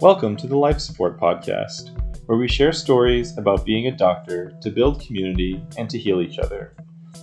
Welcome 0.00 0.36
to 0.36 0.46
the 0.46 0.58
Life 0.58 0.78
Support 0.78 1.18
Podcast, 1.18 1.98
where 2.26 2.36
we 2.36 2.48
share 2.48 2.70
stories 2.70 3.38
about 3.38 3.64
being 3.64 3.86
a 3.86 3.96
doctor 3.96 4.52
to 4.60 4.70
build 4.70 5.00
community 5.00 5.64
and 5.78 5.88
to 5.88 5.96
heal 5.96 6.20
each 6.20 6.38
other, 6.38 6.74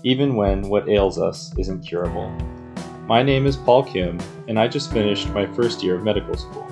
even 0.02 0.36
when 0.36 0.68
what 0.70 0.90
ails 0.90 1.20
us 1.20 1.56
is 1.60 1.70
incurable. 1.70 2.32
My 3.06 3.22
name 3.22 3.46
is 3.46 3.58
Paul 3.58 3.84
Kim, 3.84 4.20
and 4.48 4.60
I 4.60 4.68
just 4.68 4.92
finished 4.92 5.30
my 5.30 5.46
first 5.46 5.84
year 5.84 5.98
of 5.98 6.04
medical 6.04 6.36
school. 6.36 6.66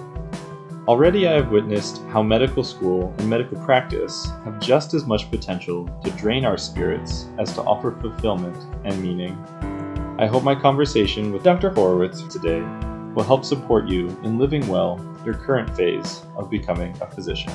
Already, 0.87 1.27
I 1.27 1.33
have 1.33 1.51
witnessed 1.51 2.01
how 2.09 2.23
medical 2.23 2.63
school 2.63 3.13
and 3.19 3.29
medical 3.29 3.63
practice 3.63 4.25
have 4.43 4.59
just 4.59 4.95
as 4.95 5.05
much 5.05 5.29
potential 5.29 5.87
to 6.03 6.11
drain 6.11 6.45
our 6.45 6.57
spirits 6.57 7.27
as 7.37 7.53
to 7.53 7.61
offer 7.61 7.95
fulfillment 8.01 8.57
and 8.85 8.99
meaning. 9.03 9.37
I 10.17 10.25
hope 10.25 10.41
my 10.41 10.55
conversation 10.55 11.31
with 11.31 11.43
Dr. 11.43 11.69
Horowitz 11.69 12.23
today 12.23 12.61
will 13.13 13.23
help 13.23 13.45
support 13.45 13.87
you 13.87 14.07
in 14.23 14.39
living 14.39 14.67
well 14.67 14.97
your 15.25 15.35
current 15.35 15.75
phase 15.75 16.21
of 16.35 16.49
becoming 16.49 16.95
a 17.01 17.07
physician. 17.07 17.53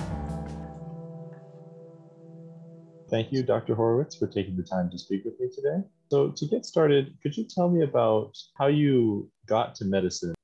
Thank 3.08 3.32
you, 3.32 3.42
Dr. 3.42 3.74
Horowitz, 3.74 4.16
for 4.16 4.26
taking 4.26 4.56
the 4.56 4.64
time 4.64 4.90
to 4.90 4.98
speak 4.98 5.24
with 5.24 5.38
me 5.38 5.48
today. 5.54 5.78
So, 6.10 6.30
to 6.30 6.46
get 6.46 6.66
started, 6.66 7.16
could 7.22 7.36
you 7.36 7.44
tell 7.44 7.68
me 7.68 7.82
about 7.82 8.36
how 8.58 8.66
you 8.66 9.30
got 9.46 9.74
to 9.76 9.84
medicine? 9.84 10.34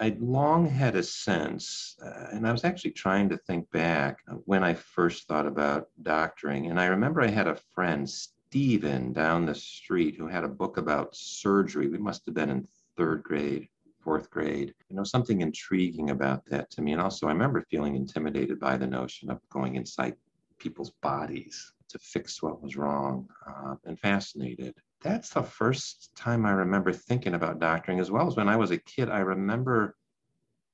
I'd 0.00 0.20
long 0.22 0.66
had 0.66 0.96
a 0.96 1.02
sense, 1.02 1.96
uh, 2.02 2.28
and 2.32 2.46
I 2.46 2.52
was 2.52 2.64
actually 2.64 2.92
trying 2.92 3.28
to 3.28 3.36
think 3.36 3.70
back 3.70 4.18
when 4.46 4.64
I 4.64 4.72
first 4.72 5.28
thought 5.28 5.46
about 5.46 5.88
doctoring. 6.02 6.70
And 6.70 6.80
I 6.80 6.86
remember 6.86 7.20
I 7.20 7.28
had 7.28 7.46
a 7.46 7.60
friend, 7.74 8.08
Stephen, 8.08 9.12
down 9.12 9.44
the 9.44 9.54
street 9.54 10.16
who 10.16 10.26
had 10.26 10.44
a 10.44 10.48
book 10.48 10.78
about 10.78 11.14
surgery. 11.14 11.88
We 11.88 11.98
must 11.98 12.24
have 12.24 12.34
been 12.34 12.48
in 12.48 12.66
third 12.96 13.22
grade 13.22 13.68
fourth 14.02 14.30
grade. 14.30 14.74
You 14.88 14.96
know, 14.96 15.04
something 15.04 15.40
intriguing 15.40 16.10
about 16.10 16.44
that 16.46 16.70
to 16.72 16.82
me. 16.82 16.92
And 16.92 17.00
also, 17.00 17.26
I 17.26 17.32
remember 17.32 17.60
feeling 17.70 17.96
intimidated 17.96 18.58
by 18.58 18.76
the 18.76 18.86
notion 18.86 19.30
of 19.30 19.40
going 19.50 19.76
inside 19.76 20.16
people's 20.58 20.92
bodies 21.02 21.72
to 21.88 21.98
fix 21.98 22.42
what 22.42 22.62
was 22.62 22.76
wrong 22.76 23.28
uh, 23.46 23.74
and 23.84 23.98
fascinated. 23.98 24.74
That's 25.02 25.30
the 25.30 25.42
first 25.42 26.14
time 26.14 26.46
I 26.46 26.52
remember 26.52 26.92
thinking 26.92 27.34
about 27.34 27.58
doctoring, 27.58 28.00
as 28.00 28.10
well 28.10 28.26
as 28.26 28.36
when 28.36 28.48
I 28.48 28.56
was 28.56 28.70
a 28.70 28.78
kid. 28.78 29.10
I 29.10 29.18
remember 29.18 29.96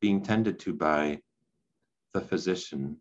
being 0.01 0.23
tended 0.23 0.59
to 0.61 0.75
by 0.75 1.21
the 2.13 2.21
physician 2.21 2.99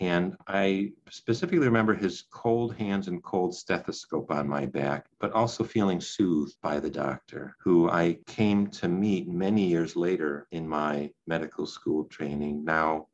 and 0.00 0.36
I 0.46 0.92
specifically 1.10 1.58
remember 1.58 1.94
his 1.94 2.24
cold 2.30 2.74
hands 2.76 3.08
and 3.08 3.22
cold 3.22 3.54
stethoscope 3.54 4.30
on 4.30 4.48
my 4.48 4.66
back, 4.66 5.06
but 5.18 5.32
also 5.32 5.64
feeling 5.64 6.00
soothed 6.00 6.56
by 6.62 6.78
the 6.78 6.90
doctor, 6.90 7.56
who 7.60 7.90
I 7.90 8.18
came 8.26 8.68
to 8.68 8.88
meet 8.88 9.28
many 9.28 9.66
years 9.66 9.96
later 9.96 10.46
in 10.52 10.68
my 10.68 11.10
medical 11.26 11.66
school 11.66 12.04
training. 12.04 12.64
Now, 12.64 13.08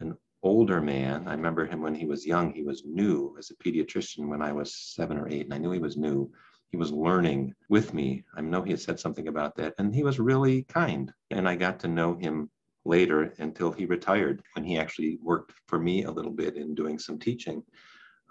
an 0.00 0.16
older 0.42 0.80
man. 0.80 1.28
I 1.28 1.32
remember 1.32 1.64
him 1.64 1.80
when 1.80 1.94
he 1.94 2.06
was 2.06 2.26
young. 2.26 2.52
He 2.52 2.64
was 2.64 2.82
new 2.84 3.36
as 3.38 3.50
a 3.50 3.56
pediatrician 3.56 4.26
when 4.28 4.42
I 4.42 4.52
was 4.52 4.74
seven 4.74 5.18
or 5.18 5.28
eight, 5.28 5.44
and 5.44 5.54
I 5.54 5.58
knew 5.58 5.70
he 5.70 5.78
was 5.78 5.96
new. 5.96 6.30
He 6.70 6.76
was 6.76 6.90
learning 6.90 7.54
with 7.68 7.94
me. 7.94 8.24
I 8.36 8.40
know 8.40 8.62
he 8.62 8.72
had 8.72 8.80
said 8.80 8.98
something 8.98 9.28
about 9.28 9.54
that, 9.56 9.74
and 9.78 9.94
he 9.94 10.02
was 10.02 10.18
really 10.18 10.64
kind. 10.64 11.12
And 11.30 11.48
I 11.48 11.54
got 11.54 11.78
to 11.80 11.88
know 11.88 12.14
him 12.14 12.50
later 12.86 13.34
until 13.38 13.72
he 13.72 13.86
retired 13.86 14.42
when 14.54 14.64
he 14.64 14.78
actually 14.78 15.18
worked 15.22 15.52
for 15.66 15.78
me 15.78 16.04
a 16.04 16.10
little 16.10 16.30
bit 16.30 16.56
in 16.56 16.74
doing 16.74 16.98
some 16.98 17.18
teaching. 17.18 17.62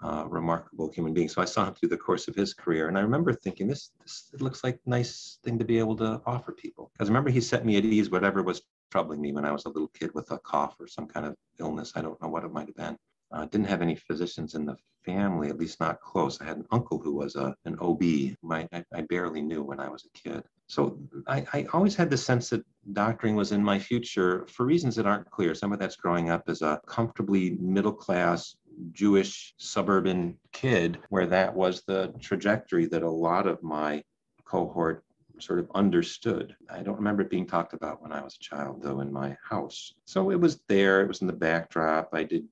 Uh, 0.02 0.26
remarkable 0.28 0.92
human 0.92 1.14
being. 1.14 1.26
So 1.26 1.40
I 1.40 1.46
saw 1.46 1.66
him 1.66 1.74
through 1.74 1.88
the 1.88 1.96
course 1.96 2.28
of 2.28 2.34
his 2.34 2.52
career, 2.52 2.88
and 2.88 2.98
I 2.98 3.00
remember 3.00 3.32
thinking, 3.32 3.66
this, 3.66 3.92
this 4.02 4.28
it 4.34 4.42
looks 4.42 4.62
like 4.62 4.78
nice 4.84 5.38
thing 5.42 5.58
to 5.58 5.64
be 5.64 5.78
able 5.78 5.96
to 5.96 6.20
offer 6.26 6.52
people. 6.52 6.90
Because 6.92 7.08
remember, 7.08 7.30
he 7.30 7.40
set 7.40 7.64
me 7.64 7.78
at 7.78 7.84
ease 7.86 8.10
whatever 8.10 8.42
was 8.42 8.60
troubling 8.90 9.22
me 9.22 9.32
when 9.32 9.46
I 9.46 9.52
was 9.52 9.64
a 9.64 9.70
little 9.70 9.88
kid 9.88 10.10
with 10.14 10.30
a 10.32 10.38
cough 10.40 10.76
or 10.78 10.86
some 10.86 11.06
kind 11.06 11.24
of 11.24 11.34
illness. 11.58 11.92
I 11.96 12.02
don't 12.02 12.20
know 12.20 12.28
what 12.28 12.44
it 12.44 12.52
might 12.52 12.66
have 12.66 12.76
been. 12.76 12.98
I 13.32 13.42
uh, 13.42 13.44
didn't 13.46 13.68
have 13.68 13.82
any 13.82 13.96
physicians 13.96 14.54
in 14.54 14.66
the 14.66 14.76
family, 15.04 15.48
at 15.48 15.58
least 15.58 15.80
not 15.80 16.00
close. 16.00 16.40
I 16.40 16.44
had 16.44 16.58
an 16.58 16.66
uncle 16.70 16.98
who 16.98 17.14
was 17.14 17.34
a, 17.34 17.54
an 17.64 17.76
OB, 17.80 18.02
my, 18.42 18.68
I, 18.72 18.84
I 18.94 19.00
barely 19.02 19.42
knew 19.42 19.62
when 19.62 19.80
I 19.80 19.88
was 19.88 20.04
a 20.04 20.18
kid. 20.18 20.44
So 20.68 20.98
I, 21.26 21.46
I, 21.52 21.66
always 21.72 21.94
had 21.94 22.10
the 22.10 22.16
sense 22.16 22.50
that 22.50 22.64
doctoring 22.92 23.36
was 23.36 23.52
in 23.52 23.62
my 23.62 23.78
future 23.78 24.46
for 24.48 24.66
reasons 24.66 24.96
that 24.96 25.06
aren't 25.06 25.30
clear. 25.30 25.54
Some 25.54 25.72
of 25.72 25.78
that's 25.78 25.96
growing 25.96 26.30
up 26.30 26.48
as 26.48 26.62
a 26.62 26.80
comfortably 26.86 27.50
middle 27.60 27.92
class 27.92 28.56
Jewish 28.92 29.54
suburban 29.58 30.36
kid, 30.52 30.98
where 31.08 31.26
that 31.26 31.54
was 31.54 31.82
the 31.82 32.12
trajectory 32.20 32.86
that 32.86 33.02
a 33.02 33.10
lot 33.10 33.46
of 33.46 33.62
my 33.62 34.02
cohort 34.44 35.04
sort 35.38 35.58
of 35.58 35.70
understood. 35.74 36.56
I 36.70 36.82
don't 36.82 36.96
remember 36.96 37.22
it 37.22 37.30
being 37.30 37.46
talked 37.46 37.72
about 37.72 38.02
when 38.02 38.12
I 38.12 38.22
was 38.22 38.36
a 38.36 38.44
child, 38.44 38.82
though, 38.82 39.00
in 39.00 39.12
my 39.12 39.36
house. 39.48 39.94
So 40.04 40.30
it 40.30 40.40
was 40.40 40.60
there, 40.68 41.02
it 41.02 41.08
was 41.08 41.20
in 41.20 41.26
the 41.26 41.32
backdrop. 41.32 42.10
I 42.12 42.24
did 42.24 42.44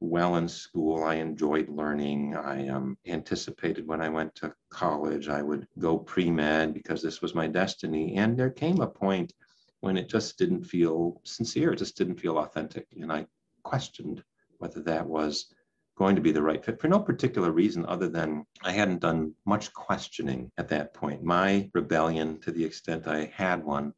well 0.00 0.36
in 0.36 0.48
school. 0.48 1.04
I 1.04 1.14
enjoyed 1.14 1.68
learning. 1.68 2.36
I 2.36 2.68
um, 2.68 2.96
anticipated 3.06 3.86
when 3.86 4.00
I 4.00 4.08
went 4.08 4.34
to 4.36 4.54
college, 4.70 5.28
I 5.28 5.42
would 5.42 5.66
go 5.78 5.98
pre 5.98 6.30
med 6.30 6.74
because 6.74 7.02
this 7.02 7.20
was 7.20 7.34
my 7.34 7.48
destiny. 7.48 8.16
And 8.16 8.36
there 8.36 8.50
came 8.50 8.80
a 8.80 8.86
point 8.86 9.32
when 9.80 9.96
it 9.96 10.08
just 10.08 10.38
didn't 10.38 10.64
feel 10.64 11.20
sincere, 11.24 11.72
it 11.72 11.78
just 11.78 11.96
didn't 11.96 12.20
feel 12.20 12.38
authentic. 12.38 12.86
And 13.00 13.12
I 13.12 13.26
questioned 13.62 14.22
whether 14.58 14.82
that 14.82 15.06
was 15.06 15.52
going 15.96 16.14
to 16.14 16.22
be 16.22 16.32
the 16.32 16.42
right 16.42 16.64
fit 16.64 16.80
for 16.80 16.88
no 16.88 17.00
particular 17.00 17.50
reason 17.50 17.84
other 17.86 18.08
than 18.08 18.44
I 18.62 18.72
hadn't 18.72 19.00
done 19.00 19.34
much 19.44 19.72
questioning 19.72 20.50
at 20.56 20.68
that 20.68 20.94
point. 20.94 21.24
My 21.24 21.68
rebellion, 21.74 22.40
to 22.40 22.52
the 22.52 22.64
extent 22.64 23.08
I 23.08 23.32
had 23.34 23.64
one, 23.64 23.92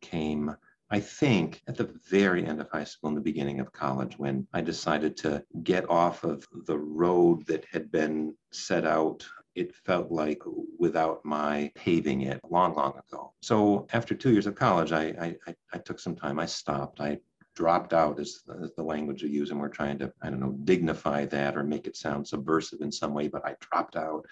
came 0.00 0.56
I 0.94 1.00
think 1.00 1.60
at 1.66 1.76
the 1.76 1.92
very 2.08 2.46
end 2.46 2.60
of 2.60 2.70
high 2.70 2.84
school 2.84 3.08
and 3.08 3.16
the 3.16 3.20
beginning 3.32 3.58
of 3.58 3.72
college, 3.72 4.16
when 4.16 4.46
I 4.52 4.60
decided 4.60 5.16
to 5.16 5.44
get 5.64 5.90
off 5.90 6.22
of 6.22 6.46
the 6.66 6.78
road 6.78 7.44
that 7.46 7.64
had 7.64 7.90
been 7.90 8.36
set 8.52 8.86
out, 8.86 9.26
it 9.56 9.74
felt 9.74 10.12
like 10.12 10.40
without 10.78 11.24
my 11.24 11.72
paving 11.74 12.20
it 12.20 12.38
long, 12.48 12.76
long 12.76 12.92
ago. 13.08 13.32
So 13.42 13.88
after 13.92 14.14
two 14.14 14.30
years 14.30 14.46
of 14.46 14.54
college, 14.54 14.92
I, 14.92 15.34
I, 15.48 15.54
I 15.72 15.78
took 15.78 15.98
some 15.98 16.14
time. 16.14 16.38
I 16.38 16.46
stopped. 16.46 17.00
I 17.00 17.18
dropped 17.54 17.92
out 17.92 18.18
is 18.18 18.42
the, 18.46 18.70
the 18.76 18.82
language 18.82 19.22
we 19.22 19.28
use 19.28 19.50
and 19.50 19.60
we're 19.60 19.68
trying 19.68 19.98
to 19.98 20.12
i 20.22 20.30
don't 20.30 20.40
know 20.40 20.56
dignify 20.64 21.24
that 21.24 21.56
or 21.56 21.62
make 21.62 21.86
it 21.86 21.96
sound 21.96 22.26
subversive 22.26 22.80
in 22.80 22.90
some 22.90 23.14
way 23.14 23.28
but 23.28 23.44
i 23.46 23.54
dropped 23.60 23.96
out 23.96 24.24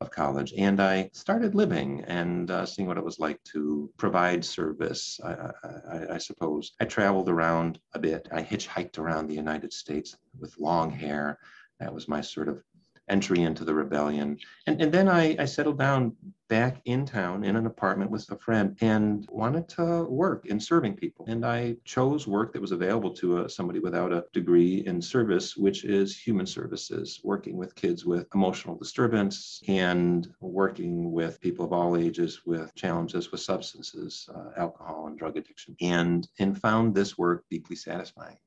of 0.00 0.10
college. 0.10 0.54
And 0.56 0.80
I 0.80 1.10
started 1.12 1.54
living 1.54 2.02
and 2.06 2.50
uh, 2.50 2.64
seeing 2.64 2.88
what 2.88 2.96
it 2.96 3.04
was 3.04 3.18
like 3.18 3.42
to 3.52 3.90
provide 3.98 4.44
service, 4.44 5.20
I, 5.22 5.52
I, 5.62 6.14
I, 6.14 6.18
suppose. 6.18 6.72
I 6.80 6.86
traveled 6.86 7.28
around 7.28 7.78
a 7.94 7.98
bit. 7.98 8.28
I 8.32 8.42
hitchhiked 8.42 8.98
around 8.98 9.26
the 9.26 9.34
United 9.34 9.72
States 9.72 10.16
with 10.38 10.58
long 10.58 10.90
hair. 10.90 11.38
That 11.80 11.92
was 11.92 12.08
my 12.08 12.20
sort 12.20 12.48
of 12.48 12.62
entry 13.10 13.42
into 13.42 13.64
the 13.64 13.74
rebellion. 13.74 14.38
And, 14.66 14.80
and 14.80 14.92
then 14.92 15.08
I, 15.08 15.36
I 15.38 15.44
settled 15.44 15.78
down 15.78 16.16
back 16.48 16.80
in 16.84 17.06
town 17.06 17.44
in 17.44 17.54
an 17.54 17.66
apartment 17.66 18.10
with 18.10 18.28
a 18.30 18.36
friend 18.36 18.76
and 18.80 19.26
wanted 19.30 19.68
to 19.68 20.04
work 20.04 20.46
in 20.46 20.58
serving 20.58 20.94
people. 20.94 21.24
And 21.28 21.46
I 21.46 21.76
chose 21.84 22.26
work 22.26 22.52
that 22.52 22.60
was 22.60 22.72
available 22.72 23.12
to 23.14 23.38
uh, 23.38 23.48
somebody 23.48 23.78
without 23.78 24.12
a 24.12 24.24
degree 24.32 24.82
in 24.86 25.00
service, 25.00 25.56
which 25.56 25.84
is 25.84 26.18
human 26.18 26.46
services, 26.46 27.20
working 27.22 27.56
with 27.56 27.76
kids 27.76 28.04
with 28.04 28.26
emotional 28.34 28.76
disturbance 28.76 29.62
and 29.68 30.32
working 30.40 31.12
with 31.12 31.40
people 31.40 31.64
of 31.64 31.72
all 31.72 31.96
ages 31.96 32.40
with 32.44 32.74
challenges 32.74 33.30
with 33.30 33.40
substances, 33.40 34.28
uh, 34.34 34.50
alcohol 34.56 35.06
and 35.06 35.18
drug 35.18 35.36
addiction. 35.36 35.76
And, 35.80 36.28
and 36.40 36.60
found 36.60 36.94
this 36.94 37.16
work 37.16 37.44
deeply 37.48 37.76
satisfying. 37.76 38.38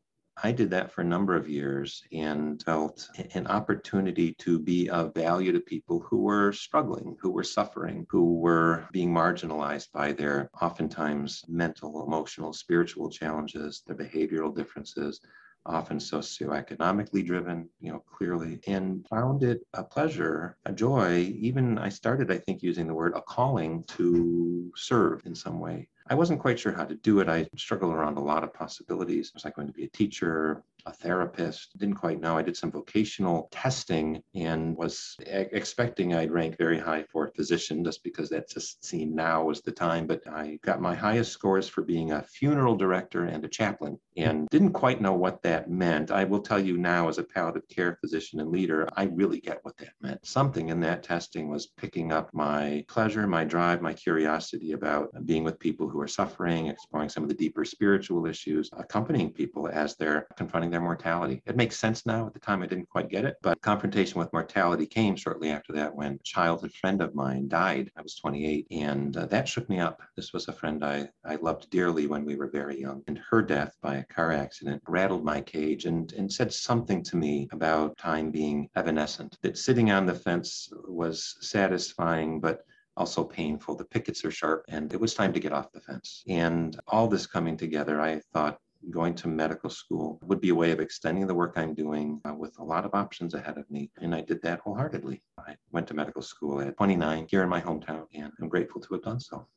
I 0.42 0.52
did 0.52 0.72
that 0.72 0.92
for 0.92 1.02
a 1.02 1.06
number 1.06 1.36
of 1.36 1.48
years 1.48 2.04
and 2.12 2.62
felt 2.64 3.08
an 3.36 3.46
opportunity 3.48 4.34
to 4.40 4.58
be 4.58 4.90
of 4.90 5.14
value 5.14 5.52
to 5.52 5.60
people 5.60 6.00
who 6.00 6.22
were 6.22 6.52
struggling, 6.52 7.16
who 7.22 7.30
were 7.30 7.44
suffering, 7.44 8.08
who 8.10 8.40
were 8.40 8.88
being 8.92 9.14
marginalized 9.14 9.92
by 9.92 10.12
their 10.12 10.50
oftentimes 10.60 11.44
mental, 11.48 12.04
emotional, 12.06 12.52
spiritual 12.52 13.10
challenges, 13.10 13.84
their 13.86 13.96
behavioral 13.96 14.56
differences, 14.56 15.22
often 15.66 15.98
socioeconomically 15.98 17.26
driven, 17.26 17.70
you 17.80 17.92
know, 17.92 18.00
clearly, 18.00 18.60
and 18.68 19.08
found 19.08 19.44
it 19.44 19.62
a 19.74 19.84
pleasure, 19.84 20.58
a 20.66 20.74
joy. 20.74 21.20
Even 21.38 21.78
I 21.78 21.90
started, 21.90 22.32
I 22.32 22.38
think, 22.38 22.64
using 22.64 22.88
the 22.88 22.94
word 22.94 23.14
a 23.16 23.22
calling 23.22 23.84
to 23.98 24.72
serve 24.76 25.22
in 25.26 25.36
some 25.36 25.60
way. 25.60 25.88
I 26.10 26.16
wasn't 26.16 26.42
quite 26.42 26.60
sure 26.60 26.74
how 26.74 26.86
to 26.86 26.96
do 26.96 27.20
it. 27.20 27.30
I 27.30 27.48
struggled 27.58 27.94
around 27.94 28.18
a 28.18 28.24
lot 28.24 28.44
of 28.44 28.54
possibilities. 28.54 29.32
Was 29.34 29.46
I 29.46 29.52
going 29.52 29.68
to 29.68 29.74
be 29.74 29.86
a 29.86 29.90
teacher, 29.90 30.64
a 30.86 30.92
therapist? 30.92 31.78
Didn't 31.78 31.96
quite 31.96 32.20
know. 32.20 32.38
I 32.38 32.42
did 32.42 32.58
some 32.58 32.72
vocational 32.72 33.48
testing 33.52 34.22
and 34.36 34.76
was 34.76 35.16
e- 35.22 35.48
expecting 35.52 36.14
I'd 36.14 36.32
rank 36.32 36.58
very 36.58 36.78
high 36.78 37.04
for 37.04 37.28
a 37.28 37.32
physician 37.32 37.84
just 37.86 38.04
because 38.04 38.30
that 38.30 38.50
just 38.50 38.84
seemed 38.84 39.16
now 39.16 39.46
was 39.46 39.62
the 39.62 39.72
time. 39.72 40.06
But 40.06 40.28
I 40.28 40.60
got 40.62 40.82
my 40.82 40.94
highest 40.94 41.32
scores 41.32 41.70
for 41.70 41.84
being 41.84 42.12
a 42.12 42.24
funeral 42.24 42.76
director 42.76 43.26
and 43.26 43.44
a 43.46 43.48
chaplain 43.50 43.98
and 44.18 44.48
didn't 44.50 44.74
quite 44.74 45.02
know 45.02 45.14
what 45.14 45.42
that 45.44 45.70
meant. 45.70 46.12
I 46.12 46.26
will 46.26 46.42
tell 46.42 46.60
you 46.60 46.78
now, 46.78 47.08
as 47.08 47.18
a 47.18 47.24
palliative 47.24 47.68
care 47.70 47.98
physician 48.02 48.40
and 48.42 48.52
leader, 48.52 48.90
I 48.96 49.06
really 49.06 49.40
get 49.40 49.60
what 49.64 49.78
that 49.78 49.94
meant. 50.02 50.26
Something 50.26 50.70
in 50.70 50.82
that 50.82 51.04
testing 51.04 51.50
was 51.50 51.68
picking 51.68 52.12
up 52.12 52.30
my 52.34 52.84
pleasure, 52.88 53.26
my 53.26 53.46
drive, 53.46 53.82
my 53.82 53.94
curiosity 53.94 54.74
about 54.74 55.10
being 55.26 55.44
with 55.44 55.60
people 55.60 55.88
who 55.88 56.02
are 56.04 56.08
suffering, 56.08 56.68
exploring 56.68 57.10
some 57.10 57.24
of 57.24 57.30
the 57.30 57.36
deeper 57.36 57.64
spiritual 57.64 58.26
issues, 58.26 58.70
accompanying 58.74 59.32
people 59.32 59.68
as 59.70 59.96
they're 59.96 60.28
confronting 60.36 60.70
their 60.70 60.82
mortality. 60.82 61.42
It 61.46 61.56
makes 61.56 61.78
sense 61.78 62.06
now. 62.06 62.28
At 62.28 62.34
the 62.34 62.40
time, 62.40 62.62
I 62.62 62.68
didn't 62.68 62.90
quite 62.90 63.10
get 63.10 63.26
it, 63.26 63.38
but 63.42 63.62
confrontation 63.62 64.20
with 64.20 64.34
mortality 64.34 64.86
came 64.86 65.16
shortly 65.16 65.50
after 65.50 65.72
that 65.74 65.96
when 65.96 66.14
a 66.14 66.24
childhood 66.24 66.74
friend 66.74 67.02
of 67.02 67.16
mine 67.16 67.48
died. 67.48 67.90
I 67.98 68.02
was 68.02 68.16
28, 68.16 68.68
and 68.72 69.16
uh, 69.16 69.26
that 69.28 69.48
shook 69.48 69.70
me 69.70 69.80
up. 69.80 70.02
This 70.16 70.34
was 70.34 70.48
a 70.48 70.54
friend 70.54 70.84
I, 70.84 71.10
I 71.26 71.36
loved 71.36 71.70
dearly 71.70 72.08
when 72.08 72.26
we 72.26 72.36
were 72.36 72.50
very 72.50 72.80
young, 72.80 73.02
and 73.08 73.20
her 73.30 73.42
death 73.42 73.76
by 73.82 73.96
a 73.96 74.04
car 74.06 74.32
accident 74.32 74.84
rattled 74.88 75.24
my 75.24 75.40
cage 75.40 75.86
and, 75.86 76.12
and 76.14 76.32
said 76.32 76.54
something 76.54 77.02
to 77.04 77.16
me 77.16 77.48
about 77.52 77.98
time 77.98 78.30
being 78.30 78.70
evanescent. 78.76 79.38
That 79.42 79.58
sitting 79.58 79.92
on 79.92 80.06
the 80.06 80.14
fence 80.14 80.70
was 80.88 81.38
satisfying, 81.40 82.40
but 82.40 82.66
also 82.98 83.24
painful. 83.24 83.76
The 83.76 83.86
pickets 83.86 84.24
are 84.26 84.32
sharp, 84.32 84.66
and 84.68 84.94
it 84.94 85.00
was 85.00 85.14
time 85.14 85.34
to 85.34 85.40
get 85.40 85.54
off 85.54 85.72
the 85.72 85.82
fence. 85.82 86.24
And 86.28 86.80
all 86.88 87.08
this 87.08 87.26
coming 87.26 87.58
together, 87.58 88.02
I 88.02 88.22
thought 88.34 88.60
going 88.92 89.16
to 89.16 89.28
medical 89.28 89.70
school 89.70 90.20
would 90.24 90.42
be 90.42 90.50
a 90.50 90.56
way 90.56 90.72
of 90.72 90.80
extending 90.80 91.26
the 91.26 91.34
work 91.34 91.54
I'm 91.56 91.74
doing 91.74 92.20
uh, 92.28 92.34
with 92.34 92.58
a 92.60 92.64
lot 92.64 92.86
of 92.86 92.94
options 92.94 93.34
ahead 93.34 93.58
of 93.58 93.70
me. 93.72 93.90
And 94.02 94.14
I 94.14 94.22
did 94.22 94.42
that 94.42 94.60
wholeheartedly. 94.60 95.22
I 95.40 95.56
went 95.72 95.88
to 95.88 95.94
medical 95.94 96.22
school 96.22 96.62
at 96.62 96.76
29 96.78 97.28
here 97.30 97.44
in 97.44 97.50
my 97.50 97.62
hometown, 97.62 98.06
and 98.14 98.32
I'm 98.42 98.50
grateful 98.50 98.82
to 98.82 98.94
have 98.94 99.04
done 99.04 99.20
so. 99.20 99.48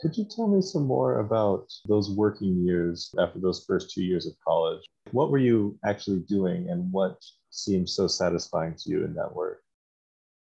Could 0.00 0.16
you 0.16 0.24
tell 0.24 0.46
me 0.46 0.62
some 0.62 0.86
more 0.86 1.18
about 1.18 1.66
those 1.88 2.10
working 2.10 2.64
years 2.64 3.12
after 3.18 3.40
those 3.40 3.64
first 3.64 3.90
two 3.90 4.04
years 4.04 4.26
of 4.28 4.34
college? 4.46 4.88
What 5.10 5.30
were 5.30 5.38
you 5.38 5.76
actually 5.84 6.20
doing, 6.20 6.70
and 6.70 6.92
what 6.92 7.20
seemed 7.50 7.88
so 7.88 8.06
satisfying 8.06 8.76
to 8.76 8.90
you 8.90 9.04
in 9.04 9.14
that 9.14 9.34
work? 9.34 9.60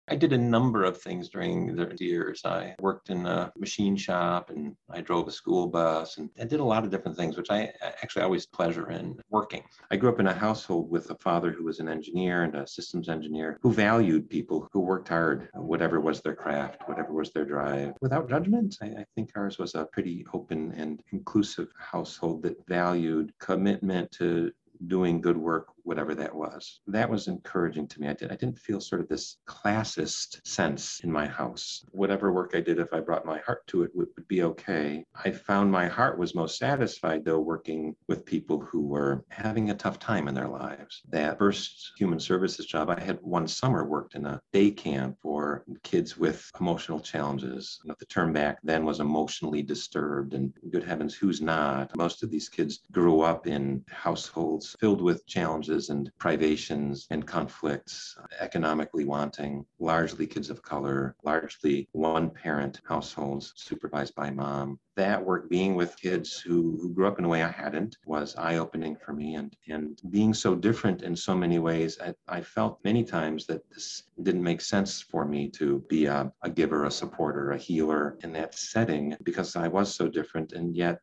I 0.07 0.15
did 0.15 0.33
a 0.33 0.37
number 0.37 0.83
of 0.83 1.01
things 1.01 1.29
during 1.29 1.75
the 1.75 1.95
years. 1.99 2.41
I 2.43 2.75
worked 2.79 3.09
in 3.09 3.25
a 3.25 3.51
machine 3.57 3.95
shop 3.95 4.49
and 4.49 4.75
I 4.89 5.01
drove 5.01 5.27
a 5.27 5.31
school 5.31 5.67
bus 5.67 6.17
and 6.17 6.29
I 6.39 6.45
did 6.45 6.59
a 6.59 6.65
lot 6.65 6.83
of 6.83 6.91
different 6.91 7.17
things, 7.17 7.37
which 7.37 7.49
I 7.49 7.71
actually 7.81 8.23
always 8.23 8.45
pleasure 8.45 8.91
in 8.91 9.19
working. 9.29 9.63
I 9.89 9.95
grew 9.95 10.09
up 10.09 10.19
in 10.19 10.27
a 10.27 10.33
household 10.33 10.89
with 10.89 11.09
a 11.11 11.15
father 11.15 11.51
who 11.51 11.63
was 11.63 11.79
an 11.79 11.87
engineer 11.87 12.43
and 12.43 12.55
a 12.55 12.67
systems 12.67 13.09
engineer 13.09 13.57
who 13.61 13.71
valued 13.71 14.29
people 14.29 14.67
who 14.73 14.79
worked 14.81 15.09
hard, 15.09 15.49
whatever 15.53 16.01
was 16.01 16.21
their 16.21 16.35
craft, 16.35 16.81
whatever 16.87 17.13
was 17.13 17.31
their 17.31 17.45
drive, 17.45 17.93
without 18.01 18.29
judgment. 18.29 18.77
I, 18.81 18.87
I 18.87 19.05
think 19.15 19.31
ours 19.35 19.59
was 19.59 19.75
a 19.75 19.85
pretty 19.85 20.25
open 20.33 20.73
and 20.73 21.01
inclusive 21.11 21.67
household 21.79 22.43
that 22.43 22.57
valued 22.67 23.33
commitment 23.39 24.11
to 24.13 24.51
doing 24.87 25.21
good 25.21 25.37
work 25.37 25.67
whatever 25.83 26.15
that 26.15 26.33
was. 26.33 26.81
That 26.87 27.09
was 27.09 27.27
encouraging 27.27 27.87
to 27.87 28.01
me. 28.01 28.07
I, 28.07 28.13
did, 28.13 28.31
I 28.31 28.35
didn't 28.35 28.59
feel 28.59 28.79
sort 28.79 29.01
of 29.01 29.07
this 29.07 29.37
classist 29.47 30.45
sense 30.45 31.01
in 31.03 31.11
my 31.11 31.27
house. 31.27 31.83
Whatever 31.91 32.31
work 32.31 32.51
I 32.55 32.61
did, 32.61 32.79
if 32.79 32.93
I 32.93 32.99
brought 32.99 33.25
my 33.25 33.39
heart 33.39 33.65
to 33.67 33.83
it, 33.83 33.91
would, 33.95 34.07
would 34.15 34.27
be 34.27 34.43
okay. 34.43 35.03
I 35.23 35.31
found 35.31 35.71
my 35.71 35.87
heart 35.87 36.19
was 36.19 36.35
most 36.35 36.57
satisfied, 36.57 37.25
though, 37.25 37.39
working 37.39 37.95
with 38.07 38.25
people 38.25 38.59
who 38.59 38.81
were 38.81 39.23
having 39.29 39.69
a 39.69 39.75
tough 39.75 39.99
time 39.99 40.27
in 40.27 40.35
their 40.35 40.47
lives. 40.47 41.01
That 41.09 41.37
first 41.37 41.91
human 41.97 42.19
services 42.19 42.65
job, 42.65 42.89
I 42.89 42.99
had 42.99 43.19
one 43.21 43.47
summer 43.47 43.85
worked 43.87 44.15
in 44.15 44.25
a 44.25 44.41
day 44.53 44.71
camp 44.71 45.17
for 45.21 45.63
kids 45.83 46.17
with 46.17 46.49
emotional 46.59 46.99
challenges. 46.99 47.79
The 47.85 48.05
term 48.05 48.33
back 48.33 48.59
then 48.63 48.85
was 48.85 48.99
emotionally 48.99 49.61
disturbed, 49.61 50.33
and 50.33 50.53
good 50.71 50.83
heavens, 50.83 51.13
who's 51.13 51.41
not? 51.41 51.95
Most 51.95 52.23
of 52.23 52.29
these 52.31 52.49
kids 52.49 52.81
grew 52.91 53.21
up 53.21 53.47
in 53.47 53.83
households 53.89 54.75
filled 54.79 55.01
with 55.01 55.25
challenges 55.25 55.70
challenges 55.71 55.89
and 55.89 56.11
privations 56.19 57.07
and 57.11 57.25
conflicts, 57.25 58.17
economically 58.39 59.05
wanting, 59.05 59.65
largely 59.79 60.27
kids 60.27 60.49
of 60.49 60.61
color, 60.61 61.15
largely 61.23 61.87
one 61.93 62.29
parent 62.29 62.81
households 62.87 63.53
supervised 63.55 64.13
by 64.15 64.29
mom. 64.29 64.79
That 64.97 65.23
work 65.25 65.49
being 65.49 65.75
with 65.75 65.95
kids 65.97 66.39
who, 66.39 66.77
who 66.81 66.93
grew 66.93 67.07
up 67.07 67.19
in 67.19 67.25
a 67.25 67.29
way 67.29 67.43
I 67.43 67.51
hadn't 67.51 67.97
was 68.05 68.35
eye 68.35 68.57
opening 68.57 68.97
for 68.97 69.13
me. 69.13 69.35
And, 69.35 69.55
and 69.69 70.01
being 70.09 70.33
so 70.33 70.55
different 70.55 71.03
in 71.03 71.15
so 71.15 71.33
many 71.33 71.59
ways, 71.59 71.97
I, 72.01 72.13
I 72.27 72.41
felt 72.41 72.83
many 72.83 73.03
times 73.03 73.45
that 73.47 73.61
this 73.69 74.03
didn't 74.21 74.43
make 74.43 74.61
sense 74.61 75.01
for 75.01 75.25
me 75.25 75.49
to 75.51 75.79
be 75.87 76.05
a, 76.07 76.31
a 76.41 76.49
giver, 76.49 76.83
a 76.85 76.91
supporter, 76.91 77.51
a 77.51 77.57
healer 77.57 78.17
in 78.23 78.33
that 78.33 78.53
setting 78.55 79.15
because 79.23 79.55
I 79.55 79.69
was 79.69 79.95
so 79.95 80.09
different. 80.09 80.51
And 80.51 80.75
yet 80.75 80.99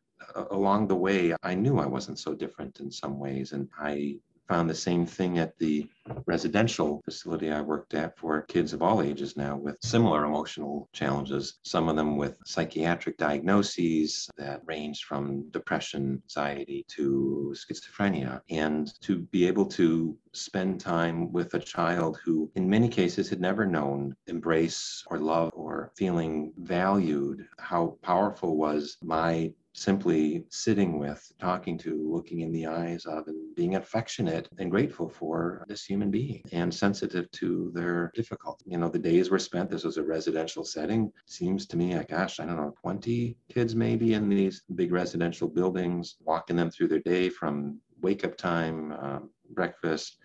along 0.51 0.87
the 0.87 0.95
way, 0.95 1.33
I 1.43 1.55
knew 1.55 1.79
I 1.79 1.85
wasn't 1.85 2.19
so 2.19 2.33
different 2.33 2.79
in 2.79 2.91
some 2.91 3.17
ways. 3.17 3.53
And 3.53 3.67
I 3.77 4.19
found 4.49 4.69
the 4.69 4.75
same 4.75 5.05
thing 5.05 5.37
at 5.37 5.57
the 5.59 5.87
residential 6.25 7.01
facility 7.05 7.51
I 7.51 7.61
worked 7.61 7.93
at 7.93 8.17
for 8.17 8.41
kids 8.41 8.73
of 8.73 8.81
all 8.81 9.03
ages 9.03 9.37
now 9.37 9.55
with 9.55 9.77
similar 9.83 10.25
emotional 10.25 10.89
challenges, 10.91 11.59
some 11.63 11.87
of 11.87 11.95
them 11.95 12.17
with 12.17 12.39
psychiatric 12.45 13.17
diagnoses 13.17 14.27
that 14.37 14.61
range 14.65 15.03
from 15.03 15.49
depression, 15.51 16.21
anxiety 16.23 16.83
to 16.89 17.53
schizophrenia. 17.55 18.41
And 18.49 18.91
to 19.01 19.19
be 19.19 19.47
able 19.47 19.67
to 19.67 20.17
spend 20.33 20.79
time 20.79 21.31
with 21.31 21.53
a 21.53 21.59
child 21.59 22.19
who, 22.25 22.51
in 22.55 22.69
many 22.69 22.89
cases, 22.89 23.29
had 23.29 23.39
never 23.39 23.65
known 23.65 24.15
embrace 24.27 25.03
or 25.07 25.19
love 25.19 25.51
or 25.53 25.91
feeling 25.95 26.53
valued, 26.57 27.45
how 27.59 27.97
powerful 28.01 28.57
was 28.57 28.97
my 29.03 29.53
simply 29.79 30.43
sitting 30.49 30.99
with, 30.99 31.31
talking 31.39 31.77
to, 31.77 32.11
looking 32.11 32.41
in 32.41 32.51
the 32.51 32.67
eyes 32.67 33.05
of, 33.05 33.27
and 33.27 33.55
being 33.55 33.75
affectionate 33.75 34.49
and 34.57 34.69
grateful 34.69 35.07
for 35.07 35.65
this 35.67 35.85
human 35.85 36.11
being 36.11 36.43
and 36.51 36.73
sensitive 36.73 37.31
to 37.31 37.71
their 37.73 38.11
difficulty. 38.13 38.65
You 38.67 38.77
know, 38.77 38.89
the 38.89 38.99
days 38.99 39.29
were 39.29 39.39
spent, 39.39 39.69
this 39.69 39.85
was 39.85 39.97
a 39.97 40.03
residential 40.03 40.65
setting. 40.65 41.11
Seems 41.25 41.65
to 41.67 41.77
me, 41.77 41.95
like, 41.95 42.09
gosh, 42.09 42.39
I 42.39 42.45
don't 42.45 42.57
know, 42.57 42.73
20 42.81 43.37
kids 43.49 43.75
maybe 43.75 44.13
in 44.13 44.27
these 44.27 44.63
big 44.75 44.91
residential 44.91 45.47
buildings, 45.47 46.17
walking 46.21 46.57
them 46.57 46.69
through 46.69 46.89
their 46.89 46.99
day 46.99 47.29
from 47.29 47.79
wake 48.01 48.25
up 48.25 48.37
time, 48.37 48.91
um, 48.93 49.29
breakfast, 49.51 50.17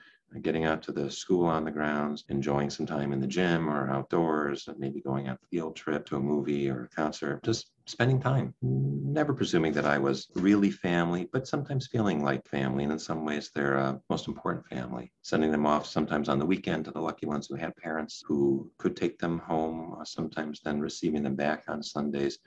getting 0.43 0.65
out 0.65 0.83
to 0.83 0.93
the 0.93 1.11
school 1.11 1.47
on 1.47 1.65
the 1.65 1.71
grounds, 1.71 2.25
enjoying 2.29 2.71
some 2.71 2.87
time 2.87 3.13
in 3.13 3.21
the 3.21 3.27
gym 3.27 3.69
or 3.69 3.91
outdoors, 3.91 4.69
and 4.69 4.79
maybe 4.79 5.01
going 5.01 5.29
on 5.29 5.35
a 5.35 5.47
field 5.51 5.77
trip 5.77 6.05
to 6.07 6.17
a 6.17 6.21
movie 6.21 6.69
or 6.69 6.85
a 6.85 6.89
concert, 6.89 7.43
just 7.45 7.71
spending 7.87 8.21
time, 8.21 8.55
never 8.63 9.35
presuming 9.35 9.73
that 9.73 9.87
I 9.87 9.99
was 9.99 10.29
really 10.35 10.71
family, 10.71 11.29
but 11.33 11.47
sometimes 11.47 11.87
feeling 11.87 12.23
like 12.23 12.47
family. 12.49 12.85
And 12.85 12.93
in 12.93 12.99
some 12.99 13.25
ways, 13.25 13.51
they're 13.55 13.77
a 13.77 14.01
most 14.11 14.27
important 14.27 14.67
family. 14.67 15.13
Sending 15.23 15.53
them 15.53 15.67
off 15.67 15.87
sometimes 15.87 16.29
on 16.29 16.39
the 16.39 16.47
weekend 16.47 16.87
to 16.87 16.91
the 16.91 17.01
lucky 17.01 17.27
ones 17.27 17.47
who 17.47 17.57
had 17.57 17.77
parents 17.77 18.23
who 18.27 18.71
could 18.79 18.97
take 18.97 19.19
them 19.19 19.39
home, 19.39 19.97
uh, 20.01 20.05
sometimes 20.05 20.61
then 20.65 20.81
receiving 20.81 21.23
them 21.23 21.37
back 21.37 21.65
on 21.69 21.83
Sundays 21.83 22.39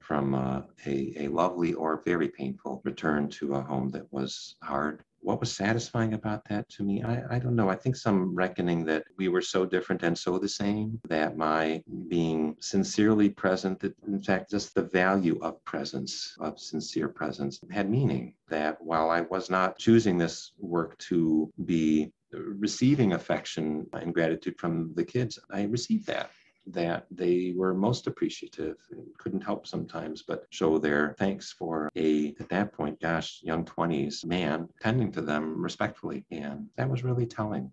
from 0.00 0.34
uh, 0.34 0.62
a, 0.86 1.14
a 1.24 1.28
lovely 1.28 1.74
or 1.74 2.02
very 2.04 2.28
painful 2.28 2.80
return 2.84 3.28
to 3.28 3.54
a 3.54 3.62
home 3.62 3.90
that 3.90 4.10
was 4.12 4.56
hard 4.62 5.04
what 5.22 5.40
was 5.40 5.52
satisfying 5.52 6.14
about 6.14 6.48
that 6.48 6.68
to 6.70 6.82
me? 6.82 7.02
I, 7.02 7.36
I 7.36 7.38
don't 7.38 7.56
know. 7.56 7.68
I 7.68 7.76
think 7.76 7.96
some 7.96 8.34
reckoning 8.34 8.84
that 8.86 9.04
we 9.18 9.28
were 9.28 9.42
so 9.42 9.66
different 9.66 10.02
and 10.02 10.16
so 10.16 10.38
the 10.38 10.48
same 10.48 11.00
that 11.08 11.36
my 11.36 11.82
being 12.08 12.56
sincerely 12.60 13.28
present 13.28 13.80
that 13.80 13.94
in 14.06 14.20
fact 14.22 14.50
just 14.50 14.74
the 14.74 14.82
value 14.82 15.38
of 15.42 15.62
presence 15.64 16.36
of 16.40 16.58
sincere 16.58 17.08
presence 17.08 17.60
had 17.70 17.90
meaning. 17.90 18.34
That 18.48 18.82
while 18.82 19.10
i 19.10 19.20
was 19.20 19.48
not 19.48 19.78
choosing 19.78 20.18
this 20.18 20.52
work 20.58 20.98
to 21.10 21.52
be 21.64 22.12
receiving 22.32 23.12
affection 23.12 23.86
and 23.92 24.14
gratitude 24.14 24.58
from 24.58 24.92
the 24.94 25.04
kids 25.04 25.38
i 25.52 25.62
received 25.64 26.06
that 26.06 26.30
that 26.66 27.06
they 27.10 27.52
were 27.56 27.74
most 27.74 28.06
appreciative 28.06 28.76
and 28.90 29.06
couldn't 29.18 29.42
help 29.42 29.66
sometimes 29.66 30.22
but 30.22 30.46
show 30.50 30.78
their 30.78 31.14
thanks 31.18 31.52
for 31.52 31.90
a, 31.96 32.34
at 32.40 32.48
that 32.48 32.72
point, 32.72 33.00
gosh, 33.00 33.40
young 33.42 33.64
20s 33.64 34.24
man 34.24 34.68
tending 34.80 35.10
to 35.12 35.20
them 35.20 35.62
respectfully. 35.62 36.24
And 36.30 36.66
that 36.76 36.88
was 36.88 37.04
really 37.04 37.26
telling. 37.26 37.72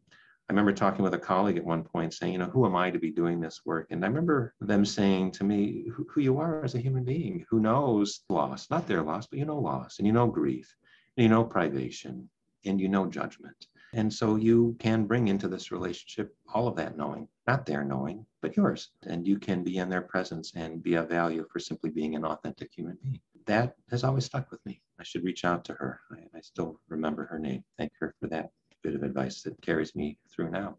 I 0.49 0.53
remember 0.53 0.71
talking 0.71 1.03
with 1.03 1.13
a 1.13 1.19
colleague 1.19 1.57
at 1.57 1.65
one 1.65 1.83
point 1.83 2.13
saying, 2.13 2.31
you 2.31 2.39
know, 2.39 2.45
who 2.45 2.65
am 2.65 2.75
I 2.75 2.89
to 2.89 2.99
be 2.99 3.11
doing 3.11 3.41
this 3.41 3.65
work? 3.65 3.87
And 3.89 4.03
I 4.03 4.07
remember 4.07 4.53
them 4.61 4.85
saying 4.85 5.31
to 5.31 5.43
me, 5.43 5.87
who, 5.93 6.07
who 6.09 6.21
you 6.21 6.39
are 6.39 6.63
as 6.63 6.73
a 6.73 6.79
human 6.79 7.03
being 7.03 7.45
who 7.49 7.59
knows 7.59 8.21
loss, 8.29 8.69
not 8.69 8.87
their 8.87 9.01
loss, 9.01 9.27
but 9.27 9.39
you 9.39 9.45
know 9.45 9.59
loss 9.59 9.97
and 9.97 10.07
you 10.07 10.13
know 10.13 10.27
grief, 10.27 10.73
and 11.17 11.23
you 11.23 11.29
know 11.29 11.43
privation, 11.43 12.29
and 12.63 12.79
you 12.79 12.87
know 12.87 13.07
judgment. 13.07 13.67
And 13.93 14.13
so 14.13 14.35
you 14.35 14.75
can 14.79 15.05
bring 15.05 15.27
into 15.27 15.47
this 15.47 15.71
relationship 15.71 16.35
all 16.53 16.67
of 16.67 16.75
that 16.75 16.97
knowing, 16.97 17.27
not 17.47 17.65
their 17.65 17.83
knowing, 17.83 18.25
but 18.41 18.57
yours. 18.57 18.91
And 19.03 19.27
you 19.27 19.39
can 19.39 19.63
be 19.63 19.77
in 19.77 19.89
their 19.89 20.01
presence 20.01 20.51
and 20.55 20.83
be 20.83 20.95
of 20.95 21.09
value 21.09 21.45
for 21.51 21.59
simply 21.59 21.89
being 21.89 22.15
an 22.15 22.25
authentic 22.25 22.71
human 22.73 22.97
being. 23.01 23.21
That 23.45 23.75
has 23.89 24.03
always 24.03 24.25
stuck 24.25 24.51
with 24.51 24.65
me. 24.65 24.81
I 24.99 25.03
should 25.03 25.23
reach 25.23 25.45
out 25.45 25.63
to 25.65 25.73
her. 25.73 26.01
I, 26.11 26.37
I 26.37 26.41
still 26.41 26.79
remember 26.89 27.25
her 27.25 27.39
name. 27.39 27.63
Thank 27.77 27.93
her 27.99 28.13
for 28.19 28.27
that 28.27 28.51
bit 28.83 28.95
of 28.95 29.03
advice 29.03 29.41
that 29.43 29.61
carries 29.61 29.95
me 29.95 30.17
through 30.29 30.51
now. 30.51 30.77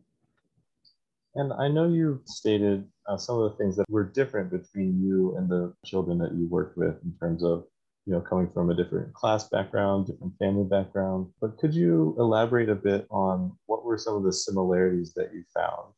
And 1.34 1.52
I 1.52 1.68
know 1.68 1.88
you 1.88 2.20
stated 2.24 2.86
uh, 3.06 3.16
some 3.16 3.38
of 3.38 3.50
the 3.50 3.56
things 3.56 3.76
that 3.76 3.88
were 3.88 4.04
different 4.04 4.50
between 4.50 5.00
you 5.00 5.36
and 5.36 5.48
the 5.48 5.72
children 5.84 6.18
that 6.18 6.34
you 6.34 6.48
worked 6.48 6.76
with 6.76 6.96
in 7.04 7.14
terms 7.20 7.44
of 7.44 7.64
you 8.08 8.14
know, 8.14 8.22
coming 8.22 8.48
from 8.48 8.70
a 8.70 8.74
different 8.74 9.12
class 9.12 9.50
background, 9.50 10.06
different 10.06 10.32
family 10.38 10.64
background. 10.64 11.26
But 11.42 11.58
could 11.58 11.74
you 11.74 12.16
elaborate 12.18 12.70
a 12.70 12.74
bit 12.74 13.06
on 13.10 13.52
what 13.66 13.84
were 13.84 13.98
some 13.98 14.14
of 14.14 14.22
the 14.22 14.32
similarities 14.32 15.12
that 15.12 15.34
you 15.34 15.44
found? 15.52 15.92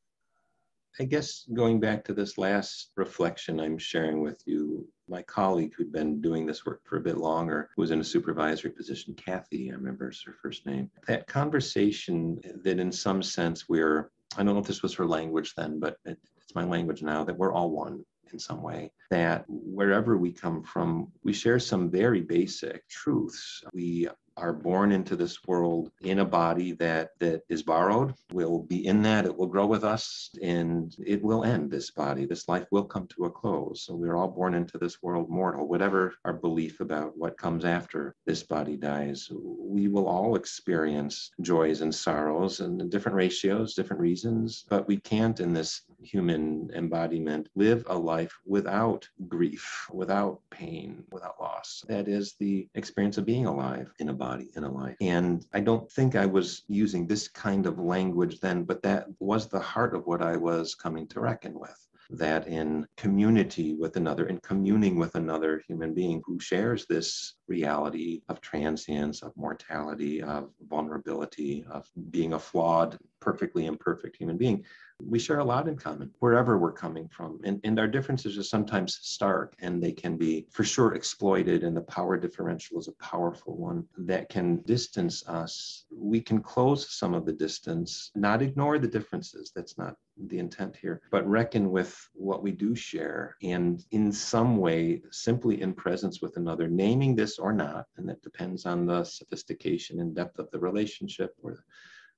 I 0.99 1.05
guess 1.05 1.49
going 1.55 1.79
back 1.79 2.05
to 2.05 2.13
this 2.13 2.37
last 2.37 2.91
reflection 2.97 3.61
I'm 3.61 3.79
sharing 3.79 4.23
with 4.23 4.43
you, 4.45 4.89
my 5.09 5.23
colleague 5.23 5.73
who'd 5.77 5.93
been 5.93 6.21
doing 6.21 6.47
this 6.47 6.67
work 6.67 6.81
for 6.85 6.97
a 6.97 7.01
bit 7.01 7.17
longer 7.17 7.71
who 7.77 7.83
was 7.83 7.93
in 7.93 8.01
a 8.01 8.05
supervisory 8.05 8.73
position, 8.73 9.15
Kathy, 9.15 9.71
I 9.71 9.75
remember 9.75 10.07
her 10.27 10.35
first 10.43 10.67
name. 10.67 10.91
That 11.07 11.29
conversation 11.29 12.41
that 12.65 12.81
in 12.81 12.91
some 12.91 13.23
sense 13.23 13.69
we're, 13.69 14.11
I 14.37 14.43
don't 14.43 14.55
know 14.55 14.61
if 14.61 14.67
this 14.67 14.83
was 14.83 14.95
her 14.95 15.07
language 15.07 15.55
then, 15.55 15.79
but 15.79 15.97
it, 16.05 16.19
it's 16.43 16.57
my 16.57 16.65
language 16.65 17.03
now, 17.03 17.23
that 17.23 17.39
we're 17.39 17.53
all 17.53 17.71
one 17.71 18.05
in 18.33 18.39
some 18.39 18.63
way. 18.63 18.93
That 19.11 19.45
wherever 19.49 20.17
we 20.17 20.33
come 20.33 20.63
from, 20.63 21.13
we 21.25 21.33
share 21.33 21.59
some 21.59 21.91
very 21.91 22.21
basic 22.21 22.89
truths. 22.89 23.63
We 23.73 24.09
are 24.41 24.53
born 24.53 24.93
into 24.93 25.17
this 25.17 25.45
world 25.47 25.91
in 26.01 26.21
a 26.21 26.25
body 26.25 26.73
that 26.73 27.11
that 27.19 27.43
is 27.49 27.63
borrowed 27.63 28.15
we'll 28.33 28.63
be 28.63 28.87
in 28.87 29.03
that 29.03 29.27
it 29.27 29.37
will 29.37 29.47
grow 29.47 29.67
with 29.67 29.85
us 29.85 30.31
and 30.43 30.97
it 31.05 31.23
will 31.23 31.45
end 31.45 31.71
this 31.71 31.91
body. 31.91 32.27
This 32.27 32.49
life 32.49 32.67
will 32.71 32.85
come 32.85 33.07
to 33.09 33.25
a 33.25 33.31
close. 33.31 33.85
So 33.85 33.95
we're 33.95 34.17
all 34.17 34.29
born 34.29 34.55
into 34.55 34.79
this 34.79 35.03
world 35.03 35.29
mortal. 35.29 35.69
Whatever 35.69 36.15
our 36.25 36.33
belief 36.33 36.81
about 36.81 37.17
what 37.17 37.37
comes 37.37 37.65
after 37.65 38.15
this 38.27 38.43
body 38.43 38.77
dies 38.77 39.31
we 39.59 39.89
will 39.89 40.07
all 40.07 40.37
experience 40.37 41.31
joys 41.41 41.81
and 41.81 41.95
sorrows 41.95 42.61
and 42.61 42.91
different 42.91 43.17
ratios 43.17 43.75
different 43.75 44.01
reasons. 44.01 44.65
But 44.69 44.87
we 44.87 44.99
can't 44.99 45.41
in 45.41 45.53
this 45.53 45.83
human 46.03 46.71
embodiment 46.75 47.49
live 47.55 47.85
a 47.89 47.97
life 47.97 48.39
without 48.47 49.09
grief 49.29 49.87
without 49.93 50.41
pain 50.51 51.05
without 51.13 51.41
loss. 51.41 51.85
That 51.89 52.09
is 52.09 52.35
the 52.39 52.69
experience 52.75 53.19
of 53.19 53.27
being 53.27 53.47
alive 53.47 53.93
in 53.99 54.09
a 54.09 54.15
body 54.15 54.30
in 54.39 54.65
a 54.65 54.71
life. 54.71 54.97
And 55.01 55.45
I 55.53 55.61
don't 55.61 55.91
think 55.91 56.15
I 56.15 56.27
was 56.27 56.63
using 56.69 57.07
this 57.07 57.29
kind 57.29 57.67
of 57.67 57.79
language 57.79 58.41
then, 58.41 58.65
but 58.65 58.83
that 58.83 59.07
was 59.19 59.49
the 59.49 59.61
heart 59.61 59.95
of 59.95 60.07
what 60.07 60.23
I 60.23 60.37
was 60.37 60.75
coming 60.75 61.07
to 61.09 61.21
reckon 61.21 61.59
with 61.59 61.90
that 62.13 62.49
in 62.49 62.87
community 62.97 63.75
with 63.75 63.97
another, 63.97 64.27
in 64.27 64.39
communing 64.39 64.97
with 64.97 65.15
another 65.15 65.63
human 65.67 65.95
being 65.95 66.23
who 66.25 66.41
shares 66.41 66.87
this 66.87 67.35
reality 67.47 68.23
of 68.29 68.41
transience, 68.41 69.23
of 69.23 69.33
mortality, 69.37 70.23
of 70.23 70.51
vulnerability, 70.69 71.65
of 71.71 71.89
being 72.11 72.33
a 72.33 72.39
flawed, 72.39 72.99
perfectly 73.21 73.67
imperfect 73.67 74.17
human 74.17 74.37
being, 74.37 74.65
we 75.03 75.19
share 75.19 75.39
a 75.39 75.45
lot 75.45 75.69
in 75.69 75.77
common 75.77 76.11
wherever 76.19 76.59
we're 76.59 76.73
coming 76.73 77.09
from. 77.09 77.41
And, 77.45 77.61
and 77.65 77.79
our 77.79 77.87
differences 77.87 78.37
are 78.39 78.43
sometimes 78.43 78.99
stark 79.03 79.55
and 79.61 79.83
they 79.83 79.93
can 79.93 80.17
be 80.17 80.47
for 80.51 80.65
sure 80.65 80.95
exploited. 80.95 81.65
And 81.65 81.77
the 81.77 81.83
power 81.83 82.17
differential 82.17 82.79
is 82.79 82.89
a 82.89 83.05
powerful 83.05 83.57
one 83.57 83.87
that 83.99 84.29
can 84.29 84.63
distance 84.63 85.27
us. 85.27 85.87
We 85.91 86.21
can 86.21 86.43
close 86.43 86.91
some 86.91 87.15
of 87.15 87.25
the 87.25 87.33
distance, 87.33 88.11
not 88.15 88.43
ignore 88.43 88.79
the 88.79 88.89
differences. 88.89 89.53
That's 89.55 89.79
not 89.79 89.97
the 90.29 90.39
intent 90.39 90.77
here, 90.77 91.01
but 91.11 91.27
reckon 91.27 91.71
with 91.71 92.09
what 92.15 92.43
we 92.43 92.53
do 92.53 92.75
share 92.75 93.37
and 93.43 93.85
in 93.91 94.13
some 94.13 94.57
way, 94.57 95.03
simply 95.11 95.63
in 95.63 95.73
presence 95.73 96.21
with 96.21 96.37
another, 96.37 96.69
naming 96.69 97.15
this 97.15 97.39
or 97.39 97.53
not. 97.53 97.87
And 97.97 98.09
that 98.09 98.23
depends 98.23 98.67
on 98.67 98.87
the 98.87 99.05
sophistication 99.05 100.01
and 100.01 100.15
depth 100.15 100.39
of 100.39 100.51
the 100.51 100.59
relationship 100.59 101.35
or 101.43 101.65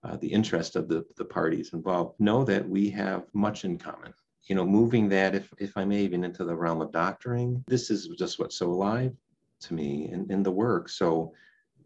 uh, 0.05 0.17
the 0.17 0.33
interest 0.33 0.77
of 0.77 0.89
the, 0.89 1.05
the 1.17 1.25
parties 1.25 1.73
involved, 1.73 2.19
know 2.19 2.45
that 2.45 2.69
we 2.69 2.91
have 2.91 3.25
much 3.35 3.65
in 3.65 3.79
common. 3.79 4.13
You 4.47 4.57
know, 4.57 4.67
moving 4.67 5.09
that, 5.11 5.35
if, 5.37 5.53
if 5.59 5.77
I 5.77 5.85
may, 5.85 6.01
even 6.03 6.25
into 6.25 6.45
the 6.45 6.57
realm 6.57 6.81
of 6.81 6.91
doctoring, 6.91 7.63
this 7.69 7.91
is 7.91 8.09
just 8.19 8.39
what's 8.41 8.59
so 8.59 8.71
alive 8.71 9.13
to 9.61 9.75
me 9.75 10.11
in, 10.11 10.27
in 10.31 10.43
the 10.43 10.51
work. 10.51 10.89
So 10.89 11.33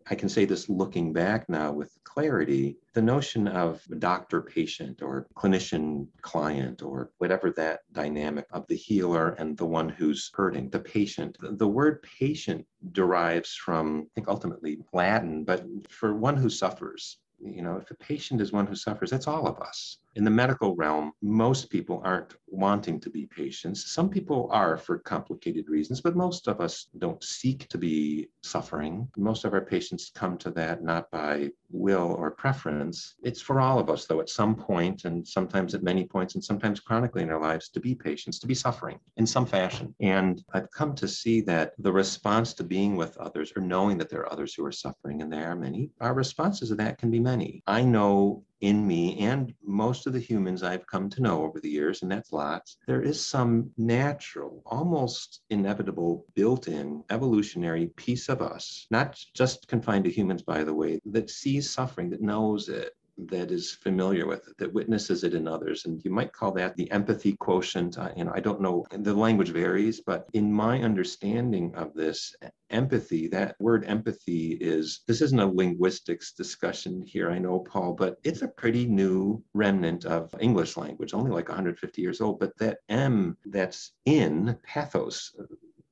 I 0.09 0.15
can 0.15 0.29
say 0.29 0.45
this 0.45 0.69
looking 0.69 1.13
back 1.13 1.49
now 1.49 1.73
with 1.73 1.99
clarity. 2.05 2.77
The 2.95 3.03
notion 3.03 3.49
of 3.49 3.83
doctor 3.99 4.41
patient 4.41 5.03
or 5.03 5.27
clinician 5.35 6.07
client 6.23 6.83
or 6.83 7.11
whatever 7.19 7.51
that 7.53 7.81
dynamic 7.93 8.47
of 8.53 8.67
the 8.69 8.77
healer 8.77 9.31
and 9.31 9.57
the 9.57 9.67
one 9.67 9.89
who's 9.89 10.31
hurting, 10.33 10.71
the 10.71 10.79
patient. 10.79 11.37
The 11.41 11.69
word 11.69 12.03
patient 12.03 12.67
derives 12.93 13.55
from, 13.55 14.07
I 14.07 14.15
think, 14.15 14.29
ultimately 14.29 14.79
Latin, 14.93 15.45
but 15.45 15.65
for 15.91 16.15
one 16.15 16.37
who 16.37 16.51
suffers 16.51 17.19
you 17.39 17.61
know, 17.61 17.77
if 17.77 17.91
a 17.91 17.95
patient 17.95 18.41
is 18.41 18.51
one 18.51 18.67
who 18.67 18.75
suffers, 18.75 19.11
that's 19.11 19.27
all 19.27 19.47
of 19.47 19.61
us 19.61 19.99
in 20.17 20.25
the 20.25 20.31
medical 20.31 20.75
realm, 20.75 21.13
most 21.21 21.69
people 21.69 22.01
aren't 22.03 22.35
wanting 22.47 22.99
to 23.01 23.11
be 23.11 23.27
patients. 23.27 23.93
Some 23.93 24.09
people 24.09 24.49
are 24.51 24.79
for 24.79 24.99
complicated 24.99 25.69
reasons, 25.69 26.01
but 26.01 26.17
most 26.17 26.49
of 26.49 26.61
us 26.61 26.89
don't 26.99 27.23
seek 27.23 27.69
to 27.69 27.77
be 27.77 28.29
suffering. 28.43 29.09
Most 29.19 29.45
of 29.45 29.53
our 29.53 29.61
patients 29.61 30.11
come 30.15 30.39
to 30.39 30.51
that 30.53 30.83
not 30.83 31.11
by 31.11 31.51
will 31.71 32.15
or 32.19 32.31
preference. 32.31 33.17
It's 33.23 33.43
for 33.43 33.61
all 33.61 33.79
of 33.79 33.91
us, 33.91 34.07
though, 34.07 34.21
at 34.21 34.31
some 34.31 34.55
point, 34.55 35.05
and 35.05 35.27
sometimes 35.27 35.75
at 35.75 35.83
many 35.83 36.05
points, 36.07 36.35
and 36.35 36.43
sometimes 36.43 36.81
chronically 36.81 37.23
in 37.23 37.31
our 37.31 37.41
lives, 37.41 37.69
to 37.71 37.81
be 37.81 37.95
patients, 37.95 38.39
to 38.39 38.47
be 38.47 38.55
suffering 38.55 38.99
in 39.19 39.27
some 39.27 39.45
fashion. 39.45 39.95
And 40.01 40.43
I've 40.55 40.71
come 40.71 40.95
to 40.95 41.09
see 41.09 41.43
that 41.43 41.75
the 41.79 41.93
response 41.93 42.55
to 42.55 42.65
being 42.65 42.97
with 42.97 43.19
others 43.19 43.53
or 43.55 43.61
knowing 43.61 43.99
that 43.99 44.09
there 44.09 44.21
are 44.21 44.33
others 44.33 44.55
who 44.55 44.65
are 44.65 44.73
suffering, 44.73 45.21
and 45.21 45.31
there 45.31 45.51
are 45.51 45.57
many, 45.57 45.91
our 46.01 46.15
responses 46.15 46.71
to 46.71 46.75
that 46.77 46.97
can 46.97 47.11
be 47.11 47.21
many. 47.21 47.63
I 47.67 47.83
know 47.83 48.45
in 48.61 48.87
me 48.87 49.19
and 49.19 49.55
most 49.65 50.07
of 50.07 50.13
the 50.13 50.21
humans 50.21 50.63
I've 50.63 50.87
come 50.87 51.11
to 51.11 51.23
know 51.23 51.43
over 51.45 51.61
the 51.61 51.69
years, 51.71 52.03
and 52.03 52.11
that's 52.11 52.33
lots, 52.33 52.79
there 52.87 53.03
is 53.03 53.25
some 53.25 53.71
natural, 53.77 54.63
almost 54.65 55.43
inevitable, 55.51 56.25
built 56.35 56.69
in 56.69 57.05
evolutionary 57.11 57.89
piece 57.97 58.29
of 58.29 58.41
us, 58.41 58.87
not 58.91 59.19
just 59.35 59.69
confined 59.69 60.05
to 60.05 60.11
humans, 60.11 60.43
by 60.43 60.65
the 60.65 60.75
way, 60.75 61.01
that 61.07 61.31
sees 61.31 61.69
suffering, 61.71 62.11
that 62.11 62.23
knows 62.23 62.69
it, 62.69 62.93
that 63.19 63.51
is 63.51 63.73
familiar 63.73 64.27
with 64.27 64.47
it, 64.49 64.59
that 64.59 64.73
witnesses 64.73 65.25
it 65.25 65.35
in 65.35 65.49
others. 65.49 65.85
And 65.85 66.05
you 66.05 66.11
might 66.11 66.33
call 66.33 66.53
that 66.53 66.77
the 66.77 66.91
empathy 66.91 67.37
quotient. 67.37 67.99
Uh, 67.99 68.11
know, 68.17 68.33
I 68.35 68.41
don't 68.41 68.61
know, 68.61 68.87
the 68.91 69.15
language 69.15 69.51
varies, 69.51 70.01
but 70.01 70.29
in 70.33 70.53
my 70.53 70.81
understanding 70.81 71.75
of 71.75 71.95
this, 71.95 72.35
empathy, 72.71 73.29
that 73.29 73.57
word 73.61 73.85
empathy 73.87 74.59
is, 74.61 75.01
this 75.07 75.23
isn't 75.23 75.41
a 75.41 75.47
linguistics 75.47 76.33
discussion 76.33 77.03
here, 77.03 77.31
I 77.31 77.39
know, 77.39 77.61
Paul, 77.61 77.95
but 77.95 78.19
it's 78.25 78.43
a 78.43 78.49
pretty 78.49 78.87
new 78.87 79.43
remnant 79.55 80.05
of 80.05 80.35
English 80.41 80.77
language, 80.77 81.15
only 81.15 81.31
like 81.31 81.49
150 81.49 82.03
years 82.03 82.21
old. 82.21 82.39
But 82.39 82.57
that 82.59 82.79
M 82.89 83.37
that's 83.47 83.93
in 84.05 84.59
pathos, 84.65 85.35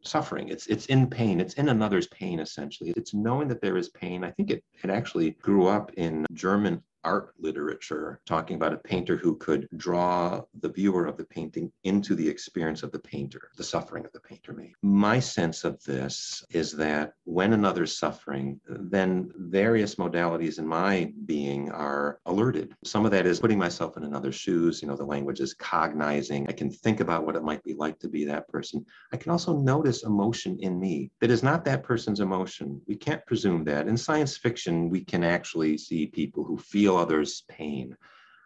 suffering. 0.02 0.48
It's 0.48 0.66
it's 0.66 0.86
in 0.86 1.08
pain. 1.08 1.40
It's 1.40 1.54
in 1.54 1.68
another's 1.68 2.06
pain 2.08 2.40
essentially. 2.40 2.92
It's 2.96 3.14
knowing 3.14 3.48
that 3.48 3.60
there 3.60 3.76
is 3.76 3.88
pain. 3.88 4.22
I 4.24 4.30
think 4.30 4.50
it 4.50 4.62
it 4.82 4.90
actually 4.90 5.32
grew 5.32 5.66
up 5.66 5.92
in 5.96 6.26
German 6.32 6.82
art 7.04 7.34
literature, 7.38 8.20
talking 8.26 8.56
about 8.56 8.72
a 8.72 8.78
painter 8.78 9.16
who 9.16 9.36
could 9.36 9.68
draw 9.76 10.42
the 10.60 10.68
viewer 10.68 11.06
of 11.06 11.16
the 11.16 11.24
painting 11.24 11.70
into 11.84 12.14
the 12.14 12.28
experience 12.28 12.82
of 12.82 12.92
the 12.92 12.98
painter, 12.98 13.50
the 13.56 13.64
suffering 13.64 14.04
of 14.04 14.12
the 14.12 14.20
painter 14.20 14.52
made. 14.52 14.72
My 14.82 15.20
sense 15.20 15.64
of 15.64 15.82
this 15.84 16.44
is 16.50 16.72
that 16.72 17.14
when 17.24 17.52
another's 17.52 17.96
suffering, 17.96 18.60
then 18.66 19.30
various 19.36 19.96
modalities 19.96 20.58
in 20.58 20.66
my 20.66 21.12
being 21.26 21.70
are 21.70 22.20
alerted. 22.26 22.74
Some 22.84 23.04
of 23.04 23.10
that 23.12 23.26
is 23.26 23.40
putting 23.40 23.58
myself 23.58 23.96
in 23.96 24.04
another's 24.04 24.34
shoes. 24.34 24.82
You 24.82 24.88
know, 24.88 24.96
the 24.96 25.04
language 25.04 25.40
is 25.40 25.54
cognizing. 25.54 26.48
I 26.48 26.52
can 26.52 26.70
think 26.70 27.00
about 27.00 27.26
what 27.26 27.36
it 27.36 27.42
might 27.42 27.62
be 27.64 27.74
like 27.74 27.98
to 28.00 28.08
be 28.08 28.24
that 28.24 28.48
person. 28.48 28.84
I 29.12 29.16
can 29.16 29.30
also 29.30 29.56
notice 29.56 30.04
emotion 30.04 30.58
in 30.60 30.80
me 30.80 31.10
that 31.20 31.30
is 31.30 31.42
not 31.42 31.64
that 31.64 31.82
person's 31.82 32.20
emotion. 32.20 32.80
We 32.86 32.96
can't 32.96 33.24
presume 33.26 33.64
that. 33.64 33.88
In 33.88 33.96
science 33.96 34.36
fiction, 34.36 34.88
we 34.88 35.04
can 35.04 35.24
actually 35.24 35.78
see 35.78 36.06
people 36.06 36.44
who 36.44 36.56
feel 36.58 36.93
feel 36.94 37.02
others' 37.02 37.42
pain. 37.48 37.96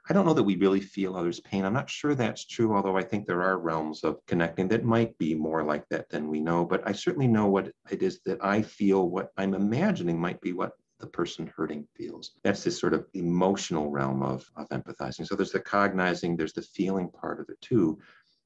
I 0.08 0.14
don't 0.14 0.24
know 0.24 0.34
that 0.34 0.42
we 0.42 0.56
really 0.56 0.80
feel 0.80 1.16
others' 1.16 1.40
pain. 1.40 1.64
I'm 1.64 1.74
not 1.74 1.90
sure 1.90 2.14
that's 2.14 2.46
true, 2.46 2.74
although 2.74 2.96
I 2.96 3.02
think 3.02 3.26
there 3.26 3.42
are 3.42 3.58
realms 3.58 4.04
of 4.04 4.24
connecting 4.26 4.68
that 4.68 4.84
might 4.84 5.16
be 5.18 5.34
more 5.34 5.62
like 5.62 5.86
that 5.90 6.08
than 6.08 6.28
we 6.28 6.40
know. 6.40 6.64
But 6.64 6.82
I 6.86 6.92
certainly 6.92 7.28
know 7.28 7.46
what 7.46 7.70
it 7.90 8.02
is 8.02 8.20
that 8.24 8.42
I 8.42 8.62
feel, 8.62 9.10
what 9.10 9.32
I'm 9.36 9.52
imagining 9.52 10.18
might 10.18 10.40
be 10.40 10.54
what 10.54 10.72
the 10.98 11.06
person 11.06 11.52
hurting 11.54 11.86
feels. 11.94 12.32
That's 12.42 12.64
this 12.64 12.80
sort 12.80 12.94
of 12.94 13.06
emotional 13.12 13.90
realm 13.90 14.22
of, 14.22 14.50
of 14.56 14.66
empathizing. 14.70 15.26
So 15.26 15.36
there's 15.36 15.52
the 15.52 15.60
cognizing, 15.60 16.36
there's 16.36 16.54
the 16.54 16.62
feeling 16.62 17.10
part 17.10 17.40
of 17.40 17.50
it 17.50 17.60
too. 17.60 17.98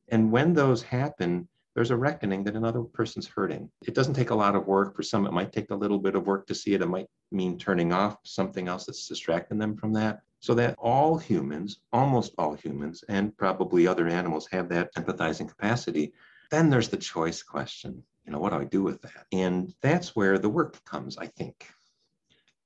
And 0.08 0.32
when 0.32 0.52
those 0.52 0.82
happen, 0.82 1.48
there's 1.74 1.90
a 1.90 1.96
reckoning 1.96 2.44
that 2.44 2.56
another 2.56 2.82
person's 2.82 3.26
hurting. 3.26 3.70
It 3.86 3.94
doesn't 3.94 4.14
take 4.14 4.30
a 4.30 4.34
lot 4.34 4.54
of 4.54 4.66
work. 4.66 4.94
For 4.94 5.02
some, 5.02 5.26
it 5.26 5.32
might 5.32 5.52
take 5.52 5.70
a 5.70 5.74
little 5.74 5.98
bit 5.98 6.14
of 6.14 6.26
work 6.26 6.46
to 6.48 6.54
see 6.54 6.74
it. 6.74 6.82
It 6.82 6.86
might 6.86 7.08
mean 7.30 7.58
turning 7.58 7.92
off 7.92 8.18
something 8.24 8.68
else 8.68 8.86
that's 8.86 9.08
distracting 9.08 9.58
them 9.58 9.76
from 9.76 9.92
that. 9.94 10.20
So 10.40 10.54
that 10.54 10.74
all 10.78 11.18
humans, 11.18 11.78
almost 11.92 12.34
all 12.36 12.54
humans, 12.54 13.04
and 13.08 13.36
probably 13.36 13.86
other 13.86 14.08
animals 14.08 14.48
have 14.50 14.68
that 14.70 14.94
empathizing 14.96 15.48
capacity. 15.48 16.12
Then 16.50 16.68
there's 16.68 16.88
the 16.88 16.96
choice 16.96 17.42
question. 17.42 18.02
You 18.26 18.32
know, 18.32 18.38
what 18.38 18.52
do 18.52 18.58
I 18.58 18.64
do 18.64 18.82
with 18.82 19.00
that? 19.02 19.26
And 19.32 19.72
that's 19.80 20.14
where 20.14 20.38
the 20.38 20.48
work 20.48 20.84
comes, 20.84 21.16
I 21.16 21.26
think. 21.26 21.68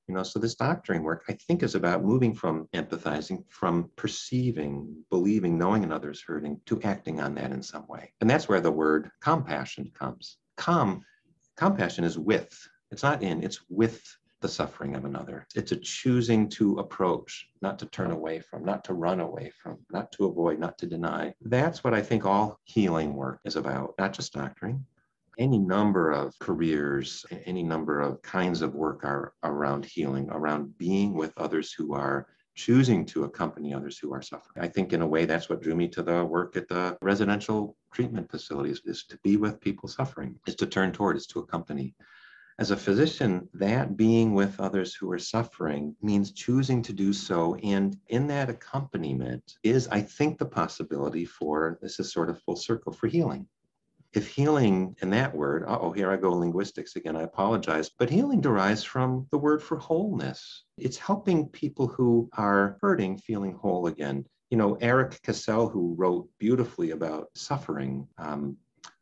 You 0.08 0.14
know, 0.14 0.22
so 0.22 0.38
this 0.38 0.54
doctoring 0.54 1.02
work, 1.02 1.24
I 1.28 1.32
think, 1.32 1.62
is 1.62 1.74
about 1.74 2.04
moving 2.04 2.32
from 2.32 2.68
empathizing, 2.72 3.44
from 3.48 3.90
perceiving, 3.96 5.04
believing, 5.10 5.58
knowing 5.58 5.82
another's 5.82 6.22
hurting, 6.22 6.60
to 6.66 6.80
acting 6.82 7.20
on 7.20 7.34
that 7.34 7.50
in 7.50 7.62
some 7.62 7.86
way. 7.88 8.12
And 8.20 8.30
that's 8.30 8.48
where 8.48 8.60
the 8.60 8.70
word 8.70 9.10
compassion 9.20 9.90
comes. 9.94 10.38
Com, 10.56 11.02
compassion 11.56 12.04
is 12.04 12.18
with. 12.18 12.56
It's 12.92 13.02
not 13.02 13.22
in, 13.22 13.42
it's 13.42 13.60
with 13.68 14.00
the 14.40 14.48
suffering 14.48 14.94
of 14.94 15.04
another. 15.04 15.44
It's 15.56 15.72
a 15.72 15.76
choosing 15.76 16.48
to 16.50 16.78
approach, 16.78 17.48
not 17.60 17.78
to 17.80 17.86
turn 17.86 18.12
away 18.12 18.38
from, 18.38 18.64
not 18.64 18.84
to 18.84 18.94
run 18.94 19.18
away 19.18 19.50
from, 19.60 19.78
not 19.90 20.12
to 20.12 20.26
avoid, 20.26 20.60
not 20.60 20.78
to 20.78 20.86
deny. 20.86 21.34
That's 21.40 21.82
what 21.82 21.94
I 21.94 22.02
think 22.02 22.24
all 22.24 22.60
healing 22.64 23.14
work 23.14 23.40
is 23.44 23.56
about, 23.56 23.94
not 23.98 24.12
just 24.12 24.34
doctoring. 24.34 24.84
Any 25.38 25.58
number 25.58 26.12
of 26.12 26.38
careers, 26.38 27.26
any 27.44 27.62
number 27.62 28.00
of 28.00 28.22
kinds 28.22 28.62
of 28.62 28.74
work 28.74 29.04
are 29.04 29.34
around 29.44 29.84
healing, 29.84 30.30
around 30.30 30.78
being 30.78 31.12
with 31.12 31.36
others 31.36 31.74
who 31.74 31.92
are 31.92 32.26
choosing 32.54 33.04
to 33.04 33.24
accompany 33.24 33.74
others 33.74 33.98
who 33.98 34.14
are 34.14 34.22
suffering. 34.22 34.64
I 34.64 34.68
think 34.68 34.94
in 34.94 35.02
a 35.02 35.06
way 35.06 35.26
that's 35.26 35.50
what 35.50 35.60
drew 35.60 35.74
me 35.74 35.88
to 35.88 36.02
the 36.02 36.24
work 36.24 36.56
at 36.56 36.68
the 36.68 36.96
residential 37.02 37.76
treatment 37.92 38.30
facilities 38.30 38.80
is 38.86 39.04
to 39.10 39.18
be 39.22 39.36
with 39.36 39.60
people 39.60 39.90
suffering, 39.90 40.40
is 40.46 40.54
to 40.54 40.66
turn 40.66 40.90
toward, 40.92 41.18
is 41.18 41.26
to 41.26 41.40
accompany. 41.40 41.94
As 42.58 42.70
a 42.70 42.76
physician, 42.76 43.46
that 43.52 43.94
being 43.94 44.32
with 44.32 44.58
others 44.58 44.94
who 44.94 45.12
are 45.12 45.18
suffering 45.18 45.94
means 46.00 46.32
choosing 46.32 46.80
to 46.80 46.94
do 46.94 47.12
so. 47.12 47.56
And 47.56 47.98
in 48.08 48.26
that 48.28 48.48
accompaniment 48.48 49.58
is, 49.62 49.86
I 49.88 50.00
think, 50.00 50.38
the 50.38 50.46
possibility 50.46 51.26
for 51.26 51.78
this 51.82 52.00
is 52.00 52.10
sort 52.10 52.30
of 52.30 52.40
full 52.40 52.56
circle 52.56 52.94
for 52.94 53.06
healing 53.06 53.46
if 54.16 54.26
healing 54.28 54.96
and 55.02 55.12
that 55.12 55.34
word, 55.34 55.62
oh, 55.68 55.92
here 55.92 56.10
I 56.10 56.16
go 56.16 56.32
linguistics 56.32 56.96
again, 56.96 57.16
I 57.16 57.22
apologize, 57.22 57.90
but 57.90 58.08
healing 58.08 58.40
derives 58.40 58.82
from 58.82 59.26
the 59.30 59.36
word 59.36 59.62
for 59.62 59.76
wholeness. 59.76 60.64
It's 60.78 60.96
helping 60.96 61.50
people 61.50 61.86
who 61.86 62.30
are 62.32 62.78
hurting 62.80 63.18
feeling 63.18 63.52
whole 63.52 63.88
again. 63.88 64.24
You 64.48 64.56
know, 64.56 64.78
Eric 64.80 65.20
Cassell, 65.22 65.68
who 65.68 65.94
wrote 65.98 66.30
beautifully 66.38 66.92
about 66.92 67.28
suffering, 67.34 68.08
um, 68.16 68.56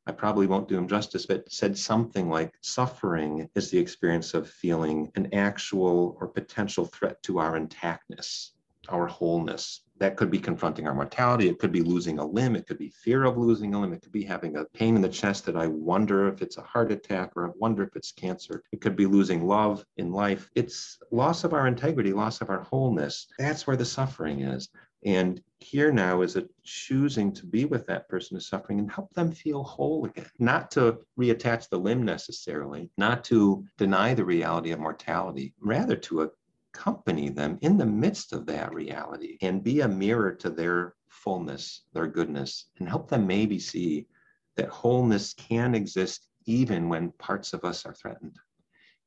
I 0.05 0.11
probably 0.11 0.49
won't 0.49 0.69
do 0.69 0.77
him 0.77 0.89
justice, 0.89 1.27
but 1.27 1.51
said 1.51 1.79
something 1.79 2.29
like 2.29 2.53
suffering 2.61 3.49
is 3.55 3.71
the 3.71 3.79
experience 3.79 4.35
of 4.35 4.51
feeling 4.51 5.13
an 5.15 5.33
actual 5.33 6.17
or 6.21 6.27
potential 6.27 6.87
threat 6.87 7.23
to 7.23 7.39
our 7.39 7.57
intactness, 7.59 8.51
our 8.89 9.07
wholeness 9.07 9.85
that 9.99 10.17
could 10.17 10.31
be 10.31 10.39
confronting 10.39 10.87
our 10.87 10.95
mortality. 10.95 11.49
It 11.49 11.59
could 11.59 11.71
be 11.71 11.83
losing 11.83 12.19
a 12.19 12.27
limb. 12.27 12.57
It 12.57 12.67
could 12.67 12.79
be 12.79 12.91
fear 12.91 13.25
of 13.25 13.39
losing 13.39 13.75
a 13.75 13.81
limb. 13.81 13.93
It 13.93 14.03
could 14.03 14.13
be 14.13 14.25
having 14.25 14.57
a 14.57 14.65
pain 14.65 14.97
in 14.97 15.03
the 15.03 15.09
chest 15.09 15.47
that 15.47 15.57
I 15.57 15.69
wonder 15.69 16.27
if 16.29 16.43
it's 16.43 16.59
a 16.59 16.63
heart 16.63 16.91
attack 16.91 17.33
or 17.37 17.47
I 17.47 17.51
wonder 17.57 17.85
if 17.85 17.95
it's 17.95 18.11
cancer. 18.11 18.63
It 18.73 18.81
could 18.81 18.97
be 18.97 19.07
losing 19.07 19.47
love 19.47 19.85
in 19.97 20.11
life. 20.11 20.51
It's 20.55 20.99
loss 21.13 21.45
of 21.45 21.53
our 21.53 21.69
integrity, 21.69 22.13
loss 22.13 22.41
of 22.41 22.51
our 22.51 22.63
wholeness. 22.63 23.29
That's 23.39 23.67
where 23.67 23.77
the 23.77 23.85
suffering 23.85 24.41
is. 24.41 24.69
And 25.05 25.41
here 25.61 25.93
now 25.93 26.23
is 26.23 26.37
a 26.37 26.49
choosing 26.65 27.31
to 27.35 27.47
be 27.47 27.67
with 27.67 27.87
that 27.87 28.09
person 28.09 28.37
who's 28.37 28.49
suffering 28.49 28.79
and 28.79 28.91
help 28.91 29.13
them 29.13 29.31
feel 29.31 29.63
whole 29.63 30.07
again, 30.07 30.27
not 30.39 30.71
to 30.73 30.99
reattach 31.21 31.69
the 31.69 31.79
limb 31.79 32.03
necessarily, 32.03 32.91
not 32.97 33.23
to 33.25 33.65
deny 33.77 34.15
the 34.15 34.25
reality 34.25 34.73
of 34.73 34.81
mortality, 34.81 35.55
rather 35.61 35.95
to 35.97 36.31
accompany 36.75 37.29
them 37.29 37.59
in 37.63 37.79
the 37.79 37.87
midst 37.87 38.33
of 38.33 38.47
that 38.47 38.75
reality 38.75 39.39
and 39.43 39.63
be 39.63 39.81
a 39.81 39.89
mirror 39.89 40.33
to 40.33 40.51
their 40.51 40.95
fullness, 41.09 41.83
their 41.93 42.07
goodness, 42.07 42.67
and 42.79 42.89
help 42.89 43.09
them 43.09 43.27
maybe 43.27 43.59
see 43.59 44.07
that 44.57 44.69
wholeness 44.69 45.35
can 45.35 45.75
exist 45.75 46.29
even 46.47 46.89
when 46.89 47.13
parts 47.13 47.53
of 47.53 47.65
us 47.65 47.87
are 47.87 47.95
threatened, 47.95 48.37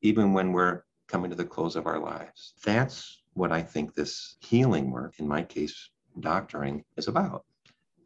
even 0.02 0.34
when 0.34 0.52
we're 0.52 0.84
coming 1.08 1.30
to 1.30 1.36
the 1.36 1.46
close 1.46 1.76
of 1.76 1.88
our 1.88 2.00
lives. 2.00 2.54
That's 2.66 3.22
what 3.34 3.52
I 3.52 3.62
think 3.62 3.94
this 3.94 4.38
healing 4.40 4.92
work, 4.92 5.20
in 5.20 5.28
my 5.28 5.44
case, 5.44 5.90
doctoring, 6.20 6.84
is 6.96 7.08
about 7.08 7.46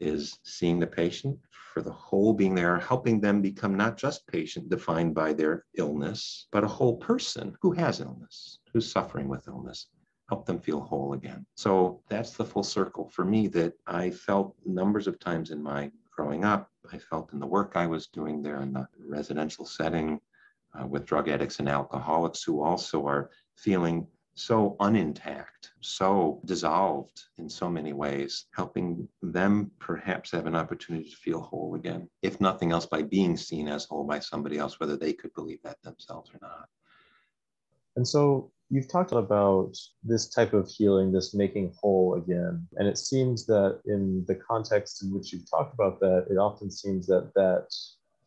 is 0.01 0.39
seeing 0.43 0.79
the 0.79 0.87
patient 0.87 1.37
for 1.73 1.81
the 1.81 1.91
whole 1.91 2.33
being 2.33 2.55
there, 2.55 2.79
helping 2.79 3.21
them 3.21 3.41
become 3.41 3.75
not 3.75 3.97
just 3.97 4.27
patient 4.27 4.69
defined 4.69 5.15
by 5.15 5.31
their 5.31 5.65
illness, 5.77 6.47
but 6.51 6.63
a 6.63 6.67
whole 6.67 6.97
person 6.97 7.55
who 7.61 7.71
has 7.71 8.01
illness, 8.01 8.59
who's 8.73 8.91
suffering 8.91 9.29
with 9.29 9.47
illness. 9.47 9.87
Help 10.27 10.45
them 10.45 10.59
feel 10.59 10.81
whole 10.81 11.13
again. 11.13 11.45
So 11.55 12.01
that's 12.09 12.31
the 12.31 12.45
full 12.45 12.63
circle 12.63 13.09
for 13.09 13.25
me 13.25 13.47
that 13.49 13.73
I 13.87 14.09
felt 14.09 14.55
numbers 14.65 15.07
of 15.07 15.19
times 15.19 15.51
in 15.51 15.61
my 15.61 15.91
growing 16.15 16.43
up. 16.43 16.69
I 16.91 16.97
felt 16.97 17.33
in 17.33 17.39
the 17.39 17.47
work 17.47 17.73
I 17.75 17.87
was 17.87 18.07
doing 18.07 18.41
there 18.41 18.61
in 18.61 18.73
the 18.73 18.87
residential 18.99 19.65
setting 19.65 20.19
uh, 20.73 20.87
with 20.87 21.05
drug 21.05 21.29
addicts 21.29 21.59
and 21.59 21.69
alcoholics 21.69 22.43
who 22.43 22.61
also 22.61 23.05
are 23.05 23.29
feeling 23.55 24.07
so 24.33 24.75
unintact, 24.79 25.69
so 25.81 26.41
dissolved 26.45 27.23
in 27.37 27.49
so 27.49 27.69
many 27.69 27.93
ways, 27.93 28.45
helping 28.55 29.07
them 29.21 29.71
perhaps 29.79 30.31
have 30.31 30.45
an 30.45 30.55
opportunity 30.55 31.09
to 31.09 31.15
feel 31.15 31.41
whole 31.41 31.75
again, 31.75 32.09
if 32.21 32.39
nothing 32.39 32.71
else 32.71 32.85
by 32.85 33.01
being 33.01 33.35
seen 33.35 33.67
as 33.67 33.85
whole 33.85 34.03
by 34.03 34.19
somebody 34.19 34.57
else, 34.57 34.79
whether 34.79 34.97
they 34.97 35.13
could 35.13 35.33
believe 35.33 35.61
that 35.63 35.81
themselves 35.83 36.31
or 36.33 36.39
not. 36.41 36.69
And 37.95 38.07
so 38.07 38.51
you've 38.69 38.87
talked 38.87 39.11
about 39.11 39.75
this 40.03 40.29
type 40.29 40.53
of 40.53 40.69
healing, 40.69 41.11
this 41.11 41.33
making 41.33 41.73
whole 41.79 42.15
again. 42.15 42.65
And 42.77 42.87
it 42.87 42.97
seems 42.97 43.45
that 43.47 43.81
in 43.85 44.23
the 44.27 44.35
context 44.35 45.03
in 45.03 45.13
which 45.13 45.33
you've 45.33 45.49
talked 45.49 45.73
about 45.73 45.99
that, 45.99 46.27
it 46.29 46.37
often 46.37 46.71
seems 46.71 47.05
that 47.07 47.31
that 47.35 47.67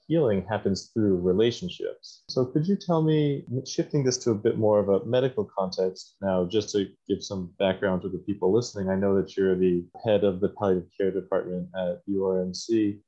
healing 0.06 0.44
happens 0.48 0.90
through 0.92 1.16
relationships. 1.16 2.24
So, 2.28 2.44
could 2.44 2.66
you 2.66 2.76
tell 2.76 3.02
me, 3.02 3.44
shifting 3.66 4.04
this 4.04 4.18
to 4.18 4.30
a 4.30 4.34
bit 4.34 4.58
more 4.58 4.78
of 4.78 4.88
a 4.88 5.04
medical 5.04 5.44
context 5.44 6.16
now, 6.20 6.44
just 6.44 6.70
to 6.70 6.88
give 7.08 7.22
some 7.22 7.52
background 7.58 8.02
to 8.02 8.08
the 8.08 8.18
people 8.18 8.52
listening? 8.52 8.88
I 8.88 8.96
know 8.96 9.14
that 9.20 9.36
you're 9.36 9.56
the 9.56 9.84
head 10.04 10.24
of 10.24 10.40
the 10.40 10.50
palliative 10.50 10.90
care 10.98 11.10
department 11.10 11.68
at 11.76 12.02
URMC. 12.08 13.00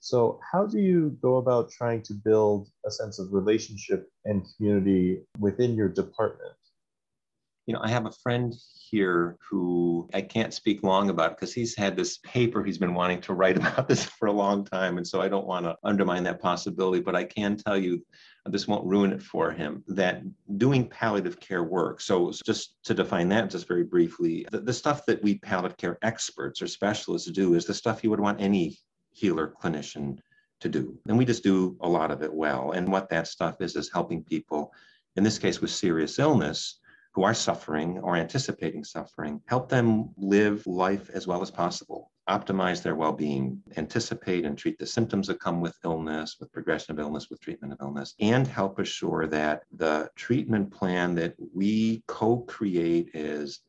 So, 0.00 0.38
how 0.52 0.66
do 0.66 0.78
you 0.78 1.18
go 1.20 1.36
about 1.36 1.70
trying 1.70 2.02
to 2.02 2.14
build 2.14 2.68
a 2.84 2.90
sense 2.90 3.18
of 3.18 3.32
relationship 3.32 4.08
and 4.24 4.46
community 4.56 5.22
within 5.38 5.74
your 5.74 5.88
department? 5.88 6.54
You 7.66 7.74
know, 7.74 7.80
I 7.82 7.88
have 7.90 8.06
a 8.06 8.12
friend 8.12 8.54
here 8.88 9.36
who 9.50 10.08
I 10.14 10.20
can't 10.20 10.54
speak 10.54 10.84
long 10.84 11.10
about 11.10 11.36
because 11.36 11.52
he's 11.52 11.76
had 11.76 11.96
this 11.96 12.18
paper 12.18 12.62
he's 12.62 12.78
been 12.78 12.94
wanting 12.94 13.20
to 13.22 13.34
write 13.34 13.56
about 13.56 13.88
this 13.88 14.04
for 14.04 14.28
a 14.28 14.32
long 14.32 14.64
time. 14.64 14.96
And 14.96 15.06
so 15.06 15.20
I 15.20 15.28
don't 15.28 15.46
want 15.46 15.66
to 15.66 15.76
undermine 15.82 16.22
that 16.24 16.40
possibility, 16.40 17.00
but 17.00 17.16
I 17.16 17.24
can 17.24 17.56
tell 17.56 17.76
you 17.76 18.04
this 18.46 18.68
won't 18.68 18.86
ruin 18.86 19.12
it 19.12 19.22
for 19.22 19.50
him 19.50 19.82
that 19.88 20.22
doing 20.58 20.88
palliative 20.88 21.40
care 21.40 21.64
work. 21.64 22.00
So, 22.00 22.32
just 22.44 22.76
to 22.84 22.94
define 22.94 23.28
that 23.30 23.50
just 23.50 23.66
very 23.66 23.82
briefly, 23.82 24.46
the, 24.52 24.60
the 24.60 24.72
stuff 24.72 25.04
that 25.06 25.20
we 25.22 25.38
palliative 25.38 25.76
care 25.76 25.98
experts 26.02 26.62
or 26.62 26.68
specialists 26.68 27.28
do 27.32 27.54
is 27.54 27.64
the 27.64 27.74
stuff 27.74 28.04
you 28.04 28.10
would 28.10 28.20
want 28.20 28.40
any 28.40 28.78
healer 29.12 29.52
clinician 29.60 30.18
to 30.60 30.68
do. 30.68 30.96
And 31.08 31.18
we 31.18 31.24
just 31.24 31.42
do 31.42 31.76
a 31.80 31.88
lot 31.88 32.12
of 32.12 32.22
it 32.22 32.32
well. 32.32 32.70
And 32.70 32.92
what 32.92 33.10
that 33.10 33.26
stuff 33.26 33.60
is, 33.60 33.74
is 33.74 33.90
helping 33.92 34.22
people, 34.22 34.72
in 35.16 35.24
this 35.24 35.38
case 35.40 35.60
with 35.60 35.70
serious 35.70 36.20
illness, 36.20 36.78
who 37.16 37.24
are 37.24 37.34
suffering 37.34 37.98
or 38.00 38.14
anticipating 38.14 38.84
suffering, 38.84 39.40
help 39.46 39.70
them 39.70 40.10
live 40.18 40.66
life 40.66 41.08
as 41.14 41.26
well 41.26 41.40
as 41.40 41.50
possible, 41.50 42.12
optimize 42.28 42.82
their 42.82 42.94
well 42.94 43.14
being, 43.14 43.58
anticipate 43.78 44.44
and 44.44 44.58
treat 44.58 44.78
the 44.78 44.86
symptoms 44.86 45.26
that 45.26 45.40
come 45.40 45.62
with 45.62 45.74
illness, 45.82 46.36
with 46.38 46.52
progression 46.52 46.92
of 46.92 47.00
illness, 47.00 47.30
with 47.30 47.40
treatment 47.40 47.72
of 47.72 47.78
illness, 47.80 48.14
and 48.20 48.46
help 48.46 48.78
assure 48.78 49.26
that 49.26 49.62
the 49.72 50.10
treatment 50.14 50.70
plan 50.70 51.14
that 51.14 51.34
we 51.54 52.04
co 52.06 52.40
create 52.40 53.08
is 53.14 53.60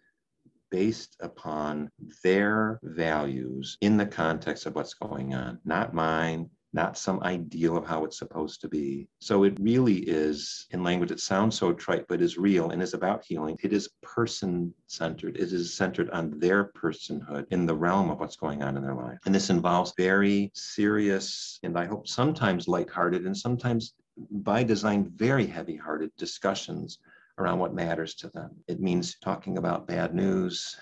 based 0.70 1.16
upon 1.22 1.90
their 2.26 2.82
values 2.84 3.78
in 3.80 3.96
the 3.96 4.06
context 4.06 4.66
of 4.66 4.76
what's 4.76 4.94
going 4.94 5.34
on, 5.34 5.58
not 5.64 5.94
mine, 5.94 6.50
not 6.74 6.98
some 6.98 7.22
ideal 7.24 7.78
of 7.78 7.86
how 7.86 8.04
it's 8.04 8.18
supposed 8.20 8.62
to 8.62 8.68
be. 8.68 9.08
So 9.20 9.44
it 9.44 9.58
really 9.60 9.98
is, 9.98 10.68
in 10.72 10.84
language 10.84 11.10
that 11.10 11.20
sounds 11.20 11.58
so 11.58 11.74
trite, 11.74 12.08
but 12.08 12.22
is 12.22 12.38
real 12.38 12.72
and 12.72 12.82
is 12.82 12.94
about 12.94 13.24
healing. 13.26 13.58
It 13.64 13.74
is 13.74 13.90
person 14.02 14.74
centered. 14.88 15.38
It 15.38 15.54
is 15.54 15.74
centered 15.74 16.10
on 16.12 16.38
their 16.40 16.72
personhood 16.74 17.46
in 17.52 17.66
the 17.66 17.76
realm 17.76 18.10
of 18.10 18.20
what's 18.20 18.36
going 18.36 18.64
on 18.64 18.78
in 18.78 18.84
their 18.84 18.96
life. 18.96 19.20
And 19.26 19.34
this 19.34 19.50
involves 19.50 19.94
very 19.98 20.52
serious 20.54 21.60
and 21.64 21.78
I 21.78 21.86
hope 21.86 22.08
sometimes 22.08 22.68
lighthearted 22.68 23.26
and 23.26 23.36
sometimes 23.36 23.94
by 24.32 24.64
design 24.64 25.12
very 25.16 25.46
heavy 25.46 25.76
hearted 25.76 26.12
discussions 26.18 27.00
around 27.38 27.60
what 27.60 27.74
matters 27.74 28.16
to 28.16 28.30
them. 28.30 28.52
It 28.68 28.80
means 28.80 29.18
talking 29.20 29.58
about 29.58 29.88
bad 29.88 30.14
news. 30.14 30.76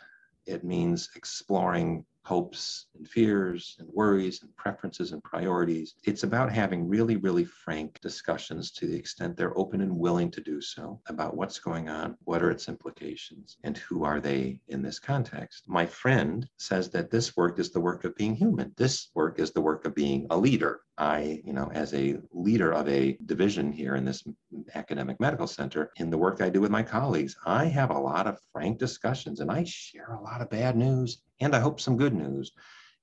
It 0.46 0.64
means 0.64 1.10
exploring 1.16 2.06
hopes 2.26 2.88
and 2.98 3.08
fears 3.08 3.76
and 3.80 3.88
worries 3.94 4.42
and 4.42 4.56
preferences 4.56 5.12
and 5.12 5.24
priorities. 5.24 5.96
It's 6.04 6.24
about 6.24 6.52
having 6.52 6.88
really, 6.88 7.18
really 7.18 7.46
frank 7.46 8.00
discussions 8.02 8.72
to 8.72 8.88
the 8.88 8.96
extent 8.96 9.38
they're 9.38 9.58
open 9.58 9.82
and 9.82 9.98
willing 9.98 10.32
to 10.32 10.42
do 10.42 10.60
so 10.60 11.00
about 11.08 11.38
what's 11.38 11.60
going 11.60 11.88
on, 11.88 12.18
what 12.24 12.42
are 12.42 12.52
its 12.52 12.68
implications, 12.68 13.58
and 13.64 13.78
who 13.78 14.04
are 14.04 14.20
they 14.20 14.60
in 14.68 14.82
this 14.82 15.00
context. 15.00 15.66
My 15.68 15.86
friend 15.86 16.48
says 16.58 16.90
that 16.90 17.12
this 17.12 17.38
work 17.38 17.60
is 17.60 17.70
the 17.70 17.80
work 17.80 18.04
of 18.04 18.16
being 18.16 18.36
human. 18.36 18.74
This 18.76 19.10
work 19.14 19.40
is 19.40 19.52
the 19.52 19.62
work 19.62 19.86
of 19.86 19.94
being 19.94 20.26
a 20.32 20.38
leader. 20.38 20.82
I, 20.98 21.42
you 21.44 21.52
know, 21.52 21.70
as 21.74 21.94
a 21.94 22.18
leader 22.32 22.72
of 22.72 22.88
a 22.88 23.18
division 23.26 23.72
here 23.72 23.96
in 23.96 24.06
this 24.06 24.24
academic 24.76 25.20
medical 25.20 25.48
center, 25.48 25.92
in 25.98 26.10
the 26.10 26.18
work 26.18 26.42
I 26.42 26.50
do 26.50 26.62
with 26.62 26.72
my 26.72 26.84
colleagues, 26.84 27.36
I 27.46 27.66
have 27.66 27.90
a 27.90 28.00
lot 28.00 28.28
of 28.28 28.40
frank 28.54 28.78
discussions 28.78 29.42
and 29.42 29.52
I 29.52 29.66
share 29.66 30.14
a 30.14 30.22
lot 30.22 30.42
of 30.42 30.50
bad 30.50 30.78
news 30.78 31.22
and 31.42 31.54
I 31.54 31.60
hope 31.60 31.82
some 31.82 31.98
good 31.98 32.14
news. 32.14 32.54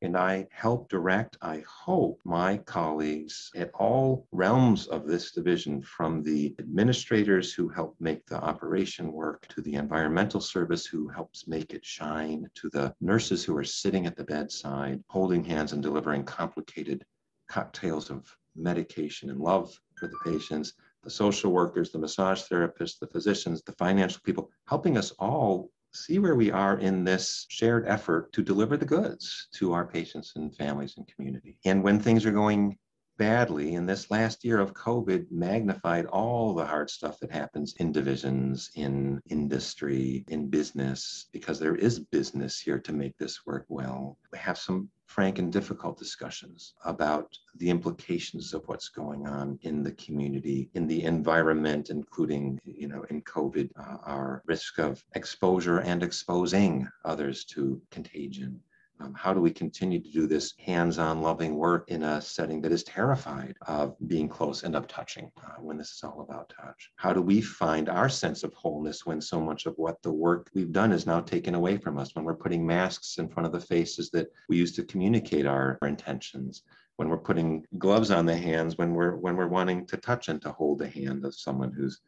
And 0.00 0.16
I 0.16 0.48
help 0.50 0.88
direct, 0.88 1.36
I 1.42 1.62
hope, 1.68 2.18
my 2.24 2.56
colleagues 2.56 3.52
at 3.54 3.70
all 3.72 4.26
realms 4.32 4.88
of 4.88 5.06
this 5.06 5.30
division 5.30 5.80
from 5.80 6.24
the 6.24 6.56
administrators 6.58 7.52
who 7.52 7.68
help 7.68 7.94
make 8.00 8.26
the 8.26 8.42
operation 8.42 9.12
work 9.12 9.46
to 9.50 9.60
the 9.60 9.74
environmental 9.74 10.40
service 10.40 10.86
who 10.86 11.06
helps 11.06 11.46
make 11.46 11.72
it 11.72 11.84
shine 11.84 12.50
to 12.56 12.68
the 12.70 12.92
nurses 13.00 13.44
who 13.44 13.56
are 13.56 13.62
sitting 13.62 14.06
at 14.06 14.16
the 14.16 14.24
bedside, 14.24 15.04
holding 15.06 15.44
hands 15.44 15.72
and 15.72 15.84
delivering 15.84 16.24
complicated 16.24 17.04
cocktails 17.52 18.10
of 18.10 18.34
medication 18.56 19.28
and 19.30 19.40
love 19.40 19.78
for 19.96 20.06
the 20.06 20.18
patients, 20.24 20.72
the 21.02 21.10
social 21.10 21.52
workers, 21.52 21.90
the 21.90 21.98
massage 21.98 22.42
therapists, 22.44 22.98
the 22.98 23.06
physicians, 23.06 23.62
the 23.62 23.72
financial 23.72 24.20
people, 24.24 24.50
helping 24.66 24.96
us 24.96 25.10
all 25.18 25.70
see 25.92 26.18
where 26.18 26.34
we 26.34 26.50
are 26.50 26.78
in 26.78 27.04
this 27.04 27.44
shared 27.50 27.86
effort 27.86 28.32
to 28.32 28.42
deliver 28.42 28.78
the 28.78 28.86
goods 28.86 29.48
to 29.52 29.72
our 29.72 29.86
patients 29.86 30.32
and 30.36 30.56
families 30.56 30.94
and 30.96 31.06
community. 31.06 31.58
And 31.66 31.82
when 31.82 32.00
things 32.00 32.24
are 32.24 32.32
going 32.32 32.78
badly, 33.18 33.74
and 33.74 33.88
this 33.88 34.10
last 34.10 34.44
year 34.44 34.58
of 34.58 34.74
COVID 34.74 35.30
magnified 35.30 36.06
all 36.06 36.54
the 36.54 36.64
hard 36.66 36.90
stuff 36.90 37.18
that 37.20 37.30
happens 37.30 37.74
in 37.78 37.92
divisions, 37.92 38.70
in 38.74 39.20
industry, 39.28 40.24
in 40.28 40.48
business, 40.48 41.26
because 41.32 41.58
there 41.58 41.76
is 41.76 41.98
business 41.98 42.58
here 42.58 42.78
to 42.80 42.92
make 42.92 43.16
this 43.18 43.46
work 43.46 43.66
well. 43.68 44.18
We 44.32 44.38
have 44.38 44.58
some 44.58 44.90
frank 45.06 45.38
and 45.38 45.52
difficult 45.52 45.98
discussions 45.98 46.74
about 46.84 47.36
the 47.56 47.68
implications 47.68 48.54
of 48.54 48.66
what's 48.66 48.88
going 48.88 49.26
on 49.26 49.58
in 49.62 49.82
the 49.82 49.92
community, 49.92 50.70
in 50.72 50.86
the 50.86 51.04
environment, 51.04 51.90
including, 51.90 52.58
you 52.64 52.88
know, 52.88 53.04
in 53.10 53.20
COVID, 53.22 53.68
uh, 53.78 53.98
our 54.04 54.42
risk 54.46 54.78
of 54.78 55.04
exposure 55.14 55.80
and 55.80 56.02
exposing 56.02 56.88
others 57.04 57.44
to 57.44 57.80
contagion. 57.90 58.60
Um, 59.02 59.14
how 59.14 59.34
do 59.34 59.40
we 59.40 59.50
continue 59.50 60.00
to 60.00 60.10
do 60.10 60.26
this 60.26 60.54
hands-on 60.58 61.22
loving 61.22 61.56
work 61.56 61.88
in 61.88 62.02
a 62.02 62.20
setting 62.20 62.60
that 62.62 62.72
is 62.72 62.84
terrified 62.84 63.56
of 63.66 63.96
being 64.06 64.28
close 64.28 64.62
and 64.62 64.76
of 64.76 64.86
touching 64.86 65.30
uh, 65.44 65.60
when 65.60 65.76
this 65.76 65.90
is 65.90 66.04
all 66.04 66.20
about 66.20 66.52
touch? 66.56 66.92
How 66.96 67.12
do 67.12 67.20
we 67.20 67.40
find 67.40 67.88
our 67.88 68.08
sense 68.08 68.44
of 68.44 68.54
wholeness 68.54 69.04
when 69.04 69.20
so 69.20 69.40
much 69.40 69.66
of 69.66 69.74
what 69.76 70.00
the 70.02 70.12
work 70.12 70.50
we've 70.54 70.72
done 70.72 70.92
is 70.92 71.06
now 71.06 71.20
taken 71.20 71.54
away 71.54 71.78
from 71.78 71.98
us, 71.98 72.14
when 72.14 72.24
we're 72.24 72.34
putting 72.34 72.64
masks 72.64 73.18
in 73.18 73.28
front 73.28 73.46
of 73.46 73.52
the 73.52 73.60
faces 73.60 74.10
that 74.10 74.30
we 74.48 74.56
use 74.56 74.72
to 74.72 74.84
communicate 74.84 75.46
our, 75.46 75.78
our 75.82 75.88
intentions? 75.88 76.62
when 76.96 77.08
we're 77.08 77.16
putting 77.16 77.64
gloves 77.78 78.10
on 78.10 78.26
the 78.26 78.36
hands 78.36 78.76
when 78.76 78.92
we're 78.92 79.16
when 79.16 79.34
we're 79.34 79.48
wanting 79.48 79.86
to 79.86 79.96
touch 79.96 80.28
and 80.28 80.42
to 80.42 80.52
hold 80.52 80.78
the 80.78 80.88
hand 80.88 81.24
of 81.24 81.34
someone 81.34 81.72
who's 81.72 82.02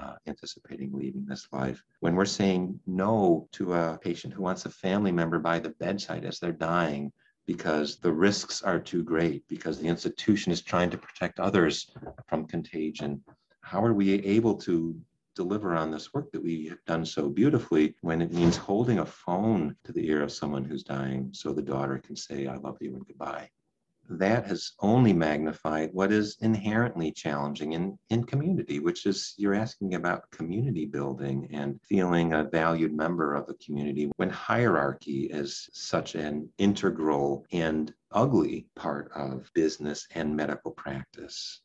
uh, 0.00 0.14
anticipating 0.26 0.90
leaving 0.92 1.24
this 1.26 1.48
life. 1.52 1.82
When 2.00 2.14
we're 2.14 2.24
saying 2.24 2.80
no 2.86 3.48
to 3.52 3.74
a 3.74 3.98
patient 4.00 4.34
who 4.34 4.42
wants 4.42 4.64
a 4.64 4.70
family 4.70 5.12
member 5.12 5.38
by 5.38 5.58
the 5.58 5.70
bedside 5.70 6.24
as 6.24 6.38
they're 6.38 6.52
dying 6.52 7.12
because 7.46 7.98
the 7.98 8.12
risks 8.12 8.62
are 8.62 8.80
too 8.80 9.02
great, 9.02 9.46
because 9.48 9.78
the 9.78 9.88
institution 9.88 10.50
is 10.50 10.62
trying 10.62 10.90
to 10.90 10.98
protect 10.98 11.40
others 11.40 11.90
from 12.26 12.46
contagion, 12.46 13.22
how 13.60 13.84
are 13.84 13.94
we 13.94 14.14
able 14.24 14.54
to 14.54 14.98
deliver 15.34 15.74
on 15.74 15.90
this 15.90 16.14
work 16.14 16.30
that 16.32 16.42
we 16.42 16.66
have 16.66 16.84
done 16.86 17.04
so 17.04 17.28
beautifully 17.28 17.94
when 18.02 18.22
it 18.22 18.32
means 18.32 18.56
holding 18.56 19.00
a 19.00 19.06
phone 19.06 19.76
to 19.84 19.92
the 19.92 20.06
ear 20.08 20.22
of 20.22 20.32
someone 20.32 20.64
who's 20.64 20.84
dying 20.84 21.28
so 21.32 21.52
the 21.52 21.62
daughter 21.62 21.98
can 21.98 22.16
say, 22.16 22.46
I 22.46 22.56
love 22.56 22.76
you 22.80 22.94
and 22.94 23.06
goodbye? 23.06 23.48
That 24.08 24.46
has 24.46 24.72
only 24.80 25.12
magnified 25.12 25.90
what 25.92 26.12
is 26.12 26.36
inherently 26.40 27.10
challenging 27.10 27.72
in, 27.72 27.98
in 28.10 28.24
community, 28.24 28.78
which 28.78 29.06
is 29.06 29.34
you're 29.36 29.54
asking 29.54 29.94
about 29.94 30.30
community 30.30 30.84
building 30.84 31.48
and 31.52 31.80
feeling 31.88 32.32
a 32.32 32.44
valued 32.44 32.94
member 32.94 33.34
of 33.34 33.48
a 33.48 33.54
community 33.54 34.10
when 34.16 34.30
hierarchy 34.30 35.24
is 35.30 35.68
such 35.72 36.14
an 36.14 36.48
integral 36.58 37.46
and 37.52 37.94
ugly 38.12 38.66
part 38.76 39.10
of 39.14 39.50
business 39.54 40.06
and 40.14 40.36
medical 40.36 40.70
practice. 40.70 41.62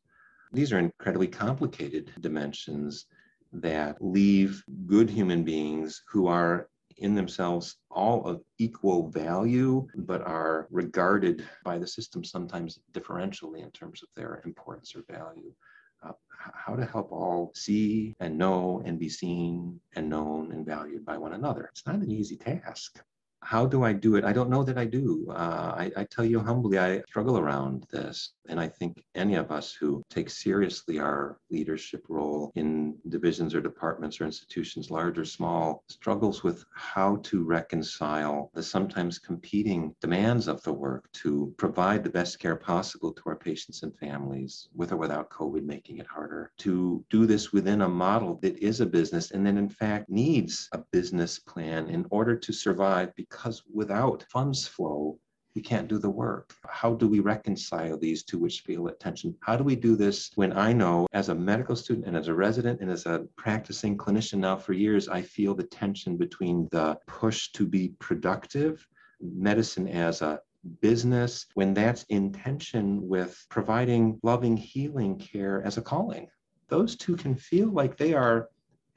These 0.52 0.72
are 0.74 0.80
incredibly 0.80 1.28
complicated 1.28 2.12
dimensions 2.20 3.06
that 3.52 3.98
leave 4.00 4.64
good 4.86 5.10
human 5.10 5.44
beings 5.44 6.02
who 6.10 6.28
are 6.28 6.70
in 7.00 7.16
themselves 7.16 7.78
all 7.90 8.26
of 8.26 8.42
equal 8.58 9.10
value, 9.10 9.88
but 9.96 10.22
are 10.22 10.68
regarded 10.70 11.48
by 11.64 11.78
the 11.78 11.88
system 11.88 12.24
sometimes 12.24 12.80
differentially 12.94 13.64
in 13.64 13.72
terms 13.72 14.04
of 14.04 14.10
their 14.16 14.42
importance 14.46 14.96
or 14.96 15.04
value. 15.10 15.54
Uh, 16.02 16.14
how 16.54 16.76
to 16.76 16.86
help 16.86 17.12
all 17.12 17.52
see 17.54 18.16
and 18.22 18.38
know 18.38 18.82
and 18.86 18.98
be 18.98 19.10
seen 19.10 19.80
and 19.96 20.10
known 20.10 20.52
and 20.54 20.66
valued 20.66 21.06
by 21.06 21.18
one 21.18 21.34
another. 21.34 21.70
It's 21.72 21.86
not 21.86 21.96
an 21.96 22.12
easy 22.12 22.38
task 22.38 23.02
how 23.42 23.66
do 23.66 23.84
I 23.84 23.94
do 23.94 24.16
it? 24.16 24.24
I 24.24 24.34
don't 24.34 24.50
know 24.50 24.64
that 24.64 24.78
I 24.78 24.86
do. 24.86 25.28
Uh, 25.30 25.74
I, 25.78 25.92
I, 25.98 26.04
tell 26.04 26.26
you 26.26 26.40
humbly, 26.40 26.78
I 26.78 27.02
struggle 27.08 27.38
around 27.38 27.86
this. 27.92 28.34
And 28.50 28.60
I 28.60 28.68
think 28.68 29.04
any 29.16 29.36
of 29.36 29.52
us 29.52 29.74
who 29.74 30.04
take 30.10 30.30
seriously 30.30 31.00
our 31.00 31.38
leadership 31.50 32.06
role 32.10 32.52
in 32.56 32.98
divisions 33.08 33.54
or 33.56 33.62
departments 33.62 34.20
or 34.20 34.26
institutions, 34.26 34.92
large 34.92 35.18
or 35.18 35.26
small, 35.26 35.84
struggles 35.88 36.44
with 36.44 36.66
how 36.74 37.18
to 37.24 37.44
reconcile 37.44 38.50
the 38.54 38.64
sometimes 38.64 39.20
competing 39.20 39.96
demands 40.02 40.48
of 40.48 40.62
the 40.64 40.74
work 40.74 41.10
to 41.14 41.54
provide 41.58 42.04
the 42.04 42.10
best 42.10 42.40
care 42.40 42.56
possible 42.56 43.14
to 43.14 43.22
our 43.28 43.36
patients 43.36 43.84
and 43.84 43.96
families, 43.98 44.68
with 44.76 44.92
or 44.92 44.98
without 44.98 45.30
COVID 45.30 45.64
making 45.64 45.98
it 45.98 46.08
harder, 46.08 46.52
to 46.58 47.06
do 47.10 47.26
this 47.26 47.54
within 47.54 47.82
a 47.82 47.90
model 47.90 48.40
that 48.42 48.58
is 48.58 48.82
a 48.82 48.86
business 48.86 49.32
and 49.32 49.46
then, 49.46 49.58
in 49.58 49.70
fact, 49.70 50.10
needs 50.10 50.68
a 50.74 50.80
business 50.92 51.40
plan 51.40 51.88
in 51.88 52.06
order 52.10 52.36
to 52.36 52.52
survive 52.52 53.16
because 53.30 53.64
without 53.74 54.24
funds 54.30 54.68
flow, 54.68 55.20
we 55.56 55.62
can't 55.62 55.88
do 55.88 55.98
the 55.98 56.10
work. 56.10 56.54
How 56.68 56.94
do 56.94 57.08
we 57.08 57.20
reconcile 57.20 57.98
these 57.98 58.24
two 58.24 58.38
which 58.38 58.62
feel 58.62 58.88
at 58.88 59.00
tension? 59.00 59.36
How 59.42 59.56
do 59.56 59.64
we 59.64 59.76
do 59.76 59.96
this 59.96 60.32
when 60.36 60.56
I 60.56 60.74
know 60.74 61.08
as 61.14 61.30
a 61.30 61.36
medical 61.36 61.76
student 61.76 62.06
and 62.06 62.16
as 62.16 62.28
a 62.28 62.34
resident 62.34 62.82
and 62.82 62.90
as 62.90 63.06
a 63.06 63.26
practicing 63.36 63.98
clinician 63.98 64.40
now 64.40 64.58
for 64.58 64.74
years, 64.74 65.08
I 65.08 65.22
feel 65.22 65.56
the 65.56 65.64
tension 65.64 66.18
between 66.18 66.68
the 66.72 66.98
push 67.08 67.52
to 67.54 67.68
be 67.68 67.90
productive, 68.00 68.88
medicine 69.22 69.88
as 69.88 70.22
a 70.22 70.40
business, 70.82 71.48
when 71.56 71.74
that's 71.74 72.04
in 72.10 72.32
tension 72.32 73.08
with 73.08 73.46
providing 73.50 74.20
loving, 74.24 74.56
healing 74.56 75.18
care 75.18 75.64
as 75.66 75.78
a 75.78 75.82
calling. 75.82 76.28
Those 76.68 76.96
two 76.96 77.16
can 77.16 77.36
feel 77.36 77.70
like 77.70 77.98
they 77.98 78.14
are 78.14 78.50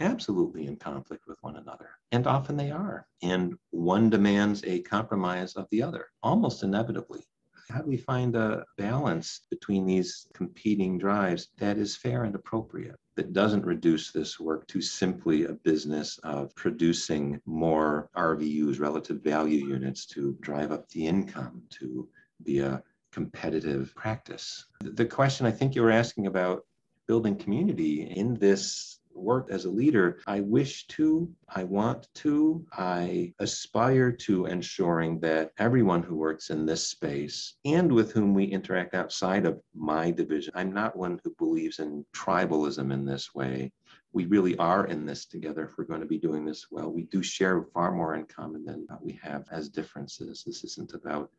absolutely 0.03 0.67
in 0.67 0.77
conflict 0.77 1.25
with 1.27 1.38
one 1.43 1.57
another. 1.57 1.91
And 2.11 2.27
often 2.27 2.57
they 2.57 2.71
are. 2.71 3.07
And 3.23 3.55
one 3.71 4.11
demands 4.11 4.62
a 4.65 4.81
compromise 4.81 5.55
of 5.55 5.67
the 5.71 5.83
other, 5.83 6.09
almost 6.23 6.62
inevitably. 6.62 7.25
How 7.71 7.81
do 7.81 7.88
we 7.88 7.97
find 7.97 8.37
a 8.37 8.65
balance 8.77 9.43
between 9.49 9.87
these 9.87 10.27
competing 10.35 10.99
drives 10.99 11.49
that 11.59 11.79
is 11.79 11.97
fair 11.97 12.25
and 12.25 12.35
appropriate, 12.35 12.97
that 13.15 13.33
doesn't 13.33 13.65
reduce 13.65 14.11
this 14.11 14.38
work 14.38 14.67
to 14.69 14.83
simply 14.83 15.45
a 15.45 15.53
business 15.53 16.19
of 16.25 16.55
producing 16.55 17.41
more 17.47 18.11
RVUs, 18.17 18.81
relative 18.81 19.23
value 19.23 19.65
units, 19.65 20.07
to 20.07 20.37
drive 20.41 20.73
up 20.73 20.88
the 20.91 21.07
income, 21.07 21.62
to 21.79 22.09
be 22.43 22.59
a 22.59 22.83
competitive 23.12 23.95
practice? 23.95 24.67
The 24.81 25.07
question 25.07 25.47
I 25.47 25.53
think 25.53 25.75
you 25.75 25.83
were 25.83 25.91
asking 25.91 26.27
about 26.27 26.67
building 27.07 27.37
community 27.37 28.03
in 28.03 28.35
this 28.35 28.99
work 29.14 29.48
as 29.51 29.64
a 29.64 29.70
leader, 29.70 30.20
I 30.27 30.40
wish 30.40 30.87
to, 30.88 31.31
I 31.48 31.64
want 31.64 32.09
to, 32.14 32.64
I 32.72 33.33
aspire 33.38 34.12
to 34.12 34.46
ensuring 34.46 35.20
that 35.20 35.53
everyone 35.59 36.03
who 36.03 36.16
works 36.16 36.51
in 36.51 36.66
this 36.66 36.87
space 36.87 37.55
and 37.64 37.90
with 37.90 38.12
whom 38.12 38.35
we 38.35 38.44
interact 38.44 38.94
outside 38.94 39.46
of 39.46 39.61
my 39.75 40.11
division, 40.11 40.53
I'm 40.57 40.72
not 40.72 40.96
one 40.96 41.20
who 41.22 41.35
believes 41.38 41.79
in 41.79 42.05
tribalism 42.14 42.92
in 42.92 43.05
this 43.05 43.35
way. 43.35 43.72
We 44.12 44.27
really 44.27 44.57
are 44.59 44.87
in 44.87 45.07
this 45.07 45.25
together 45.25 45.64
if 45.64 45.79
we're 45.79 45.85
going 45.85 46.01
to 46.01 46.07
be 46.07 46.18
doing 46.18 46.44
this 46.44 46.66
well. 46.70 46.92
We 46.92 47.05
do 47.05 47.22
share 47.22 47.62
far 47.72 47.92
more 47.92 48.14
in 48.14 48.27
common 48.27 48.64
than 48.64 48.87
we 49.01 49.18
have 49.22 49.46
as 49.51 49.70
differences. 49.70 50.44
This 50.44 50.64
isn't 50.64 50.92
about 50.92 51.31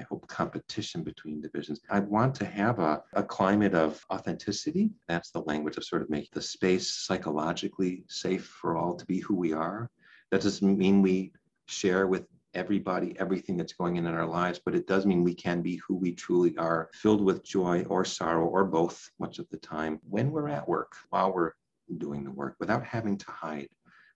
I 0.00 0.04
hope, 0.08 0.26
competition 0.28 1.02
between 1.02 1.42
divisions. 1.42 1.80
I 1.90 2.00
want 2.00 2.34
to 2.36 2.46
have 2.46 2.78
a, 2.78 3.02
a 3.12 3.22
climate 3.22 3.74
of 3.74 4.02
authenticity. 4.10 4.92
That's 5.08 5.30
the 5.30 5.42
language 5.42 5.76
of 5.76 5.84
sort 5.84 6.00
of 6.00 6.08
making 6.08 6.30
the 6.32 6.40
space 6.40 6.90
psychologically 6.90 8.04
safe 8.08 8.46
for 8.46 8.78
all 8.78 8.94
to 8.94 9.04
be 9.04 9.18
who 9.18 9.36
we 9.36 9.52
are. 9.52 9.90
That 10.30 10.40
doesn't 10.40 10.78
mean 10.78 11.02
we 11.02 11.32
share 11.66 12.06
with 12.06 12.24
everybody 12.54 13.14
everything 13.18 13.58
that's 13.58 13.74
going 13.74 13.96
in 13.96 14.06
in 14.06 14.14
our 14.14 14.26
lives, 14.26 14.58
but 14.64 14.74
it 14.74 14.86
does 14.86 15.04
mean 15.04 15.22
we 15.22 15.34
can 15.34 15.60
be 15.60 15.76
who 15.86 15.96
we 15.96 16.12
truly 16.14 16.56
are, 16.56 16.88
filled 16.94 17.22
with 17.22 17.44
joy 17.44 17.84
or 17.90 18.02
sorrow 18.02 18.46
or 18.46 18.64
both 18.64 19.10
much 19.18 19.38
of 19.38 19.46
the 19.50 19.58
time 19.58 20.00
when 20.08 20.30
we're 20.30 20.48
at 20.48 20.66
work, 20.66 20.92
while 21.10 21.30
we're 21.30 21.52
doing 21.98 22.24
the 22.24 22.30
work, 22.30 22.56
without 22.58 22.86
having 22.86 23.18
to 23.18 23.30
hide, 23.30 23.68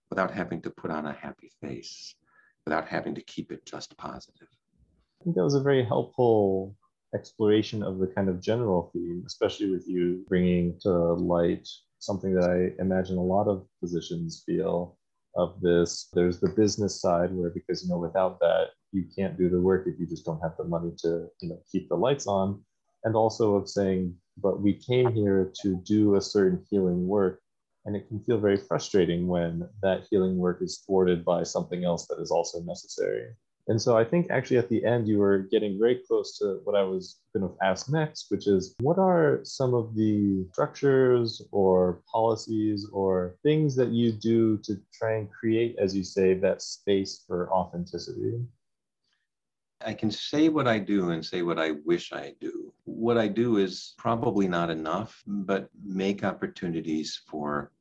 without 0.09 0.31
having 0.31 0.63
to 0.63 0.71
put 0.71 0.89
on 0.89 1.05
a 1.05 1.13
happy 1.13 1.51
face, 1.61 2.15
without 2.65 2.87
having 2.87 3.13
to 3.13 3.21
keep 3.21 3.51
it 3.51 3.63
just 3.67 3.95
positive 3.97 4.47
think 5.25 5.35
that 5.35 5.43
was 5.43 5.55
a 5.55 5.61
very 5.61 5.83
helpful 5.83 6.75
exploration 7.15 7.81
of 7.81 7.97
the 7.97 8.07
kind 8.07 8.29
of 8.29 8.41
general 8.41 8.91
theme, 8.93 9.23
especially 9.25 9.71
with 9.71 9.87
you 9.87 10.23
bringing 10.29 10.77
to 10.81 10.91
light 11.13 11.67
something 11.97 12.35
that 12.35 12.47
I 12.47 12.79
imagine 12.81 13.17
a 13.17 13.23
lot 13.23 13.47
of 13.47 13.65
physicians 13.79 14.43
feel 14.45 14.97
of 15.35 15.59
this. 15.61 16.09
There's 16.13 16.39
the 16.39 16.49
business 16.49 17.01
side 17.01 17.33
where 17.33 17.49
because 17.49 17.83
you 17.83 17.89
know 17.89 17.97
without 17.97 18.39
that 18.39 18.67
you 18.91 19.05
can't 19.17 19.37
do 19.37 19.49
the 19.49 19.59
work 19.59 19.87
if 19.87 19.99
you 19.99 20.05
just 20.05 20.25
don't 20.25 20.41
have 20.41 20.55
the 20.57 20.63
money 20.63 20.91
to 20.99 21.27
you 21.41 21.49
know 21.49 21.59
keep 21.71 21.89
the 21.89 21.95
lights 21.95 22.27
on, 22.27 22.63
and 23.03 23.15
also 23.15 23.55
of 23.55 23.67
saying 23.67 24.15
but 24.37 24.61
we 24.61 24.73
came 24.73 25.11
here 25.11 25.51
to 25.61 25.81
do 25.85 26.15
a 26.15 26.21
certain 26.21 26.63
healing 26.69 27.07
work 27.07 27.39
and 27.85 27.95
it 27.95 28.07
can 28.07 28.19
feel 28.19 28.37
very 28.37 28.57
frustrating 28.57 29.27
when 29.27 29.67
that 29.81 30.05
healing 30.09 30.37
work 30.37 30.61
is 30.61 30.83
thwarted 30.85 31.23
by 31.23 31.43
something 31.43 31.85
else 31.85 32.05
that 32.07 32.19
is 32.19 32.31
also 32.31 32.61
necessary. 32.61 33.33
And 33.67 33.81
so 33.81 33.97
I 33.97 34.03
think 34.03 34.29
actually 34.29 34.57
at 34.57 34.69
the 34.69 34.85
end, 34.85 35.07
you 35.07 35.17
were 35.17 35.39
getting 35.39 35.79
very 35.79 36.01
close 36.07 36.37
to 36.37 36.59
what 36.65 36.75
I 36.75 36.83
was 36.83 37.21
going 37.33 37.49
to 37.49 37.55
ask 37.63 37.89
next, 37.89 38.27
which 38.29 38.47
is 38.47 38.75
what 38.79 38.99
are 38.99 39.39
some 39.43 39.73
of 39.73 39.95
the 39.95 40.45
structures 40.51 41.41
or 41.51 42.03
policies 42.11 42.87
or 42.93 43.37
things 43.41 43.75
that 43.75 43.89
you 43.89 44.11
do 44.11 44.57
to 44.59 44.79
try 44.93 45.15
and 45.15 45.31
create, 45.31 45.75
as 45.79 45.95
you 45.95 46.03
say, 46.03 46.35
that 46.35 46.61
space 46.61 47.23
for 47.25 47.51
authenticity? 47.51 48.39
I 49.81 49.93
can 49.93 50.11
say 50.11 50.49
what 50.49 50.67
I 50.67 50.79
do 50.79 51.09
and 51.09 51.25
say 51.25 51.41
what 51.41 51.59
I 51.59 51.71
wish 51.85 52.13
I 52.13 52.33
do. 52.39 52.71
What 52.85 53.17
I 53.17 53.27
do 53.27 53.57
is 53.57 53.93
probably 53.97 54.47
not 54.47 54.69
enough, 54.69 55.21
but 55.25 55.69
make 55.83 56.23
opportunities 56.23 57.21
for 57.27 57.71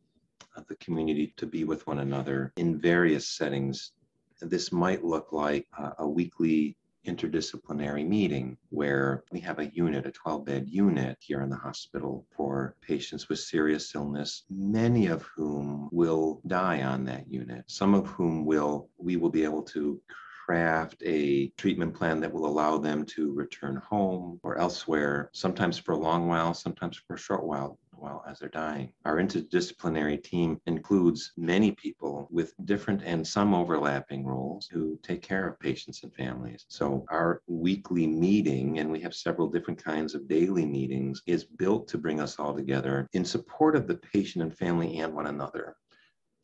the 0.69 0.77
community 0.77 1.35
to 1.37 1.47
be 1.47 1.65
with 1.65 1.87
one 1.87 1.99
another 1.99 2.53
in 2.57 2.81
various 2.81 3.29
settings. 3.29 3.93
This 4.41 4.73
might 4.73 5.05
look 5.05 5.33
like 5.33 5.67
a 5.99 6.09
weekly 6.09 6.77
interdisciplinary 7.07 8.07
meeting 8.07 8.57
where 8.71 9.25
we 9.31 9.41
have 9.41 9.59
a 9.59 9.71
unit, 9.75 10.07
a 10.07 10.11
12 10.11 10.45
bed 10.45 10.69
unit 10.69 11.19
here 11.21 11.43
in 11.43 11.51
the 11.51 11.57
hospital 11.57 12.27
for 12.35 12.77
patients 12.81 13.29
with 13.29 13.39
serious 13.39 13.95
illness, 13.95 14.45
many 14.51 15.07
of 15.07 15.23
whom 15.23 15.89
will 15.93 16.41
die 16.47 16.83
on 16.83 17.05
that 17.05 17.29
unit, 17.29 17.65
some 17.67 17.95
of 17.95 18.07
whom 18.07 18.45
will, 18.45 18.89
we 18.97 19.17
will 19.17 19.31
be 19.31 19.45
able 19.45 19.63
to 19.63 20.01
craft 20.47 21.03
a 21.07 21.49
treatment 21.57 21.95
plan 21.95 22.21
that 22.21 22.33
will 22.33 22.47
allow 22.47 22.77
them 22.77 23.05
to 23.05 23.33
return 23.33 23.77
home 23.77 24.39
or 24.43 24.59
elsewhere, 24.59 25.31
sometimes 25.33 25.79
for 25.79 25.93
a 25.93 25.99
long 25.99 26.27
while, 26.27 26.53
sometimes 26.53 27.01
for 27.07 27.15
a 27.15 27.19
short 27.19 27.45
while 27.47 27.79
while 28.05 28.23
as 28.29 28.39
they're 28.39 28.49
dying. 28.51 28.93
Our 29.05 29.17
interdisciplinary 29.17 30.23
team 30.23 30.61
includes 30.67 31.33
many 31.37 31.73
people 31.73 32.29
with 32.31 32.53
different 32.67 33.03
and 33.05 33.27
some 33.27 33.55
overlapping 33.55 34.27
roles 34.27 34.69
who 34.71 34.99
take 35.03 35.23
care 35.23 35.49
of 35.49 35.59
patients 35.59 36.03
and 36.03 36.15
families. 36.15 36.67
So 36.69 37.07
our 37.11 37.41
weekly 37.47 38.07
meeting, 38.07 38.79
and 38.79 38.91
we 38.91 39.01
have 39.01 39.15
several 39.15 39.49
different 39.49 39.83
kinds 39.83 40.15
of 40.15 40.29
daily 40.29 40.67
meetings, 40.67 41.23
is 41.27 41.45
built 41.45 41.89
to 41.89 41.99
bring 41.99 42.21
us 42.21 42.39
all 42.39 42.55
together 42.55 43.09
in 43.15 43.25
support 43.25 43.75
of 43.75 43.87
the 43.87 43.97
patient 43.97 44.43
and 44.43 44.57
family 44.57 44.99
and 44.99 45.15
one 45.15 45.27
another 45.27 45.77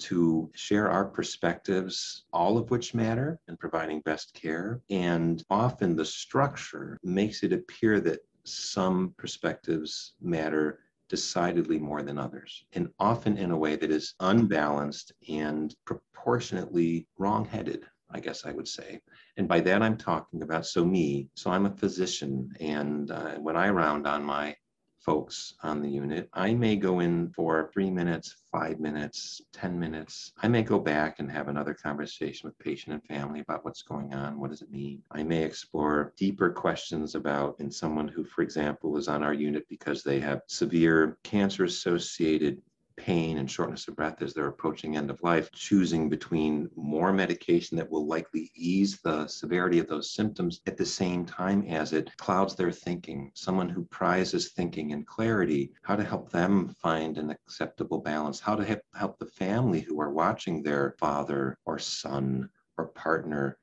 to 0.00 0.50
share 0.54 0.90
our 0.90 1.04
perspectives, 1.04 2.24
all 2.32 2.56
of 2.56 2.70
which 2.70 2.94
matter 2.94 3.38
in 3.48 3.56
providing 3.58 4.00
best 4.00 4.32
care. 4.32 4.80
And 4.88 5.44
often 5.50 5.94
the 5.94 6.06
structure 6.06 6.98
makes 7.02 7.42
it 7.42 7.52
appear 7.52 8.00
that 8.00 8.20
some 8.44 9.14
perspectives 9.18 10.14
matter 10.20 10.80
decidedly 11.10 11.78
more 11.78 12.02
than 12.02 12.18
others, 12.18 12.64
and 12.72 12.88
often 12.98 13.36
in 13.36 13.50
a 13.50 13.58
way 13.58 13.76
that 13.76 13.90
is 13.90 14.14
unbalanced 14.20 15.12
and 15.28 15.74
proportionately 15.84 17.06
wrong-headed. 17.18 17.84
I 18.12 18.18
guess 18.18 18.44
I 18.44 18.50
would 18.50 18.66
say. 18.66 19.00
And 19.36 19.46
by 19.46 19.60
that, 19.60 19.82
I'm 19.82 19.96
talking 19.96 20.42
about 20.42 20.66
so 20.66 20.84
me. 20.84 21.28
So 21.34 21.48
I'm 21.52 21.66
a 21.66 21.76
physician. 21.76 22.50
And 22.58 23.08
uh, 23.08 23.34
when 23.36 23.56
I 23.56 23.68
round 23.68 24.04
on 24.04 24.24
my 24.24 24.56
folks 25.00 25.54
on 25.62 25.80
the 25.80 25.88
unit. 25.88 26.28
I 26.32 26.54
may 26.54 26.76
go 26.76 27.00
in 27.00 27.30
for 27.30 27.70
three 27.72 27.90
minutes, 27.90 28.36
five 28.52 28.80
minutes, 28.80 29.40
10 29.52 29.78
minutes. 29.78 30.32
I 30.42 30.48
may 30.48 30.62
go 30.62 30.78
back 30.78 31.18
and 31.18 31.30
have 31.30 31.48
another 31.48 31.74
conversation 31.74 32.48
with 32.48 32.58
patient 32.58 32.94
and 32.94 33.04
family 33.04 33.40
about 33.40 33.64
what's 33.64 33.82
going 33.82 34.12
on. 34.12 34.38
What 34.38 34.50
does 34.50 34.62
it 34.62 34.70
mean? 34.70 35.02
I 35.10 35.22
may 35.22 35.42
explore 35.42 36.12
deeper 36.16 36.50
questions 36.50 37.14
about 37.14 37.56
in 37.60 37.70
someone 37.70 38.08
who, 38.08 38.24
for 38.24 38.42
example, 38.42 38.96
is 38.96 39.08
on 39.08 39.22
our 39.22 39.34
unit 39.34 39.66
because 39.68 40.02
they 40.02 40.20
have 40.20 40.42
severe 40.46 41.18
cancer 41.24 41.64
associated 41.64 42.60
pain 43.00 43.38
and 43.38 43.50
shortness 43.50 43.88
of 43.88 43.96
breath 43.96 44.20
as 44.20 44.34
they're 44.34 44.48
approaching 44.48 44.96
end 44.96 45.10
of 45.10 45.22
life, 45.22 45.50
choosing 45.52 46.10
between 46.10 46.68
more 46.76 47.12
medication 47.12 47.76
that 47.78 47.90
will 47.90 48.06
likely 48.06 48.50
ease 48.54 49.00
the 49.00 49.26
severity 49.26 49.78
of 49.78 49.88
those 49.88 50.12
symptoms 50.12 50.60
at 50.66 50.76
the 50.76 50.84
same 50.84 51.24
time 51.24 51.64
as 51.66 51.94
it 51.94 52.14
clouds 52.18 52.54
their 52.54 52.70
thinking. 52.70 53.30
Someone 53.34 53.70
who 53.70 53.84
prizes 53.86 54.50
thinking 54.50 54.92
and 54.92 55.06
clarity, 55.06 55.72
how 55.82 55.96
to 55.96 56.04
help 56.04 56.30
them 56.30 56.74
find 56.82 57.16
an 57.16 57.30
acceptable 57.30 58.00
balance, 58.00 58.38
how 58.38 58.54
to 58.54 58.80
help 58.94 59.18
the 59.18 59.26
family 59.26 59.80
who 59.80 59.98
are 59.98 60.12
watching 60.12 60.62
their 60.62 60.94
father 60.98 61.56
or 61.64 61.78
son 61.78 62.50
or 62.76 62.88
partner 62.88 63.56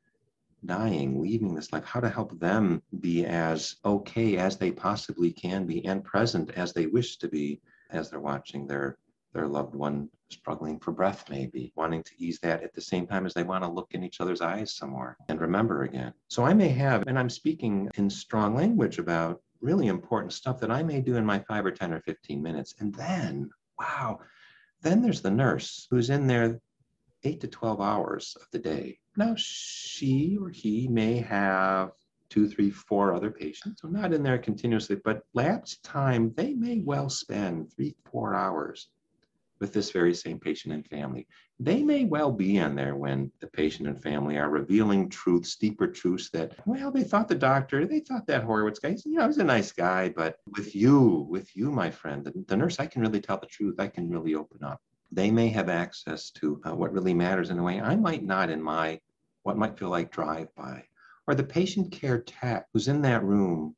dying, 0.66 1.22
leaving 1.22 1.54
this 1.54 1.72
life, 1.72 1.86
how 1.86 2.00
to 2.00 2.10
help 2.10 2.38
them 2.40 2.82
be 3.00 3.24
as 3.26 3.76
okay 3.86 4.38
as 4.38 4.58
they 4.58 4.72
possibly 4.72 5.32
can 5.32 5.68
be 5.68 5.86
and 5.86 6.04
present 6.04 6.50
as 6.52 6.74
they 6.74 6.88
wish 6.88 7.18
to 7.18 7.28
be 7.28 7.62
as 7.92 8.10
they're 8.10 8.20
watching 8.20 8.66
their 8.66 8.98
their 9.38 9.48
loved 9.48 9.76
one 9.76 10.10
struggling 10.30 10.80
for 10.80 10.92
breath, 10.92 11.30
maybe 11.30 11.72
wanting 11.76 12.02
to 12.04 12.12
ease 12.18 12.40
that 12.40 12.64
at 12.64 12.74
the 12.74 12.82
same 12.82 13.06
time 13.06 13.26
as 13.26 13.34
they 13.36 13.44
want 13.44 13.64
to 13.64 13.70
look 13.70 13.90
in 13.92 14.04
each 14.04 14.20
other's 14.20 14.42
eyes 14.42 14.76
somewhere 14.76 15.16
and 15.30 15.40
remember 15.40 15.84
again. 15.84 16.12
So 16.28 16.44
I 16.44 16.56
may 16.56 16.70
have, 16.70 17.04
and 17.08 17.20
I'm 17.20 17.30
speaking 17.30 17.88
in 17.96 18.10
strong 18.10 18.56
language 18.56 18.98
about 18.98 19.42
really 19.62 19.88
important 19.88 20.34
stuff 20.34 20.60
that 20.60 20.72
I 20.72 20.82
may 20.82 21.02
do 21.02 21.16
in 21.18 21.26
my 21.26 21.40
five 21.48 21.66
or 21.66 21.72
10 21.72 21.94
or 21.94 22.02
15 22.02 22.42
minutes. 22.42 22.74
And 22.80 22.94
then, 22.96 23.50
wow, 23.80 24.20
then 24.82 25.04
there's 25.04 25.22
the 25.22 25.32
nurse 25.32 25.88
who's 25.92 26.10
in 26.10 26.26
there 26.26 26.60
eight 27.24 27.40
to 27.42 27.48
12 27.48 27.80
hours 27.80 28.36
of 28.42 28.48
the 28.52 28.60
day. 28.60 28.98
Now, 29.16 29.36
she 29.38 30.38
or 30.42 30.50
he 30.50 30.88
may 30.88 31.20
have 31.20 31.92
two, 32.30 32.50
three, 32.50 32.72
four 32.72 33.14
other 33.14 33.32
patients. 33.32 33.82
So 33.82 33.88
not 33.88 34.14
in 34.14 34.24
there 34.24 34.38
continuously, 34.38 34.98
but 35.04 35.22
lapse 35.34 35.78
time, 35.84 36.34
they 36.36 36.54
may 36.54 36.80
well 36.80 37.10
spend 37.10 37.72
three, 37.74 37.96
four 38.12 38.36
hours 38.36 38.90
with 39.60 39.74
this 39.74 39.92
very 39.92 40.14
same 40.14 40.40
patient 40.40 40.74
and 40.74 40.86
family. 40.88 41.28
They 41.60 41.82
may 41.82 42.06
well 42.06 42.32
be 42.32 42.58
in 42.58 42.76
there 42.76 42.96
when 42.96 43.32
the 43.40 43.48
patient 43.48 43.88
and 43.88 44.02
family 44.02 44.38
are 44.38 44.50
revealing 44.50 45.10
truths, 45.10 45.56
deeper 45.56 45.88
truths 45.88 46.30
that, 46.32 46.54
well, 46.66 46.92
they 46.92 47.04
thought 47.04 47.28
the 47.28 47.36
doctor, 47.36 47.86
they 47.86 48.00
thought 48.00 48.28
that 48.28 48.44
Horowitz 48.44 48.80
guy, 48.80 48.96
you 49.06 49.18
know, 49.18 49.28
he's 49.28 49.38
a 49.38 49.44
nice 49.44 49.72
guy, 49.72 50.10
but 50.10 50.40
with 50.56 50.76
you, 50.76 51.28
with 51.30 51.56
you, 51.56 51.72
my 51.72 51.90
friend, 51.90 52.24
the, 52.24 52.34
the 52.48 52.58
nurse, 52.58 52.80
I 52.80 52.86
can 52.86 53.02
really 53.02 53.22
tell 53.22 53.38
the 53.38 53.48
truth. 53.48 53.80
I 53.80 53.88
can 53.88 54.10
really 54.10 54.36
open 54.36 54.64
up. 54.64 54.82
They 55.12 55.32
may 55.32 55.50
have 55.50 55.70
access 55.70 56.32
to 56.32 56.62
uh, 56.66 56.76
what 56.76 56.94
really 56.94 57.14
matters 57.14 57.50
in 57.50 57.60
a 57.60 57.64
way 57.64 57.82
I 57.82 57.96
might 57.96 58.24
not 58.24 58.50
in 58.50 58.62
my, 58.62 59.00
what 59.44 59.58
might 59.58 59.80
feel 59.80 59.90
like 59.90 60.12
drive 60.12 60.54
by. 60.56 60.84
Or 61.28 61.36
the 61.36 61.44
patient 61.44 61.92
care 61.92 62.20
tech 62.20 62.68
who's 62.72 62.88
in 62.88 63.02
that 63.02 63.24
room 63.24 63.76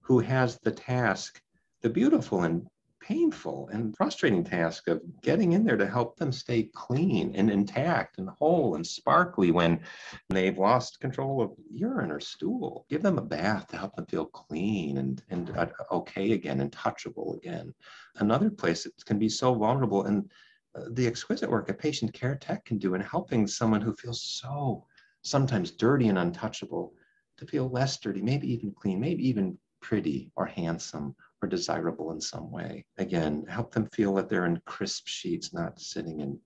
who 0.00 0.20
has 0.20 0.58
the 0.60 0.70
task 0.70 1.42
the 1.82 1.90
beautiful 1.90 2.42
and 2.42 2.66
painful 3.08 3.70
and 3.72 3.96
frustrating 3.96 4.44
task 4.44 4.86
of 4.86 5.00
getting 5.22 5.52
in 5.52 5.64
there 5.64 5.78
to 5.78 5.88
help 5.88 6.18
them 6.18 6.30
stay 6.30 6.64
clean 6.74 7.34
and 7.34 7.50
intact 7.50 8.18
and 8.18 8.28
whole 8.28 8.74
and 8.74 8.86
sparkly 8.86 9.50
when 9.50 9.80
they've 10.28 10.58
lost 10.58 11.00
control 11.00 11.40
of 11.40 11.52
urine 11.72 12.10
or 12.10 12.20
stool. 12.20 12.84
Give 12.90 13.02
them 13.02 13.16
a 13.16 13.22
bath 13.22 13.66
to 13.68 13.78
help 13.78 13.96
them 13.96 14.04
feel 14.04 14.26
clean 14.26 14.98
and, 14.98 15.22
and 15.30 15.56
uh, 15.56 15.68
okay 15.90 16.32
again 16.32 16.60
and 16.60 16.70
touchable 16.70 17.34
again. 17.38 17.72
Another 18.16 18.50
place 18.50 18.84
that 18.84 19.06
can 19.06 19.18
be 19.18 19.30
so 19.30 19.54
vulnerable 19.54 20.04
and 20.04 20.30
uh, 20.74 20.84
the 20.90 21.06
exquisite 21.06 21.50
work 21.50 21.70
a 21.70 21.74
patient 21.74 22.12
care 22.12 22.36
tech 22.36 22.66
can 22.66 22.76
do 22.76 22.94
in 22.94 23.00
helping 23.00 23.46
someone 23.46 23.80
who 23.80 23.94
feels 23.94 24.22
so 24.22 24.84
sometimes 25.22 25.70
dirty 25.70 26.08
and 26.08 26.18
untouchable 26.18 26.92
to 27.38 27.46
feel 27.46 27.70
less 27.70 27.98
dirty, 27.98 28.20
maybe 28.20 28.52
even 28.52 28.70
clean, 28.78 29.00
maybe 29.00 29.26
even 29.26 29.56
pretty 29.80 30.30
or 30.36 30.44
handsome 30.44 31.14
or 31.42 31.48
desirable 31.48 32.12
in 32.12 32.20
some 32.20 32.50
way. 32.50 32.84
Again, 32.98 33.44
help 33.48 33.72
them 33.72 33.86
feel 33.92 34.14
that 34.14 34.28
they're 34.28 34.46
in 34.46 34.60
crisp 34.66 35.06
sheets, 35.06 35.52
not 35.52 35.80
sitting 35.80 36.20
in 36.20 36.38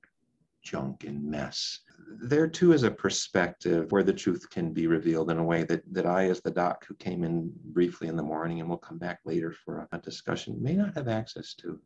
junk 0.62 1.04
and 1.04 1.22
mess. 1.24 1.80
There 2.22 2.46
too 2.46 2.72
is 2.72 2.82
a 2.82 2.90
perspective 2.90 3.90
where 3.90 4.02
the 4.02 4.12
truth 4.12 4.48
can 4.50 4.72
be 4.72 4.86
revealed 4.86 5.30
in 5.30 5.38
a 5.38 5.44
way 5.44 5.64
that, 5.64 5.82
that 5.92 6.06
I, 6.06 6.28
as 6.28 6.40
the 6.40 6.50
doc 6.50 6.84
who 6.86 6.94
came 6.94 7.24
in 7.24 7.52
briefly 7.66 8.08
in 8.08 8.16
the 8.16 8.22
morning 8.22 8.60
and 8.60 8.68
will 8.68 8.76
come 8.76 8.98
back 8.98 9.20
later 9.24 9.52
for 9.64 9.88
a 9.92 9.98
discussion, 9.98 10.62
may 10.62 10.74
not 10.74 10.94
have 10.94 11.08
access 11.08 11.54
to 11.54 11.80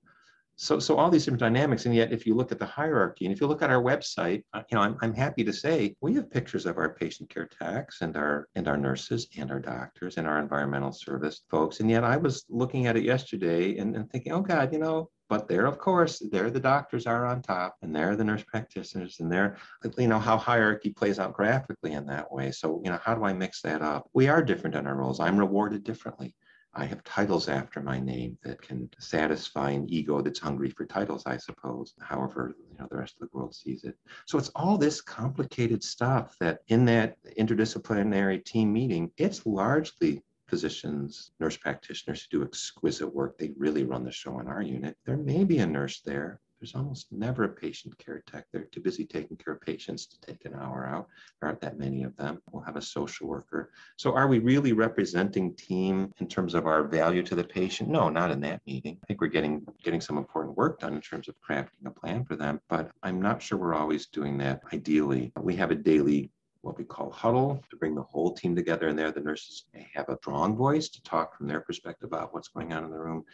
so 0.57 0.79
so 0.79 0.97
all 0.97 1.11
these 1.11 1.25
different 1.25 1.41
dynamics 1.41 1.85
and 1.85 1.95
yet 1.95 2.13
if 2.13 2.27
you 2.27 2.35
look 2.35 2.51
at 2.51 2.59
the 2.59 2.67
hierarchy 2.67 3.27
and 3.27 3.33
if 3.35 3.41
you 3.41 3.47
look 3.47 3.63
at 3.63 3.71
our 3.71 3.83
website 3.83 4.43
uh, 4.55 4.63
you 4.71 4.77
know 4.77 4.83
I'm, 4.83 4.97
I'm 5.03 5.15
happy 5.15 5.45
to 5.45 5.53
say 5.53 5.95
we 6.01 6.15
have 6.15 6.31
pictures 6.31 6.65
of 6.65 6.79
our 6.79 6.95
patient 6.95 7.29
care 7.29 7.47
techs 7.47 8.01
and 8.01 8.17
our 8.17 8.49
and 8.55 8.67
our 8.67 8.79
nurses 8.79 9.29
and 9.37 9.51
our 9.51 9.61
doctors 9.61 10.17
and 10.17 10.27
our 10.27 10.39
environmental 10.39 10.93
service 10.93 11.43
folks. 11.51 11.81
And 11.81 11.91
yet 11.91 12.05
i 12.05 12.17
was 12.17 12.45
looking 12.49 12.87
at 12.87 12.97
it 12.97 13.05
yesterday 13.05 13.77
and, 13.77 13.95
and 13.95 14.11
thinking 14.11 14.33
oh 14.33 14.41
god 14.41 14.73
you 14.73 14.79
know 14.79 15.11
but 15.29 15.49
there 15.49 15.67
of 15.67 15.79
course 15.79 16.23
there 16.31 16.51
the 16.51 16.61
doctors 16.61 17.07
are 17.07 17.27
on 17.27 17.43
top 17.43 17.77
and 17.83 17.95
there 17.95 18.17
the 18.17 18.25
nurse 18.25 18.45
practitioners 18.45 19.21
and 19.21 19.31
there 19.31 19.59
you 19.99 20.09
know 20.09 20.19
how 20.19 20.39
hierarchy 20.39 20.91
plays 20.91 21.19
out 21.19 21.35
graphically 21.35 21.93
in 21.93 22.07
that 22.07 22.33
way. 22.33 22.51
So 22.51 22.81
you 22.83 22.91
know 22.91 22.99
how 23.03 23.15
do 23.15 23.25
i 23.25 23.33
mix 23.33 23.61
that 23.63 23.83
up? 23.83 24.09
We 24.15 24.29
are 24.29 24.43
different 24.43 24.77
in 24.77 24.87
our 24.87 24.97
roles. 24.97 25.21
I'm 25.21 25.37
rewarded 25.37 25.85
differently 25.85 26.35
I 26.79 26.85
have 26.85 27.03
titles 27.05 27.49
after 27.49 27.81
my 27.81 27.99
name 27.99 28.37
that 28.45 28.61
can 28.61 28.91
satisfy 28.99 29.71
an 29.71 29.89
ego 29.89 30.21
that's 30.21 30.39
hungry 30.39 30.69
for 30.69 30.85
titles, 30.85 31.23
I 31.25 31.39
suppose, 31.39 31.95
however, 32.01 32.55
you 32.71 32.77
know, 32.79 32.87
the 32.91 32.99
rest 32.99 33.15
of 33.19 33.29
the 33.29 33.37
world 33.37 33.55
sees 33.55 33.85
it. 33.85 33.97
So 34.27 34.37
it's 34.37 34.51
all 34.55 34.77
this 34.77 35.01
complicated 35.01 35.83
stuff 35.83 36.37
that 36.41 36.61
in 36.69 36.85
that 36.85 37.17
interdisciplinary 37.39 38.45
team 38.45 38.75
meeting, 38.75 39.11
it's 39.17 39.47
largely 39.47 40.23
physicians, 40.49 41.33
nurse 41.41 41.57
practitioners 41.57 42.27
who 42.31 42.39
do 42.39 42.45
exquisite 42.45 43.13
work. 43.13 43.39
They 43.39 43.53
really 43.57 43.85
run 43.85 44.05
the 44.05 44.13
show 44.13 44.39
in 44.41 44.47
our 44.47 44.63
unit. 44.63 44.99
There 45.07 45.17
may 45.17 45.45
be 45.45 45.59
a 45.59 45.67
nurse 45.67 46.03
there 46.03 46.41
there's 46.61 46.75
almost 46.75 47.13
never 47.13 47.45
a 47.45 47.49
patient 47.49 47.97
care 47.99 48.23
tech. 48.27 48.47
They're 48.53 48.65
too 48.65 48.81
busy 48.81 49.05
taking 49.05 49.37
care 49.37 49.55
of 49.55 49.61
patients 49.61 50.07
to 50.07 50.21
take 50.21 50.45
an 50.45 50.55
hour 50.55 50.87
out. 50.87 51.07
There 51.41 51.49
aren't 51.49 51.61
that 51.61 51.79
many 51.79 52.03
of 52.03 52.17
them. 52.17 52.41
We'll 52.51 52.63
have 52.63 52.77
a 52.77 52.83
social 52.83 53.29
worker. 53.29 53.71
So 53.97 54.15
are 54.15 54.27
we 54.27 54.39
really 54.39 54.73
representing 54.73 55.55
team 55.55 56.13
in 56.19 56.29
terms 56.29 56.55
of 56.55 56.67
our 56.67 56.85
value 56.85 57.23
to 57.25 57.35
the 57.35 57.45
patient? 57.45 57.91
No, 57.91 58.09
not 58.09 58.31
in 58.31 58.41
that 58.41 58.63
meeting. 58.67 58.99
I 59.03 59.07
think 59.07 59.21
we're 59.21 59.27
getting 59.29 59.67
getting 59.83 60.01
some 60.01 60.17
important 60.17 60.57
work 60.57 60.81
done 60.81 60.95
in 60.95 61.01
terms 61.01 61.29
of 61.29 61.35
crafting 61.39 61.87
a 61.87 61.91
plan 61.91 62.25
for 62.25 62.37
them, 62.37 62.61
but 62.69 62.91
I'm 63.03 63.21
not 63.21 63.43
sure 63.43 63.59
we're 63.59 63.75
always 63.75 64.07
doing 64.07 64.39
that 64.39 64.63
ideally. 64.73 65.33
We 65.41 65.57
have 65.57 65.71
a 65.71 65.77
daily 65.77 66.31
what 66.63 66.79
we 66.79 66.85
call 66.85 67.13
huddle 67.13 67.63
to 67.71 67.77
bring 67.77 67.95
the 67.95 68.03
whole 68.03 68.35
team 68.35 68.57
together 68.57 68.89
and 68.89 68.99
there 68.99 69.13
the 69.13 69.21
nurses 69.21 69.67
have 69.95 70.09
a 70.09 70.17
strong 70.17 70.57
voice 70.57 70.89
to 70.89 71.01
talk 71.05 71.37
from 71.37 71.47
their 71.47 71.61
perspective 71.61 72.09
about 72.09 72.35
what's 72.35 72.49
going 72.49 72.73
on 72.73 72.83
in 72.83 72.91
the 72.91 72.99
room 72.99 73.25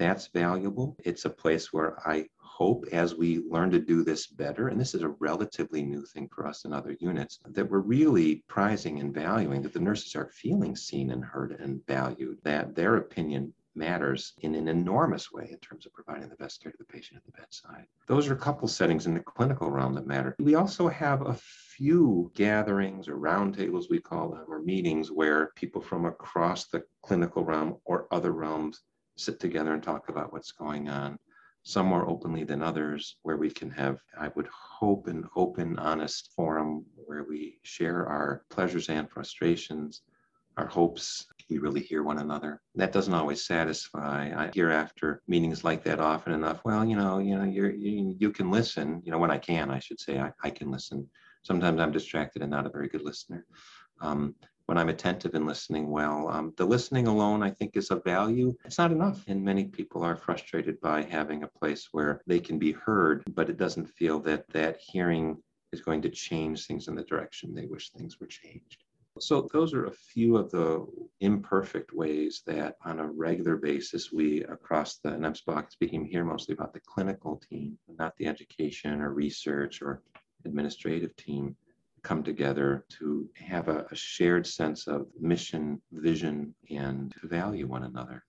that's 0.00 0.28
valuable. 0.28 0.96
It's 1.04 1.26
a 1.26 1.30
place 1.30 1.74
where 1.74 2.00
I 2.08 2.26
hope 2.60 2.84
as 2.92 3.14
we 3.14 3.42
learn 3.48 3.70
to 3.70 3.80
do 3.80 4.04
this 4.04 4.26
better, 4.26 4.68
and 4.68 4.78
this 4.78 4.94
is 4.94 5.00
a 5.00 5.16
relatively 5.18 5.82
new 5.82 6.04
thing 6.04 6.28
for 6.30 6.46
us 6.46 6.66
in 6.66 6.74
other 6.74 6.94
units, 7.00 7.40
that 7.46 7.70
we're 7.70 7.78
really 7.78 8.44
prizing 8.48 9.00
and 9.00 9.14
valuing 9.14 9.62
that 9.62 9.72
the 9.72 9.80
nurses 9.80 10.14
are 10.14 10.28
feeling 10.28 10.76
seen 10.76 11.10
and 11.10 11.24
heard 11.24 11.52
and 11.52 11.80
valued, 11.86 12.36
that 12.44 12.74
their 12.74 12.96
opinion 12.96 13.50
matters 13.74 14.34
in 14.42 14.54
an 14.54 14.68
enormous 14.68 15.32
way 15.32 15.48
in 15.50 15.56
terms 15.60 15.86
of 15.86 15.92
providing 15.94 16.28
the 16.28 16.36
best 16.36 16.62
care 16.62 16.70
to 16.70 16.76
the 16.76 16.84
patient 16.84 17.16
at 17.16 17.24
the 17.24 17.40
bedside. 17.40 17.86
Those 18.06 18.28
are 18.28 18.34
a 18.34 18.44
couple 18.46 18.68
settings 18.68 19.06
in 19.06 19.14
the 19.14 19.20
clinical 19.20 19.70
realm 19.70 19.94
that 19.94 20.06
matter. 20.06 20.36
We 20.38 20.54
also 20.54 20.86
have 20.88 21.26
a 21.26 21.38
few 21.40 22.30
gatherings 22.34 23.08
or 23.08 23.16
roundtables, 23.16 23.88
we 23.88 24.00
call 24.00 24.32
them, 24.32 24.44
or 24.48 24.60
meetings 24.60 25.10
where 25.10 25.52
people 25.56 25.80
from 25.80 26.04
across 26.04 26.66
the 26.66 26.82
clinical 27.00 27.42
realm 27.42 27.78
or 27.86 28.06
other 28.10 28.32
realms 28.32 28.82
sit 29.16 29.40
together 29.40 29.72
and 29.72 29.82
talk 29.82 30.10
about 30.10 30.30
what's 30.32 30.52
going 30.52 30.90
on, 30.90 31.18
some 31.62 31.86
more 31.86 32.08
openly 32.08 32.44
than 32.44 32.62
others, 32.62 33.16
where 33.22 33.36
we 33.36 33.50
can 33.50 33.70
have, 33.70 34.00
I 34.18 34.28
would 34.34 34.48
hope, 34.48 35.06
an 35.06 35.28
open, 35.36 35.78
honest 35.78 36.32
forum 36.34 36.84
where 36.94 37.24
we 37.24 37.58
share 37.62 38.06
our 38.06 38.44
pleasures 38.50 38.88
and 38.88 39.10
frustrations, 39.10 40.02
our 40.56 40.66
hopes. 40.66 41.26
We 41.48 41.58
really 41.58 41.80
hear 41.80 42.02
one 42.02 42.18
another. 42.18 42.60
That 42.76 42.92
doesn't 42.92 43.12
always 43.12 43.44
satisfy. 43.44 44.32
I 44.34 44.50
hear 44.54 44.70
after 44.70 45.22
meetings 45.26 45.64
like 45.64 45.82
that 45.84 46.00
often 46.00 46.32
enough. 46.32 46.60
Well, 46.64 46.84
you 46.84 46.96
know, 46.96 47.18
you 47.18 47.36
know, 47.36 47.44
you're, 47.44 47.72
you 47.72 48.14
you 48.18 48.30
can 48.30 48.50
listen. 48.50 49.02
You 49.04 49.12
know, 49.12 49.18
when 49.18 49.32
I 49.32 49.38
can, 49.38 49.70
I 49.70 49.80
should 49.80 50.00
say, 50.00 50.18
I, 50.18 50.32
I 50.42 50.50
can 50.50 50.70
listen. 50.70 51.08
Sometimes 51.42 51.80
I'm 51.80 51.92
distracted 51.92 52.42
and 52.42 52.50
not 52.50 52.66
a 52.66 52.70
very 52.70 52.88
good 52.88 53.02
listener. 53.02 53.46
Um, 54.00 54.34
when 54.70 54.78
I'm 54.78 54.88
attentive 54.88 55.34
and 55.34 55.48
listening 55.48 55.90
well. 55.90 56.28
Um, 56.28 56.54
the 56.56 56.64
listening 56.64 57.08
alone, 57.08 57.42
I 57.42 57.50
think, 57.50 57.76
is 57.76 57.90
a 57.90 57.96
value. 57.96 58.54
It's 58.64 58.78
not 58.78 58.92
enough. 58.92 59.24
And 59.26 59.42
many 59.42 59.64
people 59.64 60.04
are 60.04 60.14
frustrated 60.14 60.80
by 60.80 61.02
having 61.02 61.42
a 61.42 61.48
place 61.48 61.88
where 61.90 62.22
they 62.28 62.38
can 62.38 62.56
be 62.56 62.70
heard, 62.70 63.24
but 63.34 63.50
it 63.50 63.56
doesn't 63.56 63.90
feel 63.90 64.20
that 64.20 64.46
that 64.50 64.78
hearing 64.78 65.38
is 65.72 65.80
going 65.80 66.02
to 66.02 66.08
change 66.08 66.68
things 66.68 66.86
in 66.86 66.94
the 66.94 67.02
direction 67.02 67.52
they 67.52 67.66
wish 67.66 67.90
things 67.90 68.20
were 68.20 68.28
changed. 68.28 68.84
So, 69.18 69.48
those 69.52 69.74
are 69.74 69.86
a 69.86 69.90
few 70.12 70.36
of 70.36 70.52
the 70.52 70.86
imperfect 71.18 71.92
ways 71.92 72.42
that 72.46 72.76
on 72.84 73.00
a 73.00 73.10
regular 73.10 73.56
basis 73.56 74.12
we 74.12 74.44
across 74.44 74.98
the, 74.98 75.14
and 75.14 75.36
speaking 75.68 76.04
here 76.04 76.24
mostly 76.24 76.52
about 76.52 76.72
the 76.72 76.80
clinical 76.86 77.42
team, 77.50 77.76
not 77.98 78.16
the 78.18 78.28
education 78.28 79.00
or 79.00 79.12
research 79.12 79.82
or 79.82 80.00
administrative 80.44 81.16
team, 81.16 81.56
come 82.02 82.22
together 82.22 82.84
to 82.98 83.28
have 83.34 83.68
a, 83.68 83.86
a 83.90 83.96
shared 83.96 84.46
sense 84.46 84.86
of 84.86 85.06
mission, 85.20 85.80
vision, 85.92 86.54
and 86.70 87.12
to 87.20 87.28
value 87.28 87.66
one 87.66 87.84
another. 87.84 88.24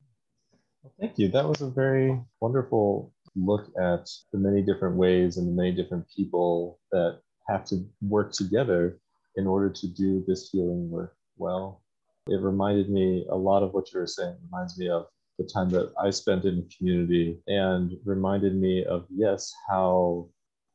Well, 0.84 0.94
thank 1.00 1.18
you. 1.18 1.30
That 1.30 1.48
was 1.48 1.62
a 1.62 1.70
very 1.70 2.20
wonderful 2.40 3.14
look 3.36 3.68
at 3.80 4.10
the 4.32 4.40
many 4.40 4.62
different 4.62 4.96
ways 4.96 5.38
and 5.38 5.48
the 5.48 5.52
many 5.52 5.72
different 5.72 6.06
people 6.16 6.80
that 6.92 7.20
have 7.48 7.66
to 7.66 7.86
work 8.02 8.32
together 8.32 9.00
in 9.36 9.48
order 9.48 9.70
to 9.70 9.88
do 9.88 10.24
this 10.28 10.50
healing 10.52 10.90
work 10.90 11.16
well. 11.38 11.82
It 12.28 12.42
reminded 12.42 12.90
me 12.90 13.26
a 13.30 13.36
lot 13.36 13.64
of 13.64 13.74
what 13.74 13.92
you 13.94 14.00
were 14.00 14.08
saying, 14.08 14.34
it 14.34 14.40
reminds 14.52 14.78
me 14.78 14.90
of 14.90 15.08
the 15.38 15.46
time 15.46 15.70
that 15.70 15.92
I 16.00 16.10
spent 16.10 16.46
in 16.46 16.68
community 16.78 17.40
and 17.48 17.94
reminded 18.06 18.56
me 18.56 18.86
of, 18.86 19.06
yes, 19.10 19.52
how 19.68 20.30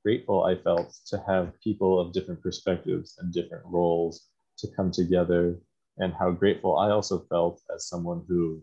grateful 0.06 0.44
I 0.44 0.54
felt 0.54 0.94
to 1.08 1.20
have 1.26 1.60
people 1.60 1.98
of 1.98 2.12
different 2.12 2.40
perspectives 2.40 3.16
and 3.18 3.32
different 3.32 3.64
roles 3.66 4.28
to 4.58 4.68
come 4.76 4.92
together, 4.92 5.58
and 5.98 6.12
how 6.14 6.30
grateful 6.30 6.78
I 6.78 6.90
also 6.90 7.26
felt 7.28 7.60
as 7.74 7.88
someone 7.88 8.22
who, 8.28 8.62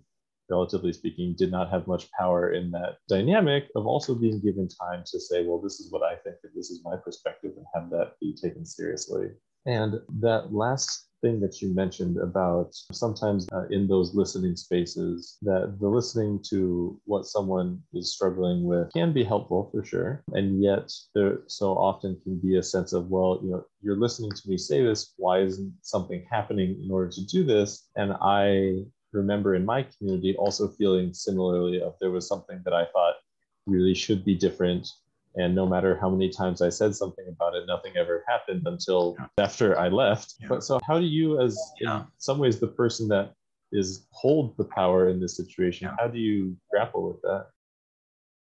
relatively 0.49 0.93
speaking, 0.93 1.35
did 1.37 1.51
not 1.51 1.69
have 1.69 1.85
much 1.85 2.09
power 2.17 2.53
in 2.53 2.71
that 2.71 2.93
dynamic 3.09 3.67
of 3.75 3.85
also 3.85 4.15
being 4.15 4.39
given 4.39 4.69
time 4.69 5.03
to 5.11 5.19
say, 5.19 5.45
well, 5.45 5.59
this 5.59 5.81
is 5.81 5.91
what 5.91 6.01
I 6.01 6.15
think, 6.23 6.37
and 6.45 6.53
this 6.55 6.69
is 6.69 6.81
my 6.85 6.95
perspective, 6.95 7.51
and 7.57 7.65
have 7.75 7.89
that 7.89 8.13
be 8.21 8.33
taken 8.41 8.65
seriously. 8.65 9.27
And 9.65 9.99
that 10.21 10.53
last 10.53 11.09
thing 11.23 11.39
that 11.39 11.61
you 11.61 11.73
mentioned 11.73 12.17
about 12.17 12.75
sometimes 12.91 13.47
uh, 13.51 13.65
in 13.71 13.87
those 13.87 14.13
listening 14.13 14.55
spaces 14.55 15.37
that 15.41 15.77
the 15.79 15.87
listening 15.87 16.39
to 16.49 16.99
what 17.05 17.25
someone 17.25 17.81
is 17.93 18.13
struggling 18.13 18.65
with 18.65 18.91
can 18.93 19.13
be 19.13 19.23
helpful 19.23 19.69
for 19.71 19.83
sure. 19.83 20.23
And 20.33 20.61
yet 20.61 20.91
there 21.15 21.39
so 21.47 21.71
often 21.71 22.19
can 22.23 22.39
be 22.39 22.57
a 22.57 22.63
sense 22.63 22.93
of 22.93 23.09
well 23.09 23.39
you 23.43 23.51
know 23.51 23.63
you're 23.81 24.03
listening 24.05 24.31
to 24.31 24.49
me 24.49 24.57
say 24.57 24.83
this. 24.83 25.13
Why 25.17 25.39
isn't 25.39 25.73
something 25.81 26.25
happening 26.29 26.69
in 26.83 26.91
order 26.91 27.09
to 27.09 27.25
do 27.25 27.43
this? 27.43 27.89
And 27.95 28.13
i 28.21 28.83
remember 29.13 29.55
in 29.55 29.65
my 29.65 29.83
community 29.83 30.35
also 30.37 30.67
feeling 30.67 31.13
similarly 31.13 31.81
of 31.81 31.93
there 32.01 32.11
was 32.11 32.27
something 32.27 32.59
that 32.65 32.73
i 32.73 32.85
thought 32.93 33.13
really 33.65 33.93
should 33.93 34.25
be 34.25 34.35
different 34.35 34.87
and 35.35 35.55
no 35.55 35.65
matter 35.65 35.97
how 35.99 36.09
many 36.09 36.29
times 36.29 36.61
I 36.61 36.69
said 36.69 36.95
something 36.95 37.25
about 37.27 37.55
it, 37.55 37.65
nothing 37.67 37.97
ever 37.97 38.23
happened 38.27 38.63
until 38.65 39.15
yeah. 39.19 39.43
after 39.43 39.77
I 39.77 39.89
left. 39.89 40.35
Yeah. 40.39 40.47
But 40.49 40.63
so, 40.63 40.79
how 40.85 40.99
do 40.99 41.05
you, 41.05 41.41
as 41.41 41.57
yeah. 41.79 42.01
in 42.01 42.07
some 42.17 42.37
ways, 42.37 42.59
the 42.59 42.67
person 42.67 43.07
that 43.09 43.33
is 43.71 44.05
hold 44.11 44.55
the 44.57 44.65
power 44.65 45.09
in 45.09 45.19
this 45.19 45.35
situation, 45.35 45.89
how 45.97 46.07
do 46.07 46.19
you 46.19 46.55
grapple 46.71 47.07
with 47.07 47.21
that? 47.23 47.47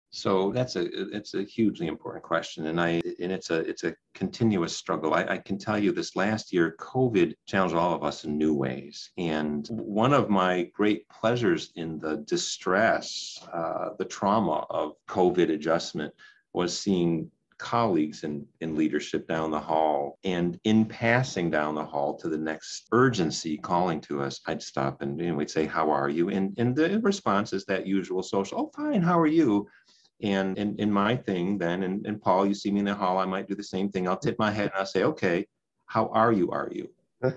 So 0.10 0.54
that's 0.54 0.78
a 0.78 0.88
it's 1.13 1.34
a 1.34 1.43
hugely 1.43 1.88
important 1.88 2.23
question, 2.23 2.67
and 2.67 2.80
I 2.80 3.02
and 3.19 3.30
it's 3.32 3.50
a 3.50 3.58
it's 3.58 3.84
a 3.84 3.93
continuous 4.13 4.76
struggle. 4.76 5.13
I, 5.13 5.23
I, 5.26 5.38
can 5.38 5.58
tell 5.58 5.78
you 5.78 5.91
this 5.91 6.15
last 6.15 6.54
year, 6.54 6.78
COVID 6.80 7.34
challenged 7.45 7.76
all 7.76 7.93
of 7.93 8.06
us 8.06 8.23
in 8.23 8.38
new 8.38 8.54
ways, 8.54 9.12
and 9.17 9.67
one 9.69 10.13
of 10.13 10.30
my 10.30 10.71
great 10.73 11.10
pleasures 11.10 11.71
in 11.76 12.00
the 12.00 12.23
distress, 12.26 13.45
uh, 13.54 13.89
the 14.00 14.06
trauma 14.06 14.65
of 14.69 14.93
COVID 15.10 15.52
adjustment 15.52 16.13
was 16.57 16.77
seeing 16.77 17.31
colleagues 17.57 18.23
in, 18.23 18.45
in 18.61 18.75
leadership 18.75 19.27
down 19.27 19.51
the 19.51 19.59
hall. 19.59 20.19
And 20.23 20.59
in 20.63 20.85
passing 20.85 21.49
down 21.49 21.75
the 21.75 21.85
hall 21.85 22.15
to 22.17 22.29
the 22.29 22.37
next 22.37 22.87
urgency 22.91 23.57
calling 23.57 24.01
to 24.01 24.21
us, 24.21 24.41
I'd 24.47 24.61
stop 24.61 25.01
and, 25.01 25.37
we'd 25.37 25.49
say, 25.49 25.65
How 25.65 25.89
are 25.89 26.09
you? 26.09 26.29
And, 26.29 26.53
and 26.57 26.75
the 26.75 26.99
response 26.99 27.53
is 27.53 27.65
that 27.65 27.87
usual 27.87 28.23
social, 28.23 28.59
Oh, 28.59 28.71
fine, 28.75 29.01
how 29.01 29.19
are 29.19 29.27
you? 29.27 29.67
And 30.21 30.57
in, 30.57 30.75
in 30.77 30.91
my 30.91 31.15
thing 31.15 31.57
then, 31.59 31.83
and, 31.83 32.05
and 32.07 32.19
Paul, 32.19 32.47
you 32.47 32.55
see 32.55 32.71
me 32.71 32.79
in 32.79 32.85
the 32.85 32.95
hall, 32.95 33.19
I 33.19 33.25
might 33.25 33.47
do 33.47 33.55
the 33.55 33.63
same 33.63 33.89
thing. 33.89 34.07
I'll 34.07 34.17
tip 34.17 34.37
my 34.39 34.51
head 34.51 34.71
and 34.71 34.79
I'll 34.79 34.85
say, 34.85 35.03
Okay, 35.03 35.47
how 35.85 36.07
are 36.07 36.31
you? 36.31 36.51
Are 36.51 36.69
you? 36.71 36.89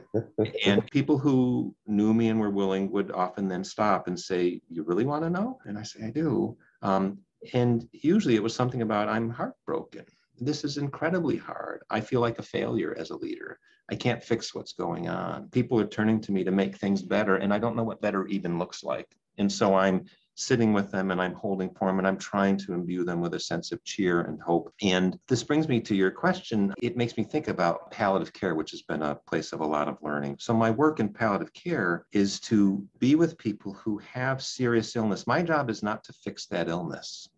and 0.67 0.91
people 0.91 1.17
who 1.17 1.75
knew 1.87 2.13
me 2.13 2.29
and 2.29 2.39
were 2.39 2.51
willing 2.51 2.91
would 2.91 3.11
often 3.11 3.49
then 3.49 3.65
stop 3.65 4.07
and 4.09 4.19
say, 4.19 4.61
You 4.69 4.83
really 4.83 5.05
want 5.05 5.25
to 5.25 5.31
know? 5.31 5.59
And 5.65 5.79
I 5.79 5.83
say, 5.83 6.07
I 6.07 6.11
do. 6.11 6.57
Um, 6.83 7.19
and 7.55 7.89
usually 7.93 8.37
it 8.37 8.43
was 8.43 8.55
something 8.55 8.83
about, 8.83 9.09
I'm 9.09 9.31
heartbroken. 9.31 10.05
This 10.39 10.65
is 10.65 10.79
incredibly 10.79 11.37
hard. 11.37 11.83
I 11.91 12.01
feel 12.01 12.21
like 12.21 12.39
a 12.39 12.43
failure 12.43 12.97
as 12.99 13.11
a 13.11 13.17
leader. 13.17 13.59
I 13.91 13.95
can't 13.95 14.23
fix 14.23 14.55
what's 14.55 14.73
going 14.73 15.09
on. 15.09 15.49
People 15.51 15.79
are 15.81 15.87
turning 15.87 16.21
to 16.23 16.33
me 16.33 16.45
to 16.45 16.51
make 16.51 16.77
things 16.77 17.03
better, 17.03 17.37
and 17.37 17.53
I 17.53 17.59
don't 17.59 17.77
know 17.77 17.85
what 17.85 18.01
better 18.01 18.27
even 18.27 18.59
looks 18.59 18.85
like. 18.85 19.17
And 19.39 19.51
so 19.51 19.75
I'm 19.75 20.05
sitting 20.41 20.73
with 20.73 20.91
them 20.91 21.11
and 21.11 21.21
I'm 21.21 21.35
holding 21.35 21.71
for 21.71 21.89
them 21.89 21.99
and 21.99 22.09
I'm 22.09 22.17
trying 22.17 22.57
to 22.59 22.73
imbue 22.73 23.05
them 23.05 23.21
with 23.21 23.35
a 23.35 23.41
sense 23.41 23.73
of 23.73 23.85
cheer 23.85 24.23
and 24.23 24.41
hope. 24.41 24.73
And 24.83 25.19
this 25.29 25.43
brings 25.43 25.69
me 25.69 25.81
to 25.81 25.95
your 25.95 26.11
question. 26.11 26.73
It 26.83 26.97
makes 26.97 27.17
me 27.17 27.25
think 27.25 27.49
about 27.49 27.91
palliative 27.91 28.33
care, 28.33 28.55
which 28.55 28.71
has 28.71 28.83
been 28.83 29.03
a 29.03 29.15
place 29.15 29.53
of 29.53 29.61
a 29.61 29.67
lot 29.67 29.89
of 29.89 29.99
learning. 30.03 30.37
So, 30.41 30.55
my 30.55 30.71
work 30.71 30.99
in 30.99 31.11
palliative 31.11 31.53
care 31.53 32.07
is 32.13 32.41
to 32.41 32.87
be 32.99 33.15
with 33.15 33.37
people 33.39 33.75
who 33.75 33.99
have 33.99 34.43
serious 34.43 34.97
illness. 34.97 35.27
My 35.27 35.43
job 35.43 35.69
is 35.69 35.83
not 35.83 36.03
to 36.05 36.13
fix 36.13 36.47
that 36.47 36.69
illness. 36.69 37.29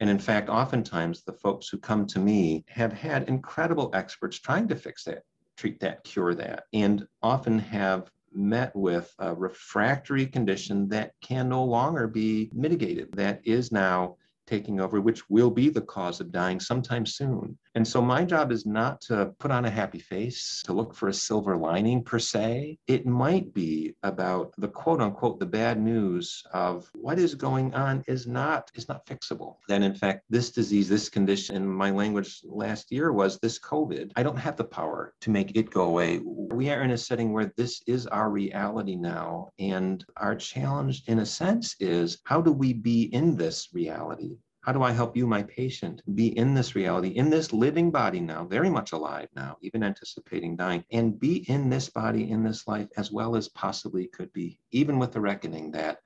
And 0.00 0.10
in 0.10 0.18
fact, 0.18 0.48
oftentimes 0.48 1.22
the 1.22 1.32
folks 1.32 1.68
who 1.68 1.78
come 1.78 2.06
to 2.06 2.18
me 2.18 2.64
have 2.68 2.92
had 2.92 3.28
incredible 3.28 3.90
experts 3.94 4.38
trying 4.38 4.68
to 4.68 4.76
fix 4.76 5.04
that, 5.04 5.22
treat 5.56 5.80
that, 5.80 6.04
cure 6.04 6.34
that, 6.34 6.64
and 6.72 7.06
often 7.22 7.58
have 7.58 8.10
met 8.34 8.74
with 8.74 9.14
a 9.18 9.34
refractory 9.34 10.26
condition 10.26 10.88
that 10.88 11.12
can 11.20 11.48
no 11.48 11.64
longer 11.64 12.06
be 12.06 12.50
mitigated, 12.52 13.12
that 13.12 13.40
is 13.44 13.72
now 13.72 14.16
taking 14.46 14.80
over, 14.80 15.00
which 15.00 15.28
will 15.30 15.50
be 15.50 15.68
the 15.68 15.80
cause 15.80 16.20
of 16.20 16.32
dying 16.32 16.60
sometime 16.60 17.06
soon. 17.06 17.56
And 17.76 17.86
so 17.86 18.00
my 18.00 18.24
job 18.24 18.52
is 18.52 18.64
not 18.64 19.00
to 19.02 19.34
put 19.40 19.50
on 19.50 19.64
a 19.64 19.70
happy 19.70 19.98
face, 19.98 20.62
to 20.64 20.72
look 20.72 20.94
for 20.94 21.08
a 21.08 21.12
silver 21.12 21.56
lining 21.56 22.04
per 22.04 22.20
se. 22.20 22.78
It 22.86 23.04
might 23.04 23.52
be 23.52 23.96
about 24.04 24.54
the 24.58 24.68
quote 24.68 25.00
unquote 25.00 25.40
the 25.40 25.46
bad 25.46 25.80
news 25.80 26.44
of 26.52 26.88
what 26.94 27.18
is 27.18 27.34
going 27.34 27.74
on 27.74 28.04
is 28.06 28.28
not 28.28 28.70
is 28.74 28.88
not 28.88 29.04
fixable. 29.06 29.56
That 29.68 29.82
in 29.82 29.94
fact 29.94 30.24
this 30.30 30.52
disease, 30.52 30.88
this 30.88 31.08
condition, 31.08 31.66
my 31.66 31.90
language 31.90 32.42
last 32.44 32.92
year 32.92 33.12
was 33.12 33.38
this 33.38 33.58
COVID. 33.58 34.12
I 34.14 34.22
don't 34.22 34.36
have 34.36 34.56
the 34.56 34.64
power 34.64 35.12
to 35.22 35.30
make 35.30 35.56
it 35.56 35.70
go 35.70 35.82
away. 35.82 36.20
We 36.24 36.70
are 36.70 36.82
in 36.82 36.92
a 36.92 36.98
setting 36.98 37.32
where 37.32 37.52
this 37.56 37.82
is 37.88 38.06
our 38.06 38.30
reality 38.30 38.94
now. 38.94 39.48
And 39.58 40.04
our 40.16 40.36
challenge 40.36 41.02
in 41.08 41.18
a 41.18 41.26
sense 41.26 41.74
is 41.80 42.18
how 42.24 42.40
do 42.40 42.52
we 42.52 42.72
be 42.72 43.12
in 43.12 43.36
this 43.36 43.68
reality? 43.72 44.36
How 44.64 44.72
do 44.72 44.82
I 44.82 44.92
help 44.92 45.14
you, 45.14 45.26
my 45.26 45.42
patient, 45.42 46.00
be 46.14 46.38
in 46.38 46.54
this 46.54 46.74
reality, 46.74 47.08
in 47.08 47.28
this 47.28 47.52
living 47.52 47.90
body 47.90 48.18
now, 48.18 48.46
very 48.46 48.70
much 48.70 48.92
alive 48.92 49.28
now, 49.36 49.58
even 49.60 49.82
anticipating 49.82 50.56
dying, 50.56 50.82
and 50.90 51.20
be 51.20 51.48
in 51.50 51.68
this 51.68 51.90
body, 51.90 52.30
in 52.30 52.42
this 52.42 52.66
life, 52.66 52.88
as 52.96 53.12
well 53.12 53.36
as 53.36 53.46
possibly 53.50 54.06
could 54.06 54.32
be, 54.32 54.58
even 54.70 54.98
with 54.98 55.12
the 55.12 55.20
reckoning 55.20 55.70
that 55.72 55.98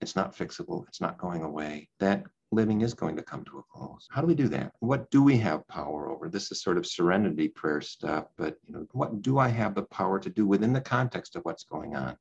it's 0.00 0.16
not 0.16 0.36
fixable, 0.36 0.84
it's 0.88 1.00
not 1.00 1.16
going 1.16 1.44
away, 1.44 1.88
that 2.00 2.24
living 2.50 2.80
is 2.80 2.92
going 2.92 3.14
to 3.14 3.22
come 3.22 3.44
to 3.44 3.58
a 3.58 3.62
close. 3.72 4.08
How 4.10 4.20
do 4.20 4.26
we 4.26 4.34
do 4.34 4.48
that? 4.48 4.72
What 4.80 5.08
do 5.12 5.22
we 5.22 5.36
have 5.38 5.66
power 5.68 6.10
over? 6.10 6.28
This 6.28 6.50
is 6.50 6.62
sort 6.62 6.78
of 6.78 6.86
serenity 6.86 7.46
prayer 7.46 7.80
stuff, 7.80 8.26
but 8.36 8.56
you 8.64 8.74
know, 8.74 8.86
what 8.92 9.22
do 9.22 9.38
I 9.38 9.46
have 9.46 9.76
the 9.76 9.82
power 9.82 10.18
to 10.18 10.28
do 10.28 10.44
within 10.44 10.72
the 10.72 10.80
context 10.80 11.36
of 11.36 11.44
what's 11.44 11.62
going 11.62 11.94
on? 11.94 12.16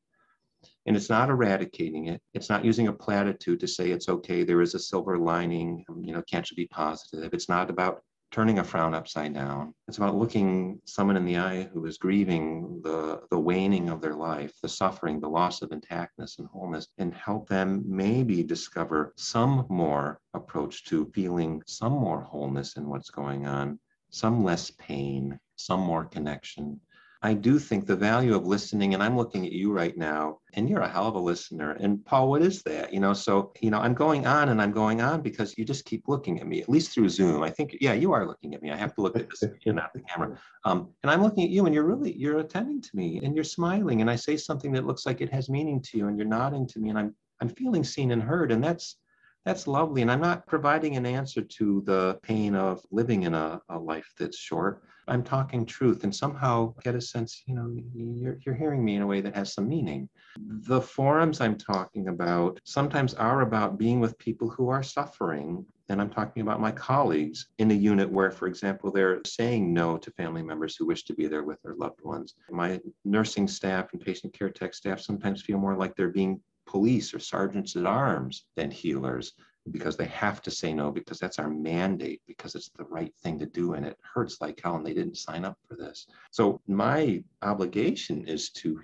And 0.86 0.96
it's 0.96 1.10
not 1.10 1.30
eradicating 1.30 2.08
it. 2.08 2.22
It's 2.34 2.50
not 2.50 2.64
using 2.64 2.88
a 2.88 2.94
platitude 2.94 3.60
to 3.60 3.68
say 3.68 3.92
it's 3.92 4.10
okay, 4.10 4.44
there 4.44 4.62
is 4.62 4.76
a 4.76 4.80
silver 4.80 5.18
lining, 5.18 5.84
um, 5.90 6.04
you 6.04 6.14
know, 6.14 6.22
can't 6.30 6.50
you 6.50 6.56
be 6.56 6.68
positive? 6.68 7.34
It's 7.34 7.50
not 7.50 7.70
about 7.70 8.02
turning 8.32 8.60
a 8.60 8.64
frown 8.64 8.94
upside 8.94 9.34
down. 9.34 9.74
It's 9.88 9.98
about 9.98 10.16
looking 10.16 10.82
someone 10.84 11.16
in 11.16 11.26
the 11.26 11.38
eye 11.38 11.70
who 11.72 11.86
is 11.86 11.98
grieving 11.98 12.82
the, 12.84 13.22
the 13.32 13.40
waning 13.40 13.90
of 13.90 14.02
their 14.02 14.14
life, 14.14 14.52
the 14.62 14.68
suffering, 14.68 15.20
the 15.20 15.30
loss 15.30 15.62
of 15.62 15.70
intactness 15.70 16.38
and 16.38 16.48
wholeness, 16.48 16.88
and 16.98 17.14
help 17.14 17.48
them 17.48 17.84
maybe 17.88 18.44
discover 18.44 19.14
some 19.16 19.66
more 19.70 20.20
approach 20.34 20.84
to 20.86 21.10
feeling 21.14 21.64
some 21.66 21.94
more 21.94 22.22
wholeness 22.22 22.76
in 22.76 22.90
what's 22.90 23.10
going 23.10 23.48
on, 23.48 23.80
some 24.10 24.44
less 24.44 24.70
pain, 24.72 25.40
some 25.56 25.80
more 25.80 26.04
connection, 26.04 26.80
I 27.22 27.34
do 27.34 27.60
think 27.60 27.86
the 27.86 27.96
value 27.96 28.36
of 28.36 28.46
listening, 28.46 28.94
and 28.94 29.02
I'm 29.02 29.18
looking 29.18 29.46
at 29.46 29.52
you 29.52 29.72
right 29.72 29.98
now, 29.98 30.40
and 30.54 30.70
you're 30.70 30.82
a 30.82 30.88
hell 30.88 31.08
of 31.08 31.16
a 31.16 31.20
listener. 31.20 31.72
And 31.72 32.06
Paul, 32.06 32.30
what 32.30 32.42
is 32.42 32.62
that? 32.64 32.94
You 32.94 33.00
know, 33.00 33.14
so, 33.14 33.52
you 33.62 33.72
know, 33.72 33.80
I'm 33.80 33.94
going 33.94 34.26
on 34.28 34.50
and 34.50 34.62
I'm 34.62 34.72
going 34.72 35.02
on 35.02 35.22
because 35.22 35.58
you 35.58 35.66
just 35.66 35.86
keep 35.86 36.08
looking 36.08 36.40
at 36.40 36.48
me, 36.48 36.62
at 36.62 36.70
least 36.70 36.92
through 36.92 37.10
Zoom. 37.10 37.44
I 37.44 37.50
think, 37.50 37.78
yeah, 37.82 37.94
you 37.94 38.14
are 38.14 38.28
looking 38.28 38.54
at 38.54 38.62
me. 38.62 38.72
I 38.72 38.78
have 38.78 38.94
to 38.96 39.02
look 39.02 39.18
at 39.18 39.30
this, 39.30 39.44
you 39.66 39.74
not 39.74 39.94
the 39.94 40.02
camera. 40.02 40.38
Um, 40.64 40.94
and 41.04 41.12
I'm 41.12 41.22
looking 41.22 41.44
at 41.44 41.50
you 41.50 41.66
and 41.66 41.74
you're 41.74 41.84
really, 41.84 42.16
you're 42.16 42.40
attending 42.40 42.82
to 42.82 42.90
me 42.94 43.20
and 43.24 43.36
you're 43.36 43.44
smiling. 43.44 44.02
And 44.02 44.10
I 44.10 44.16
say 44.16 44.38
something 44.38 44.72
that 44.74 44.86
looks 44.86 45.06
like 45.06 45.22
it 45.22 45.34
has 45.34 45.50
meaning 45.50 45.82
to 45.82 45.98
you 45.98 46.08
and 46.08 46.18
you're 46.18 46.28
nodding 46.28 46.68
to 46.68 46.80
me 46.80 46.90
and 46.90 47.00
I'm, 47.00 47.16
I'm 47.42 47.50
feeling 47.50 47.84
seen 47.84 48.12
and 48.12 48.22
heard. 48.22 48.52
And 48.52 48.64
that's, 48.64 48.98
that's 49.46 49.68
lovely. 49.68 50.02
And 50.02 50.12
I'm 50.12 50.22
not 50.22 50.48
providing 50.48 50.98
an 50.98 51.06
answer 51.06 51.42
to 51.42 51.82
the 51.86 52.20
pain 52.24 52.56
of 52.56 52.84
living 52.92 53.24
in 53.24 53.36
a, 53.36 53.62
a 53.70 53.78
life 53.78 54.12
that's 54.18 54.38
short. 54.38 54.84
I'm 55.08 55.24
talking 55.24 55.68
truth 55.68 56.04
and 56.04 56.16
somehow 56.16 56.74
get 56.84 56.96
a 56.96 57.02
sense, 57.02 57.44
you 57.46 57.54
know, 57.54 57.72
you're, 57.94 58.40
you're 58.44 58.56
hearing 58.56 58.84
me 58.84 58.96
in 58.96 59.04
a 59.04 59.08
way 59.08 59.22
that 59.22 59.36
has 59.36 59.54
some 59.54 59.70
meaning. 59.70 60.10
The 60.40 60.82
forums 60.82 61.42
I'm 61.42 61.60
talking 61.60 62.08
about 62.08 62.60
sometimes 62.64 63.14
are 63.14 63.42
about 63.42 63.78
being 63.78 64.00
with 64.00 64.18
people 64.18 64.50
who 64.50 64.70
are 64.70 64.82
suffering. 64.82 65.64
And 65.90 66.02
I'm 66.02 66.10
talking 66.10 66.42
about 66.42 66.60
my 66.60 66.72
colleagues 66.72 67.50
in 67.60 67.70
a 67.70 67.76
unit 67.76 68.10
where, 68.10 68.32
for 68.32 68.48
example, 68.48 68.92
they're 68.92 69.22
saying 69.28 69.72
no 69.72 69.98
to 69.98 70.10
family 70.12 70.42
members 70.42 70.76
who 70.76 70.88
wish 70.88 71.04
to 71.04 71.14
be 71.14 71.28
there 71.28 71.44
with 71.44 71.62
their 71.62 71.76
loved 71.76 72.02
ones. 72.04 72.34
My 72.50 72.82
nursing 73.04 73.48
staff 73.48 73.94
and 73.94 74.02
patient 74.02 74.34
care 74.34 74.50
tech 74.50 74.74
staff 74.74 75.00
sometimes 75.00 75.44
feel 75.44 75.60
more 75.60 75.76
like 75.76 75.96
they're 75.96 76.10
being 76.10 76.42
police 76.76 77.14
or 77.14 77.20
sergeants 77.20 77.78
at 77.78 77.86
arms 77.86 78.48
than 78.58 78.70
healers 78.70 79.32
because 79.72 79.96
they 79.96 80.08
have 80.08 80.42
to 80.42 80.52
say 80.52 80.74
no 80.74 80.92
because 80.92 81.18
that's 81.18 81.40
our 81.40 81.50
mandate 81.50 82.22
because 82.28 82.54
it's 82.54 82.70
the 82.78 82.84
right 82.84 83.14
thing 83.24 83.40
to 83.40 83.46
do 83.46 83.76
and 83.76 83.86
it 83.86 83.98
hurts 84.14 84.42
like 84.42 84.60
hell 84.62 84.76
and 84.76 84.86
they 84.86 84.94
didn't 84.94 85.16
sign 85.16 85.46
up 85.46 85.58
for 85.70 85.78
this. 85.78 86.06
So 86.32 86.60
my 86.68 87.24
obligation 87.42 88.28
is 88.28 88.50
to 88.62 88.82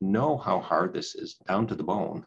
know 0.00 0.36
how 0.36 0.60
hard 0.60 0.94
this 0.94 1.16
is 1.16 1.34
down 1.48 1.66
to 1.66 1.74
the 1.74 1.82
bone 1.82 2.24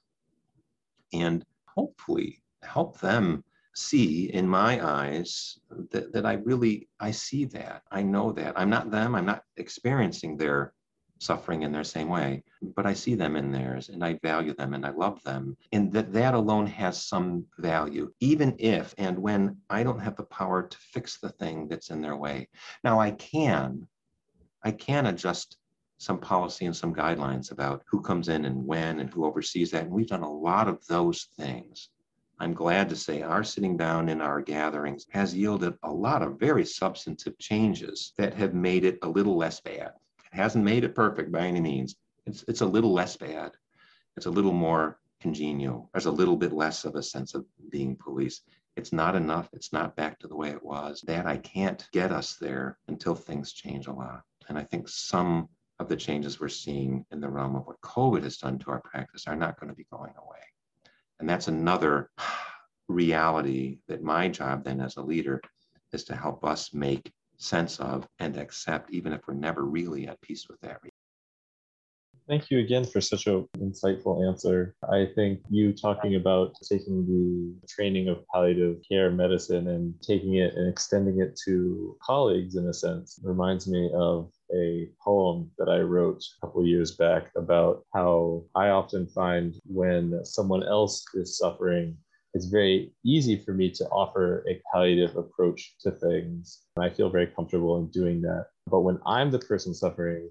and 1.13 1.45
hopefully 1.65 2.41
help 2.63 2.99
them 2.99 3.41
see 3.73 4.33
in 4.33 4.45
my 4.45 4.85
eyes 4.85 5.59
that, 5.91 6.11
that 6.11 6.25
i 6.25 6.33
really 6.33 6.89
i 6.99 7.09
see 7.09 7.45
that. 7.45 7.83
I 7.89 8.03
know 8.03 8.33
that. 8.33 8.59
I'm 8.59 8.69
not 8.69 8.91
them. 8.91 9.15
I'm 9.15 9.25
not 9.25 9.43
experiencing 9.55 10.35
their 10.35 10.73
suffering 11.19 11.63
in 11.63 11.71
their 11.71 11.83
same 11.83 12.09
way, 12.09 12.43
but 12.75 12.85
I 12.85 12.93
see 12.93 13.15
them 13.15 13.35
in 13.35 13.51
theirs 13.51 13.89
and 13.89 14.03
I 14.03 14.19
value 14.21 14.53
them 14.53 14.73
and 14.73 14.85
I 14.85 14.91
love 14.91 15.23
them. 15.23 15.55
And 15.71 15.91
that 15.93 16.13
that 16.13 16.33
alone 16.33 16.67
has 16.67 17.01
some 17.01 17.45
value, 17.57 18.11
even 18.19 18.55
if 18.59 18.93
and 18.97 19.17
when 19.17 19.57
I 19.69 19.83
don't 19.83 19.99
have 19.99 20.15
the 20.15 20.23
power 20.23 20.63
to 20.63 20.77
fix 20.77 21.17
the 21.17 21.29
thing 21.29 21.67
that's 21.67 21.89
in 21.89 22.01
their 22.01 22.17
way. 22.17 22.49
Now 22.83 22.99
I 22.99 23.11
can, 23.11 23.87
I 24.63 24.71
can 24.71 25.05
adjust 25.05 25.57
some 25.97 26.19
policy 26.19 26.65
and 26.65 26.75
some 26.75 26.93
guidelines 26.93 27.51
about 27.51 27.83
who 27.87 28.01
comes 28.01 28.27
in 28.27 28.45
and 28.45 28.65
when 28.65 28.99
and 28.99 29.09
who 29.09 29.25
oversees 29.25 29.71
that. 29.71 29.83
And 29.83 29.91
we've 29.91 30.07
done 30.07 30.23
a 30.23 30.31
lot 30.31 30.67
of 30.67 30.85
those 30.87 31.29
things. 31.37 31.89
I'm 32.37 32.53
glad 32.53 32.89
to 32.89 32.97
say 32.97 33.21
our 33.21 33.45
sitting 33.45 33.77
down 33.77 34.09
in 34.09 34.19
our 34.19 34.41
gatherings 34.41 35.05
has 35.11 35.33
yielded 35.33 35.75
a 35.83 35.91
lot 35.91 36.21
of 36.21 36.37
very 36.37 36.65
substantive 36.65 37.37
changes 37.39 38.11
that 38.17 38.33
have 38.33 38.53
made 38.53 38.83
it 38.83 38.99
a 39.03 39.07
little 39.07 39.37
less 39.37 39.61
bad 39.61 39.93
hasn't 40.35 40.65
made 40.65 40.83
it 40.83 40.95
perfect 40.95 41.31
by 41.31 41.47
any 41.47 41.61
means. 41.61 41.95
It's, 42.25 42.43
it's 42.47 42.61
a 42.61 42.65
little 42.65 42.93
less 42.93 43.15
bad. 43.17 43.51
It's 44.17 44.25
a 44.25 44.31
little 44.31 44.53
more 44.53 44.99
congenial. 45.21 45.89
There's 45.93 46.05
a 46.05 46.11
little 46.11 46.37
bit 46.37 46.53
less 46.53 46.85
of 46.85 46.95
a 46.95 47.03
sense 47.03 47.33
of 47.33 47.45
being 47.69 47.95
police. 47.95 48.41
It's 48.75 48.91
not 48.91 49.15
enough. 49.15 49.49
It's 49.53 49.71
not 49.71 49.95
back 49.95 50.19
to 50.19 50.27
the 50.27 50.35
way 50.35 50.49
it 50.49 50.63
was. 50.63 51.01
That 51.07 51.25
I 51.25 51.37
can't 51.37 51.87
get 51.91 52.11
us 52.11 52.35
there 52.35 52.77
until 52.87 53.15
things 53.15 53.53
change 53.53 53.87
a 53.87 53.93
lot. 53.93 54.21
And 54.49 54.57
I 54.57 54.63
think 54.63 54.87
some 54.89 55.49
of 55.79 55.89
the 55.89 55.95
changes 55.95 56.39
we're 56.39 56.49
seeing 56.49 57.05
in 57.11 57.19
the 57.19 57.29
realm 57.29 57.55
of 57.55 57.65
what 57.65 57.81
COVID 57.81 58.23
has 58.23 58.37
done 58.37 58.59
to 58.59 58.71
our 58.71 58.81
practice 58.81 59.27
are 59.27 59.35
not 59.35 59.59
going 59.59 59.69
to 59.69 59.75
be 59.75 59.87
going 59.91 60.13
away. 60.17 60.39
And 61.19 61.29
that's 61.29 61.47
another 61.47 62.11
reality 62.87 63.79
that 63.87 64.03
my 64.03 64.27
job 64.27 64.63
then 64.63 64.79
as 64.79 64.97
a 64.97 65.01
leader 65.01 65.41
is 65.91 66.03
to 66.05 66.15
help 66.15 66.43
us 66.45 66.73
make 66.73 67.11
sense 67.37 67.79
of 67.79 68.07
and 68.19 68.37
accept, 68.37 68.91
even 68.91 69.13
if 69.13 69.21
we're 69.27 69.33
never 69.33 69.65
really 69.65 70.07
at 70.07 70.21
peace 70.21 70.47
with 70.47 70.59
that. 70.61 70.79
Thank 72.27 72.49
you 72.49 72.57
again 72.57 72.85
for 72.85 73.01
such 73.01 73.27
an 73.27 73.47
insightful 73.59 74.27
answer. 74.27 74.73
I 74.91 75.09
think 75.13 75.41
you 75.47 75.73
talking 75.73 76.15
about 76.15 76.55
taking 76.67 77.05
the 77.05 77.67
training 77.67 78.07
of 78.07 78.25
palliative 78.33 78.77
care 78.89 79.11
medicine 79.11 79.67
and 79.67 79.93
taking 80.01 80.35
it 80.35 80.55
and 80.55 80.67
extending 80.67 81.21
it 81.21 81.39
to 81.45 81.95
colleagues 82.01 82.55
in 82.55 82.67
a 82.67 82.73
sense 82.73 83.19
reminds 83.23 83.67
me 83.67 83.91
of 83.93 84.31
a 84.55 84.89
poem 85.03 85.51
that 85.59 85.69
I 85.69 85.81
wrote 85.81 86.23
a 86.23 86.47
couple 86.47 86.65
years 86.65 86.95
back 86.95 87.29
about 87.37 87.85
how 87.93 88.43
I 88.55 88.69
often 88.69 89.05
find 89.05 89.53
when 89.67 90.25
someone 90.25 90.63
else 90.63 91.05
is 91.13 91.37
suffering 91.37 91.95
it's 92.35 92.47
very 92.47 92.91
easy 93.05 93.37
for 93.37 93.53
me 93.53 93.71
to 93.71 93.85
offer 93.85 94.43
a 94.49 94.61
palliative 94.71 95.15
approach 95.15 95.75
to 95.79 95.89
things. 95.89 96.63
And 96.75 96.83
I 96.83 96.89
feel 96.89 97.09
very 97.09 97.27
comfortable 97.27 97.77
in 97.77 97.87
doing 97.87 98.21
that. 98.23 98.47
But 98.67 98.81
when 98.81 98.99
I'm 99.05 99.31
the 99.31 99.39
person 99.39 99.73
suffering, 99.73 100.29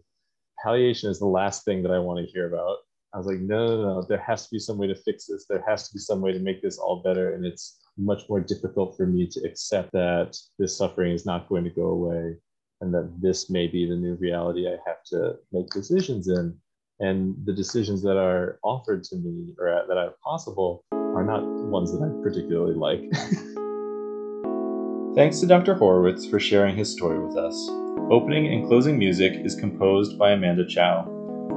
palliation 0.62 1.10
is 1.10 1.18
the 1.18 1.26
last 1.26 1.64
thing 1.64 1.82
that 1.82 1.90
I 1.90 1.98
want 1.98 2.20
to 2.20 2.30
hear 2.30 2.46
about. 2.46 2.76
I 3.14 3.16
was 3.18 3.26
like, 3.26 3.38
no, 3.38 3.66
no, 3.68 3.82
no, 3.82 4.02
there 4.02 4.18
has 4.18 4.44
to 4.44 4.50
be 4.52 4.58
some 4.58 4.76
way 4.76 4.86
to 4.86 4.94
fix 4.94 5.26
this. 5.26 5.46
There 5.48 5.64
has 5.66 5.88
to 5.88 5.94
be 5.94 5.98
some 5.98 6.20
way 6.20 6.32
to 6.32 6.40
make 6.40 6.60
this 6.60 6.76
all 6.76 7.02
better. 7.02 7.34
And 7.34 7.46
it's 7.46 7.80
much 7.96 8.28
more 8.28 8.40
difficult 8.40 8.98
for 8.98 9.06
me 9.06 9.26
to 9.28 9.40
accept 9.40 9.90
that 9.92 10.36
this 10.58 10.76
suffering 10.76 11.12
is 11.12 11.24
not 11.24 11.48
going 11.48 11.64
to 11.64 11.70
go 11.70 11.86
away 11.86 12.36
and 12.82 12.92
that 12.92 13.16
this 13.18 13.48
may 13.48 13.66
be 13.66 13.88
the 13.88 13.96
new 13.96 14.14
reality 14.16 14.68
I 14.68 14.76
have 14.86 15.02
to 15.06 15.36
make 15.52 15.70
decisions 15.70 16.28
in. 16.28 16.54
And 17.00 17.34
the 17.46 17.52
decisions 17.54 18.02
that 18.02 18.18
are 18.18 18.58
offered 18.62 19.04
to 19.04 19.16
me 19.16 19.54
or 19.58 19.84
that 19.88 19.96
are 19.96 20.14
possible 20.22 20.84
are 20.92 21.24
not 21.24 21.42
ones 21.70 21.92
that 21.92 22.02
I 22.02 22.08
particularly 22.22 22.74
like. 22.74 23.00
Thanks 25.14 25.40
to 25.40 25.46
Dr. 25.46 25.74
Horowitz 25.74 26.26
for 26.26 26.40
sharing 26.40 26.76
his 26.76 26.90
story 26.90 27.24
with 27.24 27.36
us. 27.36 27.68
Opening 28.10 28.52
and 28.52 28.66
closing 28.66 28.98
music 28.98 29.34
is 29.44 29.54
composed 29.54 30.18
by 30.18 30.32
Amanda 30.32 30.66
Chow. 30.66 31.04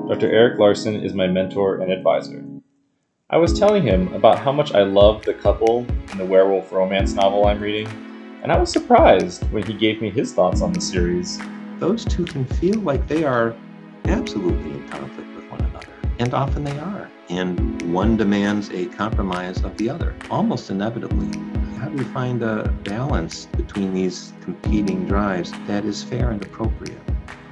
Dr. 0.08 0.32
Eric 0.32 0.60
Larson 0.60 1.04
is 1.04 1.14
my 1.14 1.28
mentor 1.28 1.82
and 1.82 1.92
advisor. 1.92 2.46
I 3.30 3.36
was 3.38 3.60
telling 3.60 3.84
him 3.84 4.14
about 4.14 4.40
how 4.40 4.54
much 4.54 4.74
I 4.74 4.84
love 4.84 5.26
the 5.26 5.34
couple 5.34 5.86
in 6.12 6.18
the 6.18 6.26
werewolf 6.26 6.72
romance 6.72 7.12
novel 7.14 7.46
I'm 7.46 7.60
reading, 7.60 7.88
and 8.42 8.50
I 8.52 8.58
was 8.58 8.72
surprised 8.72 9.44
when 9.52 9.64
he 9.64 9.74
gave 9.74 10.02
me 10.02 10.10
his 10.10 10.34
thoughts 10.34 10.62
on 10.62 10.72
the 10.72 10.80
series. 10.80 11.38
Those 11.80 12.06
two 12.06 12.24
can 12.24 12.46
feel 12.46 12.80
like 12.80 13.06
they 13.08 13.26
are 13.26 13.54
absolutely 14.06 14.72
in 14.72 14.88
conflict 14.88 15.36
with 15.36 15.50
one 15.50 15.60
one 15.60 15.70
another. 15.70 15.97
And 16.20 16.34
often 16.34 16.64
they 16.64 16.78
are. 16.80 17.12
And 17.30 17.94
one 17.94 18.18
demands 18.18 18.72
a 18.72 18.88
compromise 18.88 19.64
of 19.64 19.78
the 19.78 19.90
other, 19.90 20.16
almost 20.32 20.70
inevitably. 20.70 21.28
How 21.78 21.90
do 21.90 21.98
you 21.98 22.06
find 22.12 22.42
a 22.42 22.70
balance 22.84 23.46
between 23.46 23.94
these 23.94 24.34
competing 24.42 25.06
drives 25.06 25.52
that 25.68 25.86
is 25.86 26.04
fair 26.04 26.32
and 26.32 26.44
appropriate? 26.44 27.00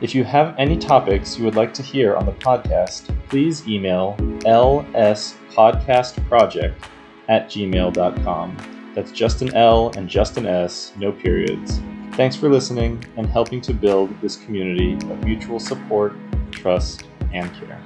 If 0.01 0.16
you 0.16 0.24
have 0.24 0.55
any 0.57 0.78
topics 0.78 1.38
you 1.38 1.45
would 1.45 1.55
like 1.55 1.74
to 1.76 1.82
hear 1.82 2.16
on 2.16 2.26
the 2.26 2.34
podcast, 2.34 3.16
please 3.30 3.66
email 3.68 4.16
lspodcastproject 4.41 6.74
at 7.30 7.47
gmail.com. 7.47 8.91
That's 8.93 9.11
just 9.11 9.41
an 9.41 9.55
L 9.55 9.91
and 9.95 10.09
just 10.09 10.38
an 10.38 10.45
S, 10.45 10.93
no 10.97 11.11
periods. 11.11 11.82
Thanks 12.13 12.36
for 12.36 12.49
listening 12.49 13.03
and 13.18 13.28
helping 13.28 13.61
to 13.61 13.74
build 13.74 14.22
this 14.22 14.36
community 14.38 14.93
of 14.93 15.24
mutual 15.24 15.59
support, 15.59 16.13
trust, 16.51 17.05
and 17.34 17.51
care. 17.55 17.82